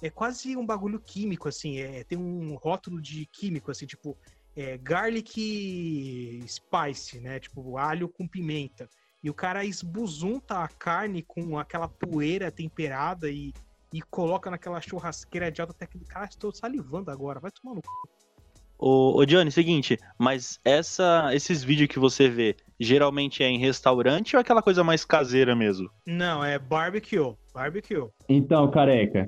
é 0.02 0.10
quase 0.10 0.56
um 0.56 0.66
bagulho 0.66 0.98
químico, 0.98 1.48
assim. 1.48 1.78
É, 1.78 2.02
tem 2.04 2.18
um 2.18 2.56
rótulo 2.56 3.00
de 3.00 3.26
químico, 3.26 3.70
assim, 3.70 3.86
tipo, 3.86 4.18
é, 4.56 4.76
garlic 4.78 6.44
spice, 6.48 7.20
né? 7.20 7.38
Tipo, 7.38 7.76
alho 7.76 8.08
com 8.08 8.26
pimenta. 8.26 8.88
E 9.22 9.30
o 9.30 9.34
cara 9.34 9.64
esbuzunta 9.64 10.58
a 10.58 10.68
carne 10.68 11.22
com 11.22 11.58
aquela 11.58 11.86
poeira 11.86 12.50
temperada 12.50 13.30
e, 13.30 13.52
e 13.92 14.00
coloca 14.00 14.50
naquela 14.50 14.80
churrasqueira 14.80 15.52
de 15.52 15.60
alta 15.60 15.74
técnica. 15.74 16.14
Cara, 16.14 16.26
estou 16.26 16.52
salivando 16.52 17.10
agora. 17.10 17.38
Vai 17.38 17.50
tomar 17.50 17.74
no 17.74 17.82
cu. 17.82 18.19
Ô, 18.82 19.20
ô 19.20 19.26
Johnny, 19.26 19.52
seguinte, 19.52 19.98
mas 20.18 20.58
essa, 20.64 21.30
esses 21.34 21.62
vídeos 21.62 21.88
que 21.88 21.98
você 21.98 22.30
vê, 22.30 22.56
geralmente 22.78 23.42
é 23.42 23.46
em 23.46 23.58
restaurante 23.58 24.34
ou 24.34 24.38
é 24.38 24.40
aquela 24.40 24.62
coisa 24.62 24.82
mais 24.82 25.04
caseira 25.04 25.54
mesmo? 25.54 25.90
Não, 26.06 26.42
é 26.42 26.58
barbecue. 26.58 27.34
Barbecue. 27.52 28.08
Então, 28.26 28.70
careca, 28.70 29.26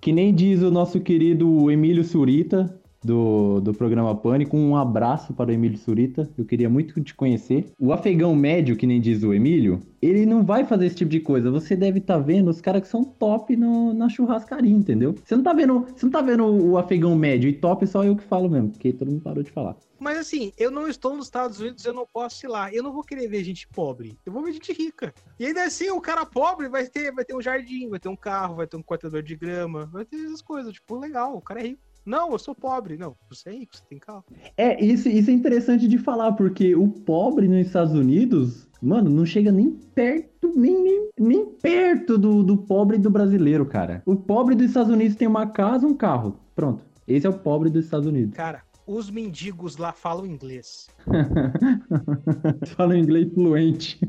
que 0.00 0.10
nem 0.10 0.34
diz 0.34 0.62
o 0.62 0.70
nosso 0.70 1.00
querido 1.00 1.70
Emílio 1.70 2.02
Surita, 2.02 2.77
do, 3.02 3.60
do 3.60 3.72
programa 3.72 4.14
Pânico, 4.14 4.56
um 4.56 4.76
abraço 4.76 5.32
para 5.32 5.50
o 5.50 5.52
Emílio 5.52 5.78
Surita, 5.78 6.28
eu 6.36 6.44
queria 6.44 6.68
muito 6.68 7.00
te 7.02 7.14
conhecer. 7.14 7.66
O 7.78 7.92
afegão 7.92 8.34
médio, 8.34 8.76
que 8.76 8.86
nem 8.86 9.00
diz 9.00 9.22
o 9.22 9.32
Emílio, 9.32 9.80
ele 10.00 10.26
não 10.26 10.44
vai 10.44 10.64
fazer 10.64 10.86
esse 10.86 10.96
tipo 10.96 11.10
de 11.10 11.20
coisa. 11.20 11.50
Você 11.50 11.76
deve 11.76 11.98
estar 11.98 12.18
vendo 12.18 12.48
os 12.48 12.60
caras 12.60 12.82
que 12.82 12.88
são 12.88 13.04
top 13.04 13.56
no, 13.56 13.92
na 13.92 14.08
churrascaria, 14.08 14.72
entendeu? 14.72 15.14
Você 15.24 15.36
não 15.36 15.42
tá 15.42 15.52
vendo, 15.52 15.80
você 15.80 16.06
não 16.06 16.12
tá 16.12 16.22
vendo 16.22 16.44
o 16.44 16.78
afegão 16.78 17.14
médio 17.14 17.48
e 17.48 17.52
top 17.52 17.86
só 17.86 18.04
eu 18.04 18.16
que 18.16 18.24
falo 18.24 18.48
mesmo, 18.48 18.70
porque 18.70 18.92
todo 18.92 19.10
mundo 19.10 19.22
parou 19.22 19.42
de 19.42 19.50
falar. 19.50 19.76
Mas 19.98 20.18
assim, 20.18 20.52
eu 20.56 20.70
não 20.70 20.86
estou 20.86 21.16
nos 21.16 21.26
Estados 21.26 21.58
Unidos, 21.58 21.84
eu 21.84 21.92
não 21.92 22.06
posso 22.06 22.46
ir 22.46 22.48
lá. 22.48 22.72
Eu 22.72 22.84
não 22.84 22.92
vou 22.92 23.02
querer 23.02 23.26
ver 23.26 23.42
gente 23.42 23.66
pobre. 23.66 24.16
Eu 24.24 24.32
vou 24.32 24.44
ver 24.44 24.52
gente 24.52 24.72
rica. 24.72 25.12
E 25.38 25.46
ainda 25.46 25.64
assim, 25.64 25.90
o 25.90 26.00
cara 26.00 26.24
pobre 26.24 26.68
vai 26.68 26.86
ter, 26.86 27.12
vai 27.12 27.24
ter 27.24 27.34
um 27.34 27.42
jardim, 27.42 27.88
vai 27.88 27.98
ter 27.98 28.08
um 28.08 28.16
carro, 28.16 28.54
vai 28.54 28.66
ter 28.66 28.76
um 28.76 28.82
cortador 28.82 29.22
de 29.22 29.34
grama, 29.34 29.86
vai 29.86 30.04
ter 30.04 30.16
essas 30.24 30.40
coisas. 30.40 30.72
Tipo, 30.72 30.96
legal, 30.96 31.36
o 31.36 31.40
cara 31.40 31.60
é 31.60 31.68
rico. 31.68 31.87
Não, 32.08 32.32
eu 32.32 32.38
sou 32.38 32.54
pobre. 32.54 32.96
Não, 32.96 33.14
você 33.28 33.50
é 33.50 33.52
rico, 33.52 33.76
você 33.76 33.82
tem 33.86 33.98
carro. 33.98 34.24
É, 34.56 34.82
isso, 34.82 35.10
isso 35.10 35.30
é 35.30 35.32
interessante 35.32 35.86
de 35.86 35.98
falar, 35.98 36.32
porque 36.32 36.74
o 36.74 36.88
pobre 36.88 37.46
nos 37.46 37.66
Estados 37.66 37.92
Unidos, 37.92 38.66
mano, 38.80 39.10
não 39.10 39.26
chega 39.26 39.52
nem 39.52 39.72
perto, 39.94 40.50
nem, 40.56 40.82
nem, 40.82 41.10
nem 41.18 41.44
perto 41.44 42.16
do, 42.16 42.42
do 42.42 42.56
pobre 42.56 42.96
do 42.96 43.10
brasileiro, 43.10 43.66
cara. 43.66 44.02
O 44.06 44.16
pobre 44.16 44.54
dos 44.54 44.68
Estados 44.68 44.90
Unidos 44.90 45.16
tem 45.16 45.28
uma 45.28 45.48
casa, 45.48 45.86
um 45.86 45.94
carro. 45.94 46.40
Pronto. 46.56 46.82
Esse 47.06 47.26
é 47.26 47.30
o 47.30 47.38
pobre 47.38 47.68
dos 47.68 47.84
Estados 47.84 48.06
Unidos. 48.06 48.34
Cara, 48.34 48.62
os 48.88 49.10
mendigos 49.10 49.76
lá 49.76 49.92
falam 49.92 50.24
inglês. 50.24 50.88
Fala 52.74 52.96
inglês 52.96 53.30
fluente. 53.34 54.00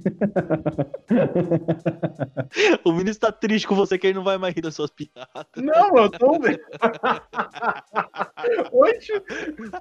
O 2.84 2.92
ministro 2.92 3.28
tá 3.28 3.32
triste 3.32 3.68
com 3.68 3.76
você 3.76 3.98
que 3.98 4.08
ele 4.08 4.15
não 4.15 4.24
vai 4.24 4.38
mais 4.38 4.56
rir 4.56 4.62
das 4.62 4.76
suas 4.76 4.89
piadas. 4.89 5.46
Não, 5.56 5.98
eu 5.98 6.10
tô 6.10 6.39
vendo. 6.39 6.60
Hoje, 8.72 9.22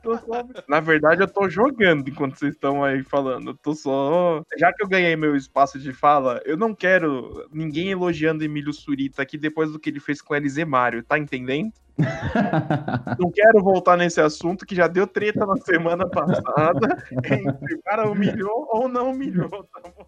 tô 0.03 0.17
só... 0.19 0.45
Na 0.69 0.81
verdade, 0.81 1.23
eu 1.23 1.29
tô 1.29 1.49
jogando 1.49 2.09
enquanto 2.09 2.39
vocês 2.39 2.55
estão 2.55 2.85
aí 2.85 3.03
falando. 3.03 3.51
Eu 3.51 3.57
tô 3.57 3.75
só. 3.75 4.43
Já 4.59 4.73
que 4.73 4.83
eu 4.83 4.89
ganhei 4.89 5.17
meu 5.17 5.37
espaço 5.37 5.79
de 5.79 5.93
fala, 5.93 6.43
eu 6.45 6.57
não 6.57 6.75
quero 6.75 7.49
ninguém 7.53 7.91
elogiando 7.91 8.45
Emílio 8.45 8.73
Surita 8.73 9.23
aqui 9.23 9.39
depois 9.39 9.73
do 9.73 9.79
que 9.79 9.91
ele 9.91 10.01
fez 10.01 10.21
com 10.21 10.35
Elise 10.35 10.65
Mário, 10.65 11.03
tá 11.03 11.19
entendendo? 11.19 11.73
Não 13.19 13.31
quero 13.31 13.63
voltar 13.63 13.97
nesse 13.97 14.21
assunto 14.21 14.65
que 14.65 14.75
já 14.75 14.87
deu 14.87 15.07
treta 15.07 15.45
na 15.45 15.57
semana 15.57 16.09
passada. 16.09 17.05
Entre 17.25 17.75
o 17.75 17.83
cara 17.83 18.09
humilhou 18.11 18.69
ou 18.71 18.89
não 18.89 19.11
humilhou, 19.11 19.49
tá 19.49 19.81
bom? 19.83 20.07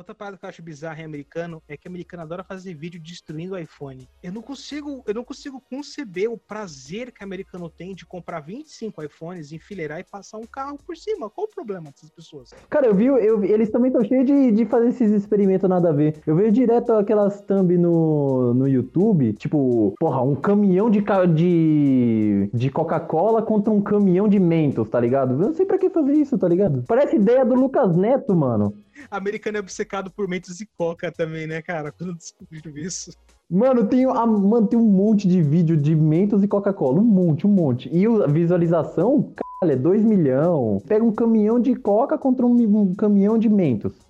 Outra 0.00 0.14
parada 0.14 0.38
que 0.38 0.44
eu 0.46 0.48
acho 0.48 0.62
bizarra 0.62 1.02
em 1.02 1.04
americano 1.04 1.62
é 1.68 1.76
que 1.76 1.86
americano 1.86 2.22
adora 2.22 2.42
fazer 2.42 2.72
vídeo 2.72 2.98
destruindo 2.98 3.52
o 3.52 3.58
iPhone. 3.58 4.08
Eu 4.22 4.32
não 4.32 4.40
consigo, 4.40 5.04
eu 5.06 5.12
não 5.12 5.22
consigo 5.22 5.62
conceber 5.68 6.32
o 6.32 6.38
prazer 6.38 7.12
que 7.12 7.22
americano 7.22 7.68
tem 7.68 7.94
de 7.94 8.06
comprar 8.06 8.40
25 8.40 9.02
iPhones, 9.02 9.52
enfileirar 9.52 10.00
e 10.00 10.04
passar 10.04 10.38
um 10.38 10.46
carro 10.46 10.78
por 10.86 10.96
cima. 10.96 11.28
Qual 11.28 11.46
o 11.46 11.50
problema 11.50 11.90
dessas 11.90 12.08
pessoas? 12.08 12.48
Cara, 12.70 12.86
eu 12.86 12.94
vi, 12.94 13.04
eu, 13.04 13.44
eles 13.44 13.68
também 13.68 13.90
estão 13.90 14.02
cheios 14.02 14.24
de, 14.24 14.52
de 14.52 14.64
fazer 14.64 14.88
esses 14.88 15.10
experimentos 15.10 15.68
nada 15.68 15.90
a 15.90 15.92
ver. 15.92 16.22
Eu 16.26 16.34
vejo 16.34 16.52
direto 16.52 16.92
aquelas 16.92 17.42
thumb 17.42 17.76
no, 17.76 18.54
no 18.54 18.66
YouTube, 18.66 19.34
tipo, 19.34 19.94
porra, 20.00 20.22
um 20.22 20.34
caminhão 20.34 20.88
de, 20.88 21.04
de, 21.34 22.50
de 22.54 22.70
Coca-Cola 22.70 23.42
contra 23.42 23.70
um 23.70 23.82
caminhão 23.82 24.26
de 24.26 24.40
Mentos, 24.40 24.88
tá 24.88 24.98
ligado? 24.98 25.34
Eu 25.34 25.48
não 25.48 25.54
sei 25.54 25.66
pra 25.66 25.76
que 25.76 25.90
fazer 25.90 26.14
isso, 26.14 26.38
tá 26.38 26.48
ligado? 26.48 26.84
Parece 26.88 27.16
ideia 27.16 27.44
do 27.44 27.54
Lucas 27.54 27.94
Neto, 27.94 28.34
mano. 28.34 28.72
Americano 29.10 29.58
é 29.58 29.60
obcecado 29.60 30.10
por 30.10 30.28
mentos 30.28 30.60
e 30.60 30.68
coca 30.76 31.12
também, 31.12 31.46
né, 31.46 31.62
cara? 31.62 31.92
Quando 31.96 32.14
descobriram 32.14 32.76
isso. 32.76 33.12
Mano, 33.48 33.86
tem, 33.86 34.04
a, 34.04 34.26
mano, 34.26 34.66
tem 34.66 34.78
um 34.78 34.88
monte 34.88 35.26
de 35.26 35.42
vídeo 35.42 35.76
de 35.76 35.94
Mentos 35.94 36.42
e 36.42 36.48
Coca-Cola. 36.48 37.00
Um 37.00 37.04
monte, 37.04 37.46
um 37.46 37.50
monte. 37.50 37.88
E 37.92 38.06
a 38.06 38.26
visualização, 38.26 39.32
caralho, 39.34 39.76
é 39.76 39.80
2 39.80 40.04
milhões. 40.04 40.82
Pega 40.84 41.04
um 41.04 41.12
caminhão 41.12 41.58
de 41.58 41.74
Coca 41.74 42.16
contra 42.16 42.46
um, 42.46 42.52
um 42.52 42.94
caminhão 42.94 43.36
de 43.36 43.48
Mentos. 43.48 44.09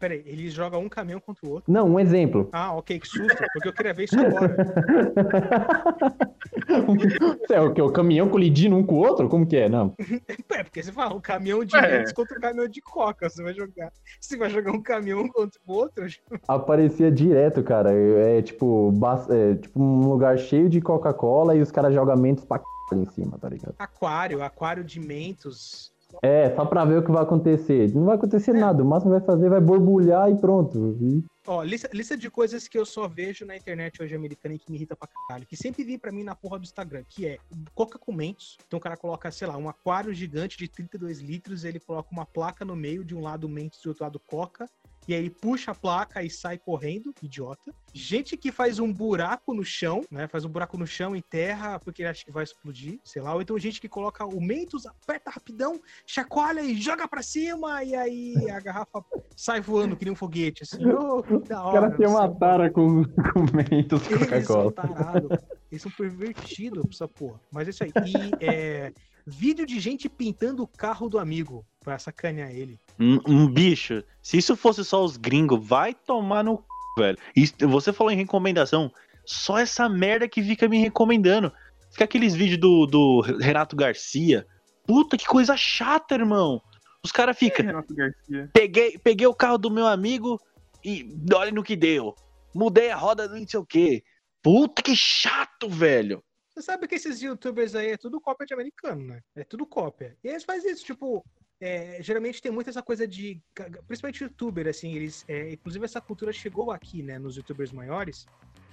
Peraí, 0.00 0.22
ele 0.24 0.48
joga 0.50 0.78
um 0.78 0.88
caminhão 0.88 1.20
contra 1.20 1.46
o 1.46 1.52
outro. 1.52 1.70
Não, 1.72 1.86
um 1.86 2.00
exemplo. 2.00 2.48
Ah, 2.52 2.72
ok, 2.74 2.98
que 2.98 3.06
susto, 3.06 3.36
porque 3.52 3.68
eu 3.68 3.72
queria 3.72 3.92
ver 3.94 4.04
isso 4.04 4.18
agora. 4.18 4.56
é 7.50 7.60
o 7.60 7.72
que? 7.72 7.82
O 7.82 7.92
caminhão 7.92 8.28
colidindo 8.28 8.76
um 8.76 8.84
com 8.84 8.96
o 8.96 9.06
outro? 9.06 9.28
Como 9.28 9.46
que 9.46 9.56
é? 9.56 9.68
Não. 9.68 9.94
É, 10.52 10.64
porque 10.64 10.82
você 10.82 10.90
fala, 10.92 11.14
um 11.14 11.20
caminhão 11.20 11.64
de 11.64 11.76
É. 11.76 12.12
contra 12.12 12.36
um 12.36 12.40
caminhão 12.40 12.68
de 12.68 12.80
coca. 12.82 13.28
Você 13.30 13.42
vai 13.42 13.54
jogar. 13.54 13.92
Você 14.20 14.36
vai 14.36 14.50
jogar 14.50 14.72
um 14.72 14.82
caminhão 14.82 15.28
contra 15.28 15.58
o 15.66 15.72
outro? 15.72 16.06
Aparecia 16.48 17.10
direto, 17.10 17.62
cara. 17.62 17.92
É 17.92 18.42
tipo, 18.42 18.90
bas- 18.92 19.28
é, 19.30 19.54
tipo 19.54 19.80
um 19.80 20.08
lugar 20.08 20.38
cheio 20.38 20.68
de 20.68 20.80
Coca-Cola 20.80 21.54
e 21.54 21.62
os 21.62 21.70
caras 21.70 21.94
jogam 21.94 22.16
mentos 22.16 22.44
pra 22.44 22.58
c... 22.58 22.64
ali 22.92 23.02
em 23.02 23.08
cima, 23.10 23.38
tá 23.38 23.48
ligado? 23.48 23.74
Aquário, 23.78 24.42
aquário 24.42 24.82
de 24.84 24.98
mentos. 25.00 25.89
É, 26.22 26.54
só 26.54 26.64
pra 26.64 26.84
ver 26.84 26.98
o 26.98 27.04
que 27.04 27.10
vai 27.10 27.22
acontecer. 27.22 27.92
Não 27.94 28.04
vai 28.04 28.16
acontecer 28.16 28.52
nada. 28.52 28.82
O 28.82 28.86
máximo 28.86 29.12
vai 29.12 29.20
fazer 29.20 29.48
vai 29.48 29.60
borbulhar 29.60 30.30
e 30.30 30.36
pronto. 30.36 30.96
E 31.00 31.24
Ó, 31.46 31.62
lista, 31.62 31.88
lista 31.92 32.16
de 32.16 32.30
coisas 32.30 32.68
que 32.68 32.78
eu 32.78 32.84
só 32.84 33.08
vejo 33.08 33.46
na 33.46 33.56
internet 33.56 34.02
hoje 34.02 34.14
americana 34.14 34.54
e 34.54 34.58
que 34.58 34.70
me 34.70 34.76
irrita 34.76 34.94
pra 34.94 35.08
caralho. 35.08 35.46
Que 35.46 35.56
sempre 35.56 35.82
vem 35.82 35.98
pra 35.98 36.12
mim 36.12 36.22
na 36.22 36.34
porra 36.34 36.58
do 36.58 36.64
Instagram, 36.64 37.02
que 37.08 37.26
é 37.26 37.38
coca 37.74 37.98
com 37.98 38.12
mentos. 38.12 38.58
Então 38.66 38.78
o 38.78 38.80
cara 38.80 38.96
coloca, 38.96 39.30
sei 39.30 39.48
lá, 39.48 39.56
um 39.56 39.68
aquário 39.68 40.12
gigante 40.12 40.58
de 40.58 40.68
32 40.68 41.20
litros, 41.20 41.64
ele 41.64 41.80
coloca 41.80 42.08
uma 42.12 42.26
placa 42.26 42.64
no 42.64 42.76
meio, 42.76 43.04
de 43.04 43.14
um 43.14 43.20
lado 43.20 43.48
mentos 43.48 43.80
e 43.80 43.82
do 43.82 43.88
outro 43.88 44.04
lado 44.04 44.20
coca. 44.20 44.66
E 45.08 45.14
aí 45.14 45.20
ele 45.20 45.30
puxa 45.30 45.72
a 45.72 45.74
placa 45.74 46.22
e 46.22 46.30
sai 46.30 46.58
correndo, 46.58 47.12
idiota. 47.22 47.74
Gente 47.92 48.36
que 48.36 48.52
faz 48.52 48.78
um 48.78 48.92
buraco 48.92 49.54
no 49.54 49.64
chão, 49.64 50.02
né? 50.10 50.28
Faz 50.28 50.44
um 50.44 50.48
buraco 50.48 50.76
no 50.78 50.86
chão 50.86 51.14
em 51.16 51.20
terra 51.20 51.78
porque 51.78 52.02
ele 52.02 52.08
acha 52.08 52.24
que 52.24 52.30
vai 52.30 52.44
explodir, 52.44 52.98
sei 53.04 53.20
lá. 53.22 53.34
Ou 53.34 53.42
então 53.42 53.58
gente 53.58 53.80
que 53.80 53.88
coloca 53.88 54.24
o 54.24 54.40
mentos, 54.40 54.86
aperta 54.86 55.30
rapidão, 55.30 55.80
chacoalha 56.06 56.60
e 56.62 56.80
joga 56.80 57.06
pra 57.08 57.22
cima. 57.22 57.82
E 57.82 57.94
aí 57.94 58.50
a 58.50 58.60
garrafa 58.60 59.04
sai 59.36 59.60
voando 59.60 59.96
que 59.96 60.04
nem 60.04 60.12
um 60.12 60.16
foguete, 60.16 60.62
assim. 60.62 60.84
Ô, 60.86 61.22
que 61.22 61.38
da 61.48 61.62
o 61.62 61.66
hora. 61.66 61.80
cara 61.80 61.96
tem 61.96 62.06
uma 62.06 62.28
sei. 62.28 62.38
tara 62.38 62.70
com, 62.70 63.04
com 63.04 63.40
mentos 63.54 64.02
Eles 64.10 64.46
são 64.46 64.62
Coca-Cola. 64.64 65.38
Eles 65.70 65.82
são 65.82 65.92
pervertidos 65.92 66.84
essa 66.90 67.08
porra. 67.08 67.40
Mas 67.52 67.66
é 67.66 67.70
isso 67.70 67.84
aí. 67.84 67.92
E 68.40 68.44
é, 68.44 68.92
vídeo 69.26 69.66
de 69.66 69.78
gente 69.80 70.08
pintando 70.08 70.62
o 70.62 70.66
carro 70.66 71.08
do 71.08 71.18
amigo 71.18 71.64
pra 71.80 71.98
sacanear 71.98 72.50
ele. 72.50 72.78
Um, 72.98 73.18
um 73.26 73.48
bicho, 73.48 74.04
se 74.22 74.36
isso 74.36 74.56
fosse 74.56 74.84
só 74.84 75.04
os 75.04 75.16
gringos, 75.16 75.66
vai 75.66 75.94
tomar 75.94 76.44
no 76.44 76.56
c, 76.56 76.62
velho. 77.00 77.18
E 77.34 77.46
você 77.66 77.92
falou 77.92 78.12
em 78.12 78.16
recomendação, 78.16 78.92
só 79.24 79.58
essa 79.58 79.88
merda 79.88 80.28
que 80.28 80.42
fica 80.42 80.68
me 80.68 80.78
recomendando. 80.78 81.52
Fica 81.90 82.04
aqueles 82.04 82.34
vídeos 82.34 82.60
do, 82.60 82.86
do 82.86 83.20
Renato 83.38 83.74
Garcia. 83.74 84.46
Puta 84.86 85.16
que 85.16 85.26
coisa 85.26 85.56
chata, 85.56 86.14
irmão. 86.14 86.62
Os 87.02 87.10
caras 87.10 87.36
ficam, 87.36 87.66
Renato 87.66 87.94
Garcia. 87.94 88.50
peguei, 88.52 88.98
peguei 88.98 89.26
o 89.26 89.34
carro 89.34 89.58
do 89.58 89.70
meu 89.70 89.86
amigo 89.86 90.40
e 90.84 91.12
olha 91.34 91.50
no 91.50 91.62
que 91.62 91.76
deu. 91.76 92.14
Mudei 92.54 92.90
a 92.90 92.96
roda 92.96 93.28
do 93.28 93.36
não 93.36 93.46
sei 93.46 93.60
o 93.60 93.66
quê. 93.66 94.02
Puta 94.42 94.82
que 94.82 94.96
chato, 94.96 95.68
velho. 95.68 96.22
Você 96.48 96.62
sabe 96.62 96.88
que 96.88 96.96
esses 96.96 97.20
youtubers 97.22 97.74
aí 97.74 97.92
é 97.92 97.96
tudo 97.96 98.20
cópia 98.20 98.46
de 98.46 98.54
americano, 98.54 99.06
né? 99.06 99.20
É 99.36 99.44
tudo 99.44 99.66
cópia. 99.66 100.16
E 100.22 100.28
eles 100.28 100.44
fazem 100.44 100.70
isso, 100.72 100.84
tipo. 100.84 101.24
É, 101.60 102.02
geralmente 102.02 102.40
tem 102.40 102.50
muito 102.50 102.70
essa 102.70 102.82
coisa 102.82 103.06
de. 103.06 103.40
Principalmente 103.86 104.22
youtuber, 104.22 104.66
assim, 104.66 104.94
eles. 104.94 105.24
é, 105.28 105.52
inclusive 105.52 105.84
essa 105.84 106.00
cultura 106.00 106.32
chegou 106.32 106.70
aqui, 106.70 107.02
né? 107.02 107.18
Nos 107.18 107.36
youtubers 107.36 107.70
maiores. 107.70 108.26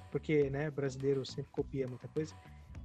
Porque, 0.09 0.49
né, 0.49 0.71
brasileiro 0.71 1.25
sempre 1.25 1.51
copia 1.51 1.85
muita 1.87 2.07
coisa. 2.07 2.33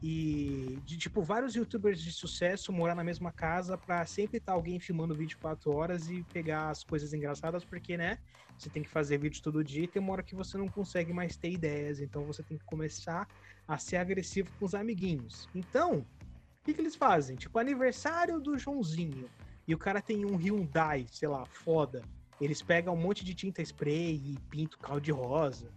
E 0.03 0.81
de 0.85 0.99
tipo, 0.99 1.23
vários 1.23 1.55
youtubers 1.55 2.03
de 2.03 2.11
sucesso 2.11 2.73
morar 2.73 2.97
na 2.97 3.05
mesma 3.05 3.31
casa 3.31 3.79
pra 3.79 4.05
sempre 4.05 4.39
estar 4.39 4.55
alguém 4.55 4.81
filmando 4.81 5.15
24 5.15 5.71
horas 5.73 6.11
e 6.11 6.25
pegar 6.33 6.71
as 6.71 6.83
coisas 6.83 7.15
engraçadas, 7.15 7.65
porque, 7.65 7.97
né? 7.97 8.19
Você 8.59 8.69
tem 8.69 8.83
que 8.83 8.89
fazer 8.89 9.19
vídeo 9.19 9.41
todo 9.41 9.63
dia 9.63 9.85
e 9.85 9.89
tem 9.89 10.03
uma 10.03 10.13
hora 10.13 10.23
que 10.25 10.35
você 10.35 10.59
não 10.59 10.67
consegue 10.67 11.13
mais 11.13 11.37
ter 11.37 11.51
ideias. 11.53 12.01
Então 12.01 12.25
você 12.25 12.43
tem 12.43 12.59
que 12.59 12.65
começar 12.65 13.29
a 13.69 13.79
ser 13.79 13.99
agressivo 13.99 14.51
com 14.59 14.65
os 14.65 14.75
amiguinhos. 14.75 15.49
Então, 15.55 15.99
o 16.01 16.65
que, 16.65 16.75
que 16.75 16.81
eles 16.81 16.97
fazem? 16.97 17.37
Tipo, 17.37 17.61
aniversário 17.61 18.41
do 18.41 18.59
Joãozinho. 18.59 19.31
E 19.67 19.75
o 19.75 19.79
cara 19.79 20.01
tem 20.03 20.25
um 20.25 20.37
Hyundai, 20.37 21.07
sei 21.11 21.29
lá, 21.29 21.45
foda. 21.47 22.03
Eles 22.41 22.61
pegam 22.63 22.95
um 22.95 22.97
monte 22.97 23.25
de 23.25 23.35
tinta 23.35 23.63
spray 23.63 24.15
e 24.17 24.39
pintam 24.51 24.79
o 24.79 24.83
carro 24.83 25.01
de 25.01 25.13
rosa. 25.13 25.69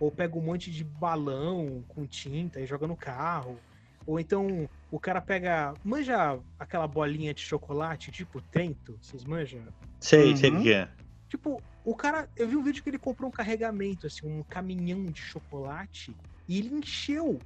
Ou 0.00 0.10
pega 0.10 0.36
um 0.36 0.40
monte 0.40 0.70
de 0.70 0.82
balão 0.82 1.84
com 1.88 2.06
tinta 2.06 2.60
e 2.60 2.66
joga 2.66 2.86
no 2.86 2.96
carro. 2.96 3.58
Ou 4.06 4.18
então 4.18 4.68
o 4.90 4.98
cara 4.98 5.20
pega. 5.20 5.74
Manja 5.84 6.38
aquela 6.58 6.86
bolinha 6.86 7.32
de 7.34 7.40
chocolate, 7.42 8.10
tipo 8.10 8.40
Trento? 8.40 8.98
Vocês 9.00 9.24
manjam? 9.24 9.62
Sei, 10.00 10.36
sei 10.36 10.50
o 10.50 10.54
Uhum. 10.54 10.62
que 10.62 10.72
é. 10.72 10.88
Tipo, 11.28 11.62
o 11.84 11.94
cara. 11.94 12.28
Eu 12.36 12.48
vi 12.48 12.56
um 12.56 12.62
vídeo 12.62 12.82
que 12.82 12.88
ele 12.90 12.98
comprou 12.98 13.28
um 13.28 13.32
carregamento, 13.32 14.06
assim, 14.06 14.26
um 14.26 14.42
caminhão 14.42 15.04
de 15.06 15.20
chocolate. 15.20 16.14
E 16.48 16.58
ele 16.58 16.74
encheu 16.74 17.38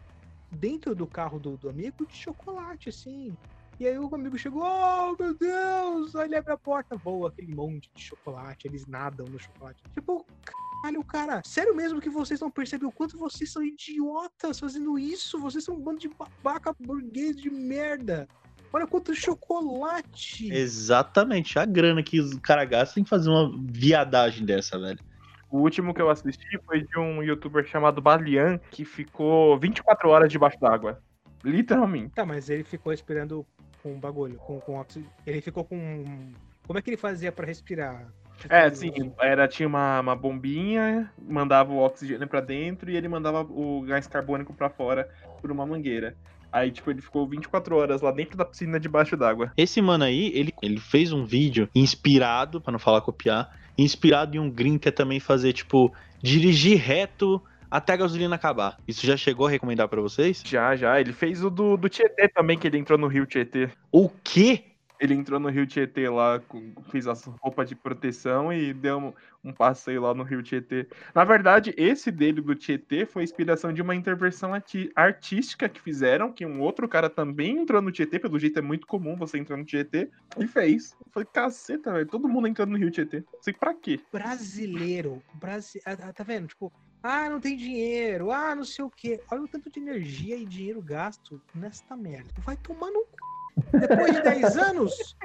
dentro 0.51 0.95
do 0.95 1.07
carro 1.07 1.39
do, 1.39 1.57
do 1.57 1.69
amigo 1.69 2.07
de 2.07 2.17
chocolate, 2.17 2.89
assim. 2.89 3.37
E 3.81 3.87
aí 3.87 3.97
o 3.97 4.12
amigo 4.12 4.37
chegou, 4.37 4.62
oh 4.64 5.14
meu 5.22 5.35
Deus! 5.35 6.16
Aí 6.16 6.26
ele 6.26 6.37
abre 6.37 6.53
a 6.53 6.59
porta, 6.59 6.97
voa 6.97 7.29
aquele 7.29 7.55
monte 7.55 7.89
de 7.95 8.03
chocolate, 8.03 8.66
eles 8.66 8.87
nadam 8.87 9.24
no 9.26 9.39
chocolate. 9.39 9.81
Tipo, 9.95 10.26
caralho, 10.83 11.05
cara, 11.05 11.43
sério 11.45 11.76
mesmo 11.76 12.01
que 12.01 12.11
vocês 12.11 12.41
não 12.41 12.51
percebem 12.51 12.89
o 12.89 12.93
quanto 12.93 13.16
vocês 13.16 13.53
são 13.53 13.62
idiotas 13.62 14.59
fazendo 14.59 14.99
isso? 14.99 15.39
Vocês 15.39 15.62
são 15.62 15.76
um 15.76 15.81
bando 15.81 16.01
de 16.01 16.09
babaca 16.09 16.74
burguês 16.81 17.37
de 17.37 17.51
merda. 17.51 18.26
Olha 18.72 18.87
quanto 18.87 19.14
chocolate! 19.14 20.53
Exatamente, 20.53 21.57
a 21.57 21.64
grana 21.64 22.03
que 22.03 22.18
os 22.18 22.35
caras 22.41 22.68
gastam 22.68 22.97
tem 22.97 23.05
que 23.05 23.11
fazer 23.11 23.31
uma 23.31 23.57
viadagem 23.70 24.45
dessa, 24.45 24.76
velho. 24.76 24.99
O 25.51 25.61
último 25.61 25.95
que 25.95 26.03
eu 26.03 26.11
assisti 26.11 26.59
foi 26.66 26.83
de 26.83 26.99
um 26.99 27.22
youtuber 27.22 27.64
chamado 27.64 28.03
Balian, 28.03 28.59
que 28.72 28.85
ficou 28.85 29.57
24 29.59 30.09
horas 30.09 30.31
debaixo 30.31 30.59
d'água. 30.59 31.01
Literalmente. 31.45 32.14
Tá, 32.14 32.26
mas 32.26 32.51
ele 32.51 32.64
ficou 32.64 32.93
esperando 32.93 33.47
com 33.89 33.95
um 33.95 34.01
bagulho, 34.01 34.36
com, 34.39 34.61
com 34.61 34.78
oxigênio. 34.78 35.11
Ele 35.26 35.41
ficou 35.41 35.64
com. 35.64 36.05
Como 36.66 36.78
é 36.78 36.82
que 36.82 36.91
ele 36.91 36.97
fazia 36.97 37.32
pra 37.32 37.47
respirar? 37.47 38.07
Tipo, 38.39 38.55
É, 38.55 38.70
sim, 38.70 38.93
era, 39.18 39.49
tinha 39.49 39.66
uma, 39.66 40.01
uma 40.01 40.14
bombinha, 40.14 41.11
mandava 41.18 41.72
o 41.72 41.78
oxigênio 41.78 42.28
pra 42.28 42.41
dentro 42.41 42.91
e 42.91 42.97
ele 42.97 43.09
mandava 43.09 43.43
o 43.43 43.82
gás 43.82 44.07
carbônico 44.07 44.53
pra 44.55 44.68
fora 44.68 45.09
por 45.41 45.51
uma 45.51 45.66
mangueira. 45.66 46.14
Aí, 46.53 46.70
tipo, 46.70 46.91
ele 46.91 47.03
ficou 47.03 47.26
24 47.26 47.76
horas 47.76 48.01
lá 48.01 48.11
dentro 48.12 48.36
da 48.36 48.45
piscina 48.45 48.78
debaixo 48.78 49.16
d'água. 49.16 49.53
Esse 49.57 49.82
mano 49.82 50.05
aí, 50.05 50.30
ele, 50.34 50.55
ele 50.62 50.78
fez 50.78 51.12
um 51.12 51.24
vídeo 51.24 51.68
inspirado, 51.74 52.61
pra 52.61 52.72
não 52.72 52.78
falar 52.78 53.01
copiar, 53.01 53.51
inspirado 53.76 54.36
em 54.36 54.41
um 54.41 54.51
gringo 54.51 54.78
que 54.78 54.89
é 54.89 54.93
também 54.93 55.20
fazer, 55.20 55.53
tipo, 55.53 55.93
dirigir 56.22 56.78
reto 56.78 57.43
até 57.71 57.93
a 57.93 57.97
gasolina 57.97 58.37
acabar. 58.37 58.79
Isso 58.87 59.07
já 59.07 59.16
chegou 59.16 59.47
a 59.47 59.51
recomendar 59.51 59.89
pra 59.89 60.01
vocês? 60.01 60.43
Já, 60.45 60.75
já. 60.77 61.01
Ele 61.01 61.12
fez 61.12 61.43
o 61.45 61.51
do, 61.51 61.77
do 61.77 61.89
Tietê 61.89 62.29
também, 62.29 62.59
que 62.59 62.66
ele 62.66 62.79
entrou 62.79 62.99
no 62.99 63.07
Rio 63.09 63.27
Tietê. 63.27 63.71
O 63.93 64.09
quê? 64.09 64.64
Ele 65.01 65.14
entrou 65.14 65.39
no 65.39 65.49
Rio 65.49 65.64
Tietê 65.64 66.09
lá, 66.09 66.41
com- 66.41 66.73
fez 66.91 67.07
as 67.07 67.25
roupas 67.41 67.69
de 67.69 67.77
proteção 67.77 68.53
e 68.53 68.75
deu 68.75 68.99
um, 68.99 69.12
um 69.45 69.53
passeio 69.53 70.03
lá 70.03 70.12
no 70.12 70.25
Rio 70.25 70.43
Tietê. 70.43 70.89
Na 71.14 71.23
verdade, 71.23 71.73
esse 71.77 72.11
dele 72.11 72.41
do 72.41 72.53
Tietê 72.57 73.07
foi 73.07 73.23
inspiração 73.23 73.73
de 73.73 73.81
uma 73.81 73.95
intervenção 73.95 74.51
artística 74.97 75.69
que 75.69 75.81
fizeram, 75.81 76.33
que 76.33 76.45
um 76.45 76.61
outro 76.61 76.89
cara 76.89 77.09
também 77.09 77.59
entrou 77.59 77.81
no 77.81 77.93
Tietê, 77.93 78.19
pelo 78.19 78.41
jeito 78.41 78.59
é 78.59 78.62
muito 78.62 78.89
comum 78.89 79.14
você 79.16 79.39
entrar 79.39 79.57
no 79.57 79.64
Tietê, 79.64 80.11
e 80.37 80.49
fez. 80.49 80.97
Eu 81.07 81.12
falei, 81.12 81.29
caceta, 81.33 81.93
velho, 81.93 82.07
todo 82.07 82.29
mundo 82.29 82.49
entrando 82.49 82.71
no 82.71 82.79
Rio 82.79 82.91
Tietê. 82.91 83.19
Não 83.19 83.43
sei 83.43 83.53
pra 83.55 83.75
quê. 83.75 84.01
Brasileiro. 84.12 85.23
Brasi... 85.35 85.81
ah, 85.87 85.97
Tá 86.12 86.25
vendo? 86.25 86.49
Tipo, 86.49 86.73
ah, 87.03 87.29
não 87.29 87.41
tem 87.41 87.57
dinheiro. 87.57 88.31
Ah, 88.31 88.55
não 88.55 88.65
sei 88.65 88.85
o 88.85 88.91
quê. 88.91 89.21
Olha 89.31 89.43
o 89.43 89.49
tanto 89.49 89.71
de 89.71 89.79
energia 89.79 90.37
e 90.37 90.45
dinheiro 90.45 90.83
gasto 90.83 91.41
nesta 91.55 91.97
merda. 91.97 92.29
Vai 92.39 92.57
tomar 92.57 92.91
no 92.91 93.05
cu. 93.05 93.29
Depois 93.73 94.13
de 94.13 94.23
10 94.23 94.57
anos, 94.59 95.17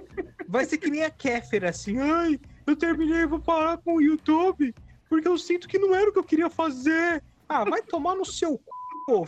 vai 0.47 0.65
ser 0.65 0.77
que 0.77 0.89
nem 0.89 1.03
a 1.03 1.09
Kéfera, 1.09 1.69
assim. 1.69 1.99
Ai, 1.99 2.39
eu 2.65 2.75
terminei, 2.75 3.25
vou 3.25 3.39
parar 3.39 3.77
com 3.77 3.95
o 3.95 4.01
YouTube, 4.01 4.73
porque 5.09 5.27
eu 5.27 5.37
sinto 5.37 5.67
que 5.67 5.77
não 5.77 5.93
era 5.93 6.09
o 6.09 6.13
que 6.13 6.19
eu 6.19 6.23
queria 6.23 6.49
fazer. 6.49 7.23
Ah, 7.47 7.63
vai 7.63 7.81
tomar 7.81 8.15
no 8.15 8.25
seu 8.25 8.57
cu, 8.57 8.65
pô, 9.05 9.25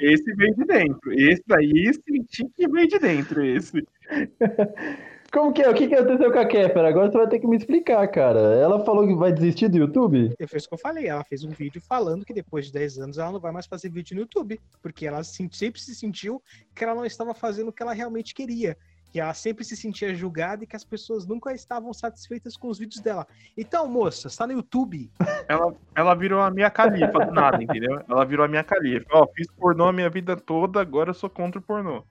Esse 0.00 0.34
veio 0.34 0.54
de 0.54 0.64
dentro. 0.64 1.12
Esse 1.12 1.42
daí 1.46 1.92
senti 1.94 2.44
que 2.56 2.68
veio 2.68 2.88
de 2.88 2.98
dentro, 2.98 3.44
esse. 3.44 3.86
Como 5.32 5.52
que 5.52 5.62
é? 5.62 5.70
O 5.70 5.74
que, 5.74 5.86
que 5.86 5.94
aconteceu 5.94 6.32
com 6.32 6.38
a 6.40 6.44
Kéfera? 6.44 6.88
Agora 6.88 7.10
você 7.10 7.16
vai 7.18 7.28
ter 7.28 7.38
que 7.38 7.46
me 7.46 7.56
explicar, 7.56 8.06
cara. 8.08 8.40
Ela 8.56 8.84
falou 8.84 9.06
que 9.06 9.14
vai 9.14 9.32
desistir 9.32 9.68
do 9.68 9.78
YouTube? 9.78 10.34
Eu 10.36 10.48
fiz 10.48 10.64
o 10.64 10.68
que 10.68 10.74
eu 10.74 10.78
falei, 10.78 11.06
ela 11.06 11.22
fez 11.22 11.44
um 11.44 11.50
vídeo 11.50 11.80
falando 11.80 12.24
que 12.24 12.34
depois 12.34 12.66
de 12.66 12.72
10 12.72 12.98
anos 12.98 13.18
ela 13.18 13.30
não 13.30 13.38
vai 13.38 13.52
mais 13.52 13.66
fazer 13.66 13.90
vídeo 13.90 14.14
no 14.16 14.22
YouTube, 14.22 14.60
porque 14.82 15.06
ela 15.06 15.22
se- 15.22 15.48
sempre 15.52 15.80
se 15.80 15.94
sentiu 15.94 16.42
que 16.74 16.82
ela 16.82 16.96
não 16.96 17.04
estava 17.06 17.32
fazendo 17.32 17.68
o 17.68 17.72
que 17.72 17.80
ela 17.82 17.92
realmente 17.92 18.34
queria. 18.34 18.76
Que 19.12 19.20
ela 19.20 19.34
sempre 19.34 19.64
se 19.64 19.76
sentia 19.76 20.12
julgada 20.14 20.62
e 20.64 20.66
que 20.66 20.74
as 20.76 20.84
pessoas 20.84 21.26
nunca 21.26 21.52
estavam 21.52 21.92
satisfeitas 21.92 22.56
com 22.56 22.68
os 22.68 22.78
vídeos 22.78 23.00
dela. 23.00 23.26
Então, 23.56 23.86
moça, 23.88 24.26
está 24.28 24.46
no 24.46 24.52
YouTube. 24.52 25.10
Ela, 25.48 25.74
ela 25.96 26.14
virou 26.14 26.40
a 26.40 26.48
minha 26.48 26.70
califa 26.70 27.26
do 27.26 27.32
nada, 27.32 27.60
entendeu? 27.60 28.00
Ela 28.08 28.24
virou 28.24 28.44
a 28.44 28.48
minha 28.48 28.62
califa. 28.62 29.04
Ó, 29.10 29.26
fiz 29.34 29.48
pornô 29.58 29.86
a 29.86 29.92
minha 29.92 30.08
vida 30.08 30.36
toda, 30.36 30.80
agora 30.80 31.10
eu 31.10 31.14
sou 31.14 31.28
contra 31.28 31.58
o 31.58 31.62
pornô. 31.62 32.04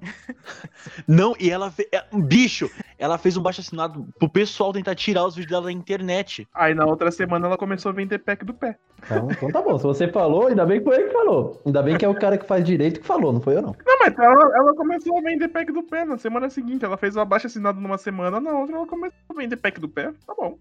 Não, 1.06 1.34
e 1.38 1.50
ela 1.50 1.70
fez. 1.70 1.88
é, 1.92 2.04
Bicho, 2.12 2.70
ela 2.98 3.18
fez 3.18 3.36
um 3.36 3.42
baixo 3.42 3.60
assinado 3.60 4.06
pro 4.18 4.28
pessoal 4.28 4.72
tentar 4.72 4.94
tirar 4.94 5.24
os 5.24 5.34
vídeos 5.34 5.50
dela 5.50 5.64
da 5.66 5.72
internet. 5.72 6.46
Aí 6.54 6.74
na 6.74 6.84
outra 6.86 7.10
semana 7.10 7.46
ela 7.46 7.56
começou 7.56 7.90
a 7.90 7.92
vender 7.92 8.18
pack 8.18 8.44
do 8.44 8.54
pé. 8.54 8.76
Então, 9.04 9.28
então 9.30 9.50
tá 9.50 9.62
bom, 9.62 9.76
se 9.78 9.84
você 9.84 10.08
falou, 10.08 10.46
ainda 10.46 10.64
bem 10.64 10.78
que 10.78 10.84
foi 10.84 10.96
ele 10.96 11.06
que 11.06 11.12
falou. 11.12 11.60
Ainda 11.66 11.82
bem 11.82 11.98
que 11.98 12.04
é 12.04 12.08
o 12.08 12.14
cara 12.14 12.38
que 12.38 12.46
faz 12.46 12.64
direito 12.64 13.00
que 13.00 13.06
falou, 13.06 13.32
não 13.32 13.40
foi 13.40 13.56
eu 13.56 13.62
não. 13.62 13.74
Não, 13.84 13.98
mas 14.00 14.18
ela, 14.18 14.56
ela 14.56 14.74
começou 14.74 15.18
a 15.18 15.22
vender 15.22 15.48
pack 15.48 15.72
do 15.72 15.82
pé 15.82 16.04
na 16.04 16.18
semana 16.18 16.48
seguinte. 16.50 16.84
Ela 16.84 16.96
fez 16.96 17.16
o 17.16 17.20
abaixo 17.20 17.46
assinado 17.46 17.80
numa 17.80 17.98
semana, 17.98 18.40
na 18.40 18.52
outra 18.52 18.76
ela 18.76 18.86
começou 18.86 19.18
a 19.30 19.34
vender 19.34 19.56
pack 19.56 19.80
do 19.80 19.88
pé. 19.88 20.12
Tá 20.26 20.34
bom. 20.36 20.58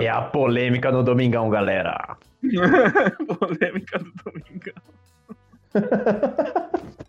É 0.00 0.08
a 0.08 0.22
polêmica 0.22 0.90
no 0.90 1.02
Domingão, 1.02 1.48
galera. 1.48 2.16
Polêmica 3.38 3.98
do 3.98 4.12
domingo. 4.24 4.72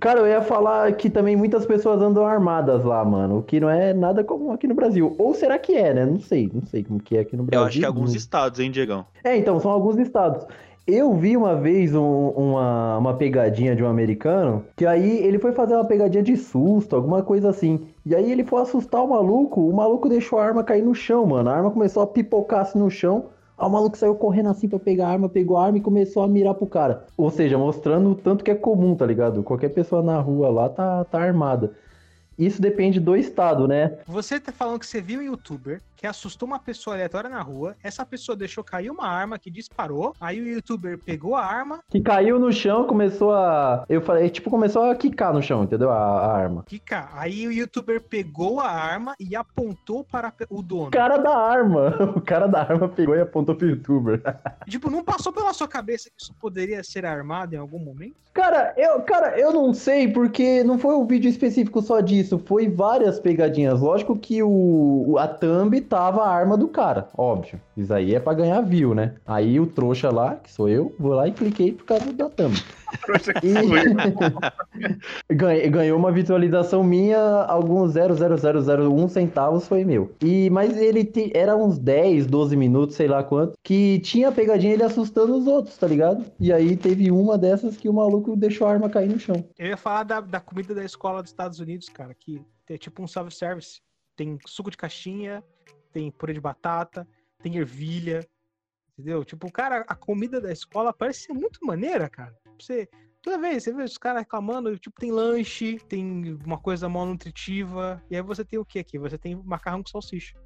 Cara, 0.00 0.20
eu 0.20 0.26
ia 0.26 0.40
falar 0.40 0.90
que 0.94 1.10
também 1.10 1.36
muitas 1.36 1.66
pessoas 1.66 2.00
andam 2.00 2.24
armadas 2.24 2.82
lá, 2.84 3.04
mano. 3.04 3.38
O 3.38 3.42
que 3.42 3.60
não 3.60 3.68
é 3.68 3.92
nada 3.92 4.24
comum 4.24 4.50
aqui 4.50 4.66
no 4.66 4.74
Brasil. 4.74 5.14
Ou 5.18 5.34
será 5.34 5.58
que 5.58 5.74
é, 5.74 5.92
né? 5.92 6.06
Não 6.06 6.18
sei, 6.18 6.50
não 6.52 6.62
sei 6.64 6.82
como 6.82 6.98
que 7.00 7.18
é 7.18 7.20
aqui 7.20 7.36
no 7.36 7.44
Brasil. 7.44 7.62
Eu 7.62 7.68
acho 7.68 7.78
que 7.78 7.84
alguns 7.84 8.14
estados, 8.14 8.58
hein, 8.60 8.70
Diegão? 8.70 9.04
É, 9.22 9.36
então, 9.36 9.60
são 9.60 9.70
alguns 9.70 9.98
estados. 9.98 10.46
Eu 10.86 11.14
vi 11.14 11.36
uma 11.36 11.54
vez 11.54 11.94
um- 11.94 12.28
uma, 12.30 12.96
uma 12.98 13.14
pegadinha 13.14 13.76
de 13.76 13.84
um 13.84 13.86
americano, 13.88 14.64
que 14.74 14.86
aí 14.86 15.18
ele 15.18 15.38
foi 15.38 15.52
fazer 15.52 15.74
uma 15.74 15.84
pegadinha 15.84 16.22
de 16.22 16.36
susto, 16.36 16.96
alguma 16.96 17.22
coisa 17.22 17.50
assim. 17.50 17.86
E 18.04 18.14
aí 18.16 18.32
ele 18.32 18.42
foi 18.42 18.62
assustar 18.62 19.04
o 19.04 19.08
maluco, 19.10 19.60
o 19.60 19.72
maluco 19.76 20.08
deixou 20.08 20.38
a 20.38 20.44
arma 20.46 20.64
cair 20.64 20.82
no 20.82 20.94
chão, 20.94 21.26
mano. 21.26 21.50
A 21.50 21.54
arma 21.54 21.70
começou 21.70 22.02
a 22.02 22.06
pipocar 22.06 22.60
assim 22.62 22.78
no 22.78 22.90
chão. 22.90 23.26
Aí 23.60 23.66
o 23.66 23.70
maluco 23.70 23.98
saiu 23.98 24.14
correndo 24.14 24.48
assim 24.48 24.66
pra 24.66 24.78
pegar 24.78 25.08
a 25.08 25.10
arma, 25.10 25.28
pegou 25.28 25.58
a 25.58 25.66
arma 25.66 25.76
e 25.76 25.82
começou 25.82 26.22
a 26.22 26.28
mirar 26.28 26.54
pro 26.54 26.66
cara. 26.66 27.04
Ou 27.14 27.30
seja, 27.30 27.58
mostrando 27.58 28.10
o 28.10 28.14
tanto 28.14 28.42
que 28.42 28.50
é 28.50 28.54
comum, 28.54 28.94
tá 28.94 29.04
ligado? 29.04 29.42
Qualquer 29.42 29.68
pessoa 29.68 30.02
na 30.02 30.18
rua 30.18 30.48
lá 30.48 30.70
tá, 30.70 31.04
tá 31.04 31.20
armada. 31.20 31.72
Isso 32.38 32.62
depende 32.62 32.98
do 32.98 33.14
estado, 33.14 33.68
né? 33.68 33.98
Você 34.06 34.40
tá 34.40 34.50
falando 34.50 34.78
que 34.78 34.86
você 34.86 35.02
viu 35.02 35.20
um 35.20 35.24
youtuber 35.24 35.82
que 36.00 36.06
assustou 36.06 36.46
uma 36.48 36.58
pessoa 36.58 36.96
aleatória 36.96 37.28
na 37.28 37.42
rua, 37.42 37.76
essa 37.82 38.06
pessoa 38.06 38.34
deixou 38.34 38.64
cair 38.64 38.90
uma 38.90 39.06
arma 39.06 39.38
que 39.38 39.50
disparou, 39.50 40.14
aí 40.18 40.40
o 40.40 40.46
youtuber 40.48 40.96
pegou 40.98 41.36
a 41.36 41.44
arma, 41.44 41.80
Que 41.90 42.00
caiu 42.00 42.38
no 42.38 42.50
chão, 42.50 42.86
começou 42.86 43.32
a. 43.34 43.84
Eu 43.86 44.00
falei, 44.00 44.30
tipo, 44.30 44.48
começou 44.48 44.84
a 44.90 44.94
quicar 44.94 45.34
no 45.34 45.42
chão, 45.42 45.62
entendeu? 45.62 45.90
A, 45.90 45.96
a 45.96 46.32
arma. 46.34 46.64
Kika, 46.66 47.10
aí 47.12 47.46
o 47.46 47.52
youtuber 47.52 48.00
pegou 48.00 48.60
a 48.60 48.70
arma 48.70 49.14
e 49.20 49.36
apontou 49.36 50.02
para 50.02 50.32
o 50.48 50.62
dono. 50.62 50.86
O 50.86 50.90
cara 50.90 51.18
da 51.18 51.36
arma. 51.36 51.90
O 52.16 52.20
cara 52.20 52.46
da 52.46 52.60
arma 52.60 52.88
pegou 52.88 53.14
e 53.14 53.20
apontou 53.20 53.54
pro 53.54 53.68
youtuber. 53.68 54.22
Tipo, 54.66 54.90
não 54.90 55.04
passou 55.04 55.32
pela 55.32 55.52
sua 55.52 55.68
cabeça 55.68 56.08
que 56.08 56.22
isso 56.22 56.32
poderia 56.40 56.82
ser 56.82 57.04
armado 57.04 57.54
em 57.54 57.58
algum 57.58 57.78
momento? 57.78 58.14
Cara, 58.32 58.72
eu, 58.76 59.00
cara, 59.02 59.38
eu 59.38 59.52
não 59.52 59.74
sei, 59.74 60.06
porque 60.08 60.62
não 60.62 60.78
foi 60.78 60.94
um 60.94 61.04
vídeo 61.04 61.28
específico 61.28 61.82
só 61.82 62.00
disso, 62.00 62.38
foi 62.46 62.68
várias 62.68 63.18
pegadinhas. 63.18 63.80
Lógico 63.80 64.16
que 64.16 64.40
o, 64.42 65.04
o- 65.08 65.18
a 65.18 65.26
thumb 65.26 65.80
tava 65.90 66.22
a 66.22 66.28
arma 66.32 66.56
do 66.56 66.68
cara, 66.68 67.08
óbvio. 67.16 67.60
Isso 67.76 67.92
aí 67.92 68.14
é 68.14 68.20
pra 68.20 68.32
ganhar 68.32 68.60
view, 68.62 68.94
né? 68.94 69.16
Aí 69.26 69.58
o 69.58 69.66
trouxa 69.66 70.08
lá, 70.10 70.36
que 70.36 70.50
sou 70.50 70.68
eu, 70.68 70.94
vou 70.98 71.12
lá 71.14 71.26
e 71.26 71.32
cliquei 71.32 71.72
por 71.72 71.84
causa 71.84 72.12
da 72.12 72.30
thumb. 72.30 72.54
Trouxa 73.04 73.34
que 73.34 73.46
E- 73.48 73.50
ganhou 75.70 75.98
uma 75.98 76.12
visualização 76.12 76.82
minha, 76.84 77.18
alguns 77.44 77.94
0,0001 77.94 79.08
centavos 79.08 79.66
foi 79.66 79.84
meu. 79.84 80.12
E 80.22 80.48
mas 80.50 80.76
ele 80.76 81.04
te- 81.04 81.32
era 81.34 81.56
uns 81.56 81.78
10, 81.78 82.26
12 82.26 82.56
minutos, 82.56 82.94
sei 82.96 83.08
lá 83.08 83.22
quanto, 83.24 83.54
que 83.64 83.98
tinha 84.00 84.30
pegadinha 84.32 84.72
ele 84.74 84.82
assustando 84.84 85.36
os 85.36 85.46
outros, 85.46 85.76
tá 85.76 85.86
ligado? 85.86 86.24
E 86.38 86.52
aí 86.52 86.76
teve 86.76 87.10
uma 87.10 87.36
dessas 87.36 87.76
que 87.76 87.88
o 87.88 87.92
maluco 87.92 88.36
deixou 88.36 88.66
a 88.66 88.72
arma 88.72 88.88
cair 88.88 89.08
no 89.08 89.18
chão. 89.18 89.44
Eu 89.58 89.66
ia 89.68 89.76
falar 89.76 90.04
da, 90.04 90.20
da 90.20 90.40
comida 90.40 90.74
da 90.74 90.84
escola 90.84 91.20
dos 91.22 91.30
Estados 91.30 91.58
Unidos, 91.58 91.88
cara, 91.88 92.14
que 92.18 92.40
é 92.68 92.78
tipo 92.78 93.02
um 93.02 93.06
self-service. 93.08 93.80
Tem 94.16 94.38
suco 94.46 94.70
de 94.70 94.76
caixinha, 94.76 95.42
tem 95.92 96.10
purê 96.10 96.32
de 96.32 96.40
batata, 96.40 97.06
tem 97.42 97.56
ervilha, 97.56 98.26
entendeu? 98.92 99.24
Tipo, 99.24 99.50
cara, 99.50 99.84
a 99.88 99.94
comida 99.94 100.40
da 100.40 100.52
escola 100.52 100.92
parece 100.92 101.22
ser 101.22 101.32
muito 101.32 101.64
maneira, 101.64 102.08
cara. 102.08 102.36
Você, 102.58 102.88
toda 103.22 103.38
vez 103.38 103.62
você 103.62 103.72
vê 103.72 103.82
os 103.82 103.98
caras 103.98 104.22
reclamando, 104.22 104.78
tipo, 104.78 105.00
tem 105.00 105.10
lanche, 105.10 105.78
tem 105.88 106.38
uma 106.44 106.58
coisa 106.58 106.88
mal 106.88 107.06
nutritiva, 107.06 108.02
e 108.10 108.16
aí 108.16 108.22
você 108.22 108.44
tem 108.44 108.58
o 108.58 108.64
que 108.64 108.78
aqui? 108.78 108.98
Você 108.98 109.16
tem 109.16 109.34
macarrão 109.34 109.82
com 109.82 109.88
salsicha. 109.88 110.36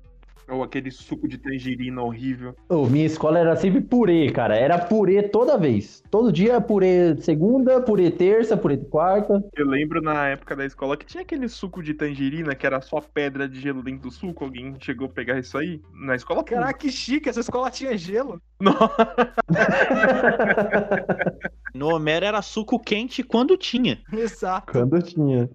Ou 0.49 0.62
aquele 0.62 0.91
suco 0.91 1.26
de 1.26 1.39
tangerina 1.39 2.03
horrível. 2.03 2.55
Ô, 2.68 2.87
minha 2.87 3.07
escola 3.07 3.39
era 3.39 3.57
sempre 3.57 3.80
purê, 3.80 4.30
cara. 4.30 4.57
Era 4.57 4.78
purê 4.78 5.22
toda 5.22 5.57
vez. 5.57 6.03
Todo 6.11 6.30
dia 6.30 6.61
purê 6.61 7.16
segunda, 7.16 7.80
purê 7.80 8.11
terça, 8.11 8.57
purê 8.57 8.76
quarta. 8.76 9.43
Eu 9.57 9.66
lembro 9.66 10.03
na 10.03 10.28
época 10.28 10.55
da 10.55 10.66
escola 10.66 10.97
que 10.97 11.07
tinha 11.07 11.22
aquele 11.22 11.49
suco 11.49 11.82
de 11.82 11.95
tangerina 11.95 12.55
que 12.55 12.66
era 12.66 12.80
só 12.80 13.01
pedra 13.01 13.49
de 13.49 13.61
gelo 13.61 13.82
dentro 13.82 14.03
do 14.03 14.11
suco. 14.11 14.45
Alguém 14.45 14.74
chegou 14.78 15.07
a 15.07 15.11
pegar 15.11 15.39
isso 15.39 15.57
aí? 15.57 15.80
Na 15.93 16.14
escola. 16.14 16.45
Caraca, 16.45 16.78
que 16.78 16.91
chique, 16.91 17.28
essa 17.28 17.41
escola 17.41 17.70
tinha 17.70 17.97
gelo. 17.97 18.41
No 21.74 21.89
Homero 21.89 22.24
era 22.24 22.41
suco 22.41 22.78
quente 22.78 23.24
quando 23.24 23.57
tinha. 23.57 23.99
Exato. 24.12 24.72
Quando 24.72 25.03
tinha. 25.03 25.51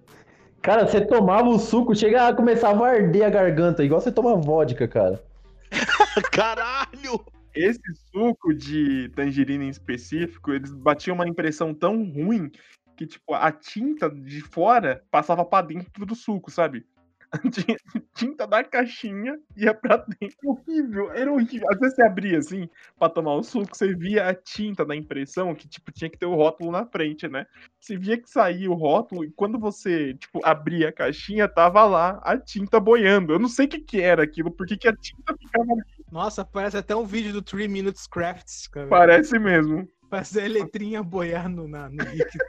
Cara, 0.61 0.85
você 0.85 1.01
tomava 1.01 1.47
o 1.47 1.57
suco, 1.57 1.95
chega 1.95 2.27
a 2.27 2.33
começava 2.33 2.85
a 2.85 2.91
arder 2.91 3.25
a 3.25 3.29
garganta, 3.29 3.83
igual 3.83 4.01
você 4.01 4.11
toma 4.11 4.35
vodka, 4.35 4.87
cara. 4.87 5.23
Caralho! 6.31 7.25
Esse 7.55 7.81
suco 8.11 8.53
de 8.53 9.09
tangerina 9.15 9.63
em 9.63 9.69
específico, 9.69 10.51
eles 10.51 10.73
batiam 10.73 11.15
uma 11.15 11.27
impressão 11.27 11.73
tão 11.73 12.03
ruim 12.03 12.51
que, 12.95 13.07
tipo, 13.07 13.33
a 13.33 13.51
tinta 13.51 14.09
de 14.09 14.41
fora 14.41 15.03
passava 15.09 15.45
pra 15.45 15.61
dentro 15.61 16.05
do 16.05 16.15
suco, 16.15 16.51
sabe? 16.51 16.85
Tinta 18.15 18.47
da 18.47 18.63
caixinha 18.63 19.39
ia 19.55 19.73
pra 19.73 19.97
dentro. 19.97 20.37
Horrível, 20.43 21.11
era 21.11 21.31
horrível. 21.31 21.67
Às 21.71 21.79
vezes 21.79 21.95
você 21.95 22.03
abria 22.03 22.37
assim 22.39 22.69
pra 22.97 23.09
tomar 23.09 23.35
o 23.35 23.43
suco, 23.43 23.75
você 23.75 23.95
via 23.95 24.27
a 24.27 24.33
tinta 24.33 24.85
da 24.85 24.95
impressão, 24.95 25.53
que, 25.53 25.67
tipo, 25.67 25.91
tinha 25.91 26.09
que 26.09 26.17
ter 26.17 26.25
o 26.25 26.35
rótulo 26.35 26.71
na 26.71 26.85
frente, 26.85 27.27
né? 27.27 27.45
Você 27.79 27.97
via 27.97 28.17
que 28.17 28.29
saía 28.29 28.69
o 28.69 28.73
rótulo 28.73 29.23
e 29.23 29.31
quando 29.31 29.59
você, 29.59 30.13
tipo, 30.15 30.39
abria 30.43 30.89
a 30.89 30.93
caixinha, 30.93 31.47
tava 31.47 31.85
lá 31.85 32.19
a 32.23 32.37
tinta 32.37 32.79
boiando. 32.79 33.33
Eu 33.33 33.39
não 33.39 33.49
sei 33.49 33.65
o 33.65 33.69
que 33.69 33.79
que 33.79 34.01
era 34.01 34.23
aquilo, 34.23 34.51
porque 34.51 34.77
que 34.77 34.87
a 34.87 34.95
tinta 34.95 35.35
ficava. 35.37 35.73
Nossa, 36.11 36.43
parece 36.43 36.77
até 36.77 36.95
um 36.95 37.05
vídeo 37.05 37.31
do 37.31 37.41
3 37.41 37.69
Minutes 37.69 38.07
Crafts, 38.07 38.67
cara. 38.67 38.87
Parece 38.87 39.37
mesmo. 39.37 39.87
Parece 40.09 40.41
a 40.41 40.47
letrinha 40.47 41.03
boiando 41.03 41.67
na, 41.67 41.87
no 41.89 42.03
líquido. 42.03 42.43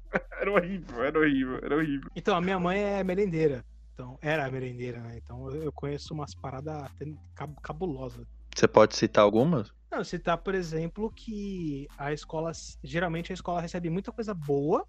Era 0.54 0.66
horrível, 0.66 1.04
era 1.04 1.20
horrível, 1.20 1.60
era 1.64 1.76
horrível. 1.76 2.10
Então, 2.16 2.36
a 2.36 2.42
minha 2.42 2.60
mãe 2.60 2.80
é 2.80 3.04
merendeira. 3.04 3.66
Então, 3.94 4.18
era 4.22 4.50
merendeira, 4.50 5.00
né? 5.02 5.18
Então 5.18 5.52
eu 5.52 5.72
conheço 5.72 6.14
umas 6.14 6.34
paradas 6.34 6.90
cabulosas. 7.62 8.26
Você 8.56 8.68
pode 8.68 8.96
citar 8.96 9.24
algumas? 9.24 9.72
Não, 9.92 10.04
citar, 10.04 10.38
por 10.40 10.56
exemplo, 10.56 11.12
que 11.12 11.88
a 11.98 12.12
escola, 12.12 12.52
geralmente 12.84 13.32
a 13.32 13.36
escola 13.36 13.62
recebe 13.62 13.90
muita 13.90 14.12
coisa 14.12 14.34
boa, 14.34 14.88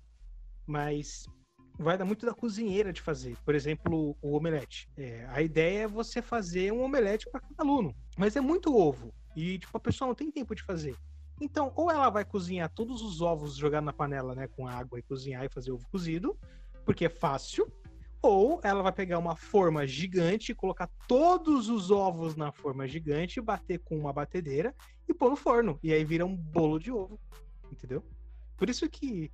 mas 0.67 1.27
vai 1.79 1.99
dar 1.99 2.07
muito 2.07 2.25
da 2.25 2.33
cozinheira 2.33 2.93
de 2.93 3.03
fazer. 3.03 3.37
Por 3.45 3.55
exemplo, 3.55 4.17
o 4.23 4.37
omelete. 4.37 4.89
É, 4.97 5.27
a 5.29 5.43
ideia 5.43 5.85
é 5.85 5.89
você 5.89 6.23
fazer 6.23 6.73
um 6.73 6.83
omelete 6.83 7.29
para 7.31 7.41
cada 7.41 7.62
aluno, 7.62 7.95
mas 8.17 8.37
é 8.37 8.41
muito 8.41 8.75
ovo 8.75 9.12
e 9.37 9.59
tipo 9.59 9.77
a 9.77 9.81
pessoa 9.81 10.09
não 10.09 10.15
tem 10.15 10.31
tempo 10.31 10.55
de 10.55 10.62
fazer. 10.62 10.97
Então, 11.45 11.70
ou 11.76 11.90
ela 11.90 12.09
vai 12.09 12.24
cozinhar 12.24 12.70
todos 12.70 13.03
os 13.03 13.20
ovos 13.20 13.55
jogar 13.55 13.82
na 13.82 13.92
panela, 13.92 14.34
né, 14.34 14.49
com 14.49 14.66
água 14.66 14.99
e 14.99 15.03
cozinhar 15.03 15.45
e 15.45 15.51
fazer 15.51 15.72
ovo 15.72 15.86
cozido, 15.90 16.34
porque 16.86 17.05
é 17.05 17.11
fácil, 17.11 17.70
ou 18.22 18.62
ela 18.64 18.82
vai 18.82 18.92
pegar 18.92 19.18
uma 19.18 19.36
forma 19.36 19.86
gigante, 19.86 20.55
colocar 20.55 20.88
todos 21.07 21.68
os 21.68 21.90
ovos 21.90 22.34
na 22.34 22.51
forma 22.51 22.88
gigante, 22.88 23.42
bater 23.42 23.78
com 23.80 23.99
uma 23.99 24.11
batedeira 24.11 24.74
e 25.07 25.12
pôr 25.12 25.28
no 25.28 25.36
forno. 25.36 25.78
E 25.82 25.92
aí 25.92 26.03
vira 26.03 26.24
um 26.24 26.34
bolo 26.34 26.78
de 26.78 26.90
ovo. 26.90 27.20
Entendeu? 27.70 28.03
Por 28.57 28.70
isso 28.70 28.88
que. 28.88 29.30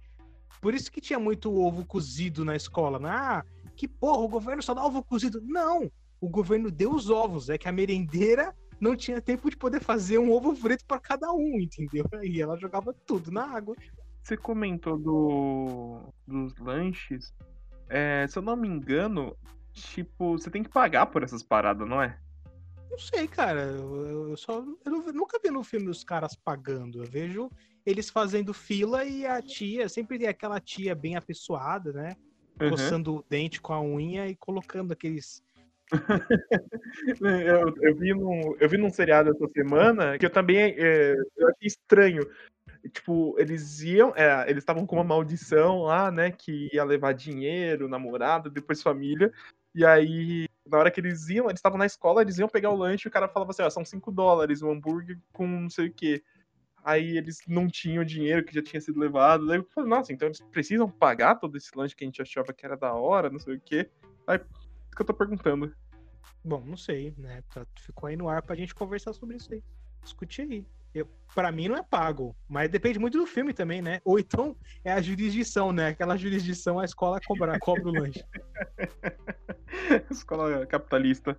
Por 0.60 0.74
isso 0.74 0.90
que 0.90 1.00
tinha 1.00 1.18
muito 1.18 1.54
ovo 1.54 1.86
cozido 1.86 2.44
na 2.44 2.56
escola. 2.56 2.98
né? 2.98 3.08
Ah, 3.08 3.44
que 3.76 3.86
porra, 3.86 4.18
o 4.18 4.28
governo 4.28 4.62
só 4.64 4.74
dá 4.74 4.84
ovo 4.84 5.00
cozido. 5.04 5.40
Não! 5.40 5.88
O 6.20 6.28
governo 6.28 6.72
deu 6.72 6.92
os 6.92 7.08
ovos. 7.08 7.48
É 7.48 7.56
que 7.56 7.68
a 7.68 7.72
merendeira 7.72 8.52
não 8.80 8.96
tinha 8.96 9.20
tempo 9.20 9.50
de 9.50 9.56
poder 9.56 9.80
fazer 9.80 10.18
um 10.18 10.32
ovo 10.32 10.54
frito 10.54 10.84
para 10.86 10.98
cada 10.98 11.30
um, 11.32 11.60
entendeu? 11.60 12.06
E 12.22 12.40
ela 12.40 12.56
jogava 12.56 12.94
tudo 13.06 13.30
na 13.30 13.44
água. 13.44 13.76
Você 14.22 14.36
comentou 14.36 14.98
do, 14.98 16.12
dos 16.26 16.56
lanches. 16.58 17.32
É, 17.88 18.26
se 18.28 18.38
eu 18.38 18.42
não 18.42 18.56
me 18.56 18.68
engano, 18.68 19.36
tipo, 19.72 20.38
você 20.38 20.50
tem 20.50 20.62
que 20.62 20.70
pagar 20.70 21.06
por 21.06 21.22
essas 21.22 21.42
paradas, 21.42 21.88
não 21.88 22.02
é? 22.02 22.18
Não 22.90 22.98
sei, 22.98 23.28
cara. 23.28 23.62
Eu, 23.62 24.30
eu 24.30 24.36
só 24.36 24.64
eu 24.84 24.90
não- 24.90 25.12
nunca 25.12 25.38
vi 25.42 25.50
no 25.50 25.62
filme 25.62 25.88
os 25.88 26.02
caras 26.02 26.34
pagando. 26.34 27.02
Eu 27.02 27.10
vejo 27.10 27.50
eles 27.84 28.10
fazendo 28.10 28.52
fila 28.52 29.04
e 29.04 29.26
a 29.26 29.40
tia, 29.40 29.88
sempre 29.88 30.18
tem 30.18 30.28
aquela 30.28 30.60
tia 30.60 30.94
bem 30.94 31.16
apessoada, 31.16 31.92
né? 31.92 32.14
Uhum. 32.60 32.70
Coçando 32.70 33.16
o 33.16 33.24
dente 33.28 33.60
com 33.60 33.72
a 33.72 33.80
unha 33.80 34.28
e 34.28 34.36
colocando 34.36 34.92
aqueles. 34.92 35.42
Eu, 37.20 37.74
eu 37.82 37.94
vi 37.96 38.14
num, 38.14 38.56
eu 38.58 38.68
vi 38.68 38.76
num 38.76 38.90
seriado 38.90 39.30
essa 39.30 39.48
semana 39.48 40.18
que 40.18 40.26
eu 40.26 40.30
também 40.30 40.74
é, 40.76 41.14
eu 41.36 41.48
achei 41.48 41.66
estranho. 41.66 42.22
tipo, 42.92 43.34
eles 43.38 43.80
iam, 43.82 44.12
é, 44.16 44.48
eles 44.48 44.62
estavam 44.62 44.86
com 44.86 44.96
uma 44.96 45.04
maldição 45.04 45.82
lá, 45.82 46.10
né, 46.10 46.30
que 46.30 46.68
ia 46.72 46.84
levar 46.84 47.12
dinheiro, 47.12 47.88
namorada, 47.88 48.48
depois 48.48 48.82
família. 48.82 49.32
E 49.74 49.84
aí, 49.84 50.48
na 50.66 50.78
hora 50.78 50.90
que 50.90 51.00
eles 51.00 51.28
iam, 51.28 51.46
eles 51.46 51.58
estavam 51.58 51.78
na 51.78 51.86
escola, 51.86 52.22
eles 52.22 52.38
iam 52.38 52.48
pegar 52.48 52.70
o 52.70 52.76
lanche 52.76 53.06
e 53.06 53.08
o 53.08 53.12
cara 53.12 53.28
falava 53.28 53.50
assim, 53.50 53.62
ó, 53.62 53.70
são 53.70 53.84
5 53.84 54.10
dólares 54.10 54.62
o 54.62 54.70
hambúrguer 54.70 55.18
com 55.32 55.46
não 55.46 55.70
sei 55.70 55.88
o 55.88 55.92
quê. 55.92 56.22
Aí 56.82 57.16
eles 57.16 57.40
não 57.46 57.68
tinham 57.68 58.04
dinheiro 58.04 58.44
que 58.44 58.54
já 58.54 58.62
tinha 58.62 58.80
sido 58.80 58.98
levado. 58.98 59.46
Daí 59.46 59.58
eu 59.58 59.66
falei, 59.74 59.90
nossa, 59.90 60.12
então 60.12 60.28
eles 60.28 60.40
precisam 60.50 60.90
pagar 60.90 61.36
todo 61.36 61.56
esse 61.56 61.70
lanche 61.76 61.94
que 61.94 62.04
a 62.04 62.06
gente 62.06 62.22
achava 62.22 62.52
que 62.52 62.64
era 62.64 62.76
da 62.76 62.94
hora, 62.94 63.30
não 63.30 63.38
sei 63.38 63.56
o 63.56 63.60
quê. 63.60 63.88
Aí, 64.26 64.40
que 65.00 65.02
eu 65.02 65.06
tô 65.06 65.14
perguntando. 65.14 65.74
Bom, 66.44 66.62
não 66.64 66.76
sei, 66.76 67.14
né? 67.16 67.42
Tá- 67.52 67.66
Ficou 67.80 68.08
aí 68.08 68.16
no 68.16 68.28
ar 68.28 68.42
pra 68.42 68.54
gente 68.56 68.74
conversar 68.74 69.12
sobre 69.14 69.36
isso 69.36 69.52
aí. 69.52 69.62
Discutir 70.02 70.42
aí. 70.42 70.66
Eu, 70.92 71.08
pra 71.34 71.52
mim 71.52 71.68
não 71.68 71.76
é 71.76 71.82
pago, 71.82 72.34
mas 72.48 72.68
depende 72.68 72.98
muito 72.98 73.16
do 73.16 73.26
filme 73.26 73.54
também, 73.54 73.80
né? 73.80 74.00
Ou 74.04 74.18
então 74.18 74.56
é 74.84 74.92
a 74.92 75.00
jurisdição, 75.00 75.72
né? 75.72 75.88
Aquela 75.88 76.16
jurisdição 76.16 76.80
a 76.80 76.84
escola 76.84 77.20
cobra, 77.24 77.58
cobra 77.60 77.88
o 77.88 77.92
lanche. 77.92 78.24
Escola 80.10 80.66
capitalista. 80.66 81.36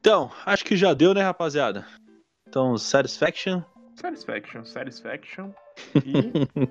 Então, 0.00 0.30
acho 0.44 0.64
que 0.64 0.76
já 0.76 0.92
deu, 0.92 1.14
né, 1.14 1.22
rapaziada? 1.22 1.86
Então, 2.54 2.78
Satisfaction. 2.78 3.62
Satisfaction, 3.96 4.64
satisfaction. 4.64 5.50
E. 6.06 6.68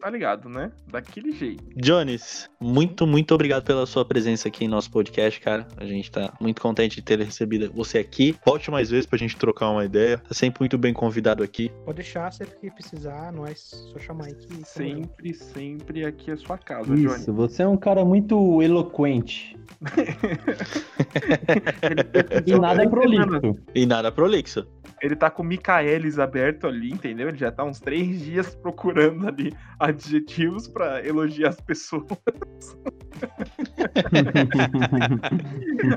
tá 0.00 0.08
ligado, 0.08 0.48
né? 0.48 0.70
Daquele 0.86 1.32
jeito. 1.32 1.64
Jones, 1.74 2.48
muito, 2.60 3.04
muito 3.04 3.34
obrigado 3.34 3.64
pela 3.64 3.84
sua 3.84 4.04
presença 4.04 4.46
aqui 4.46 4.64
em 4.64 4.68
nosso 4.68 4.88
podcast, 4.92 5.40
cara. 5.40 5.66
A 5.76 5.84
gente 5.84 6.08
tá 6.08 6.32
muito 6.40 6.62
contente 6.62 6.94
de 6.94 7.02
ter 7.02 7.18
recebido 7.18 7.68
você 7.72 7.98
aqui. 7.98 8.36
Volte 8.46 8.70
mais 8.70 8.90
vezes 8.90 9.06
pra 9.06 9.18
gente 9.18 9.36
trocar 9.36 9.70
uma 9.70 9.84
ideia. 9.84 10.18
Tá 10.18 10.32
sempre 10.32 10.60
muito 10.60 10.78
bem 10.78 10.94
convidado 10.94 11.42
aqui. 11.42 11.68
Pode 11.84 11.96
deixar, 11.96 12.32
sempre 12.32 12.56
que 12.56 12.70
precisar, 12.70 13.32
nós 13.32 13.58
só 13.92 13.98
chamar 13.98 14.28
junto. 14.28 14.68
Sempre, 14.68 15.34
sempre 15.34 16.04
aqui 16.04 16.30
é 16.30 16.36
sua 16.36 16.58
casa, 16.58 16.94
Johnny. 16.94 17.06
Isso, 17.06 17.32
você 17.32 17.64
é 17.64 17.66
um 17.66 17.76
cara 17.76 18.04
muito 18.04 18.62
eloquente. 18.62 19.58
E 22.46 22.58
nada 22.58 22.84
é 22.84 22.88
prolixo. 22.88 23.56
E 23.74 23.86
nada 23.86 24.12
prolixo. 24.12 24.66
Ele 25.00 25.16
tá 25.16 25.30
com 25.30 25.42
o 25.42 25.46
Michaelis 25.46 26.18
aberto 26.18 26.66
ali, 26.66 26.90
entendeu? 26.90 27.28
Ele 27.28 27.38
já 27.38 27.50
tá 27.50 27.64
uns 27.64 27.80
três 27.80 28.20
dias 28.20 28.54
procurando 28.54 29.26
ali 29.28 29.54
adjetivos 29.78 30.68
pra 30.68 31.04
elogiar 31.06 31.50
as 31.50 31.60
pessoas. 31.60 32.04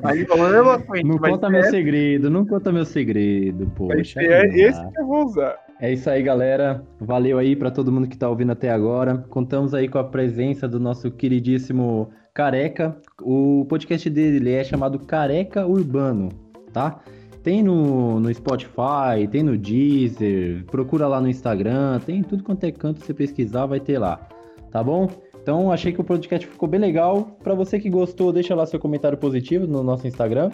Aí 0.03 0.21
eloquente, 0.21 1.07
Não 1.07 1.17
conta 1.17 1.49
meu 1.49 1.63
segredo, 1.63 2.29
não 2.29 2.45
conta 2.45 2.71
meu 2.71 2.85
segredo, 2.85 3.67
poxa. 3.75 4.21
é 4.21 4.45
esse 4.47 4.91
que 4.91 4.99
eu 4.99 5.05
vou 5.05 5.25
usar. 5.25 5.57
É 5.79 5.91
isso 5.91 6.09
aí, 6.09 6.21
galera. 6.21 6.83
Valeu 6.99 7.39
aí 7.39 7.55
pra 7.55 7.71
todo 7.71 7.91
mundo 7.91 8.07
que 8.07 8.17
tá 8.17 8.29
ouvindo 8.29 8.51
até 8.51 8.69
agora. 8.69 9.17
Contamos 9.29 9.73
aí 9.73 9.87
com 9.87 9.97
a 9.97 10.03
presença 10.03 10.67
do 10.67 10.79
nosso 10.79 11.09
queridíssimo 11.09 12.11
Careca. 12.33 12.95
O 13.21 13.65
podcast 13.67 14.09
dele 14.09 14.51
é 14.51 14.63
chamado 14.63 14.99
Careca 14.99 15.65
Urbano, 15.65 16.29
tá? 16.71 16.99
Tem 17.43 17.63
no, 17.63 18.19
no 18.19 18.33
Spotify, 18.33 19.27
tem 19.31 19.41
no 19.41 19.57
Deezer, 19.57 20.63
procura 20.65 21.07
lá 21.07 21.19
no 21.19 21.27
Instagram, 21.27 21.99
tem 21.99 22.21
tudo 22.21 22.43
quanto 22.43 22.63
é 22.65 22.71
canto, 22.71 23.03
você 23.03 23.13
pesquisar, 23.13 23.65
vai 23.65 23.79
ter 23.79 23.97
lá, 23.97 24.27
tá 24.71 24.83
bom? 24.83 25.09
Então, 25.41 25.71
achei 25.71 25.91
que 25.91 25.99
o 25.99 26.03
podcast 26.03 26.45
ficou 26.45 26.69
bem 26.69 26.79
legal. 26.79 27.35
Pra 27.43 27.55
você 27.55 27.79
que 27.79 27.89
gostou, 27.89 28.31
deixa 28.31 28.53
lá 28.53 28.63
seu 28.67 28.79
comentário 28.79 29.17
positivo 29.17 29.65
no 29.65 29.81
nosso 29.81 30.07
Instagram, 30.07 30.51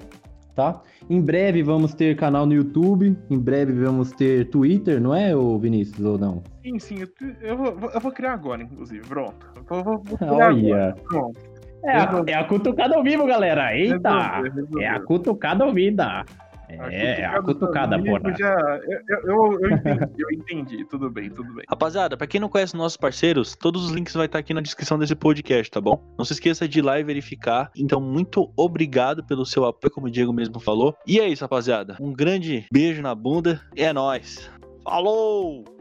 tá? 0.55 0.81
Em 1.09 1.19
breve 1.19 1.61
vamos 1.61 1.93
ter 1.93 2.15
canal 2.15 2.45
no 2.45 2.53
YouTube, 2.53 3.17
em 3.29 3.37
breve 3.37 3.73
vamos 3.73 4.13
ter 4.13 4.49
Twitter, 4.49 5.01
não 5.01 5.13
é, 5.13 5.35
ô 5.35 5.59
Vinícius, 5.59 6.05
ou 6.05 6.17
não? 6.17 6.41
Sim, 6.63 6.79
sim, 6.79 6.95
eu, 7.01 7.09
eu 7.41 7.57
vou, 7.57 7.91
eu 7.93 7.99
vou 7.99 8.11
criar 8.13 8.31
agora, 8.31 8.63
inclusive. 8.63 9.05
Pronto. 9.05 9.45
Eu 9.57 9.63
vou, 9.63 9.83
vou, 9.83 10.03
vou 10.05 10.17
criar 10.17 10.31
agora. 10.31 10.53
Olha. 10.53 10.95
Pronto. 11.03 11.57
É 11.83 11.91
a, 11.91 12.23
é 12.27 12.33
a 12.33 12.43
cutucada 12.45 12.95
ao 12.95 13.03
vivo, 13.03 13.25
galera. 13.25 13.77
Eita! 13.77 14.41
Resolveu. 14.41 14.81
É 14.81 14.87
a 14.87 14.99
cutucada 14.99 15.63
ao 15.63 15.73
vida. 15.73 16.25
É, 16.69 17.25
a 17.25 17.41
cutucada, 17.41 18.01
porra. 18.01 18.35
Já, 18.37 18.55
eu, 18.83 18.99
eu, 19.07 19.19
eu, 19.23 19.59
eu 19.61 19.71
entendi, 19.71 20.21
eu 20.21 20.31
entendi. 20.31 20.85
Tudo 20.85 21.09
bem, 21.09 21.29
tudo 21.29 21.53
bem. 21.53 21.65
Rapaziada, 21.69 22.17
pra 22.17 22.27
quem 22.27 22.41
não 22.41 22.49
conhece 22.49 22.75
nossos 22.75 22.97
parceiros, 22.97 23.55
todos 23.55 23.85
os 23.85 23.91
links 23.91 24.13
vai 24.13 24.25
estar 24.25 24.39
aqui 24.39 24.53
na 24.53 24.61
descrição 24.61 24.99
desse 24.99 25.15
podcast, 25.15 25.71
tá 25.71 25.79
bom? 25.79 26.03
Não 26.17 26.25
se 26.25 26.33
esqueça 26.33 26.67
de 26.67 26.79
ir 26.79 26.81
lá 26.81 26.99
e 26.99 27.03
verificar. 27.03 27.71
Então, 27.75 28.01
muito 28.01 28.51
obrigado 28.55 29.23
pelo 29.23 29.45
seu 29.45 29.65
apoio, 29.65 29.91
como 29.91 30.07
o 30.07 30.11
Diego 30.11 30.33
mesmo 30.33 30.59
falou. 30.59 30.95
E 31.05 31.19
é 31.19 31.27
isso, 31.27 31.43
rapaziada. 31.43 31.97
Um 31.99 32.13
grande 32.13 32.65
beijo 32.71 33.01
na 33.01 33.15
bunda 33.15 33.61
e 33.75 33.83
é 33.83 33.93
nóis. 33.93 34.51
Falou! 34.83 35.76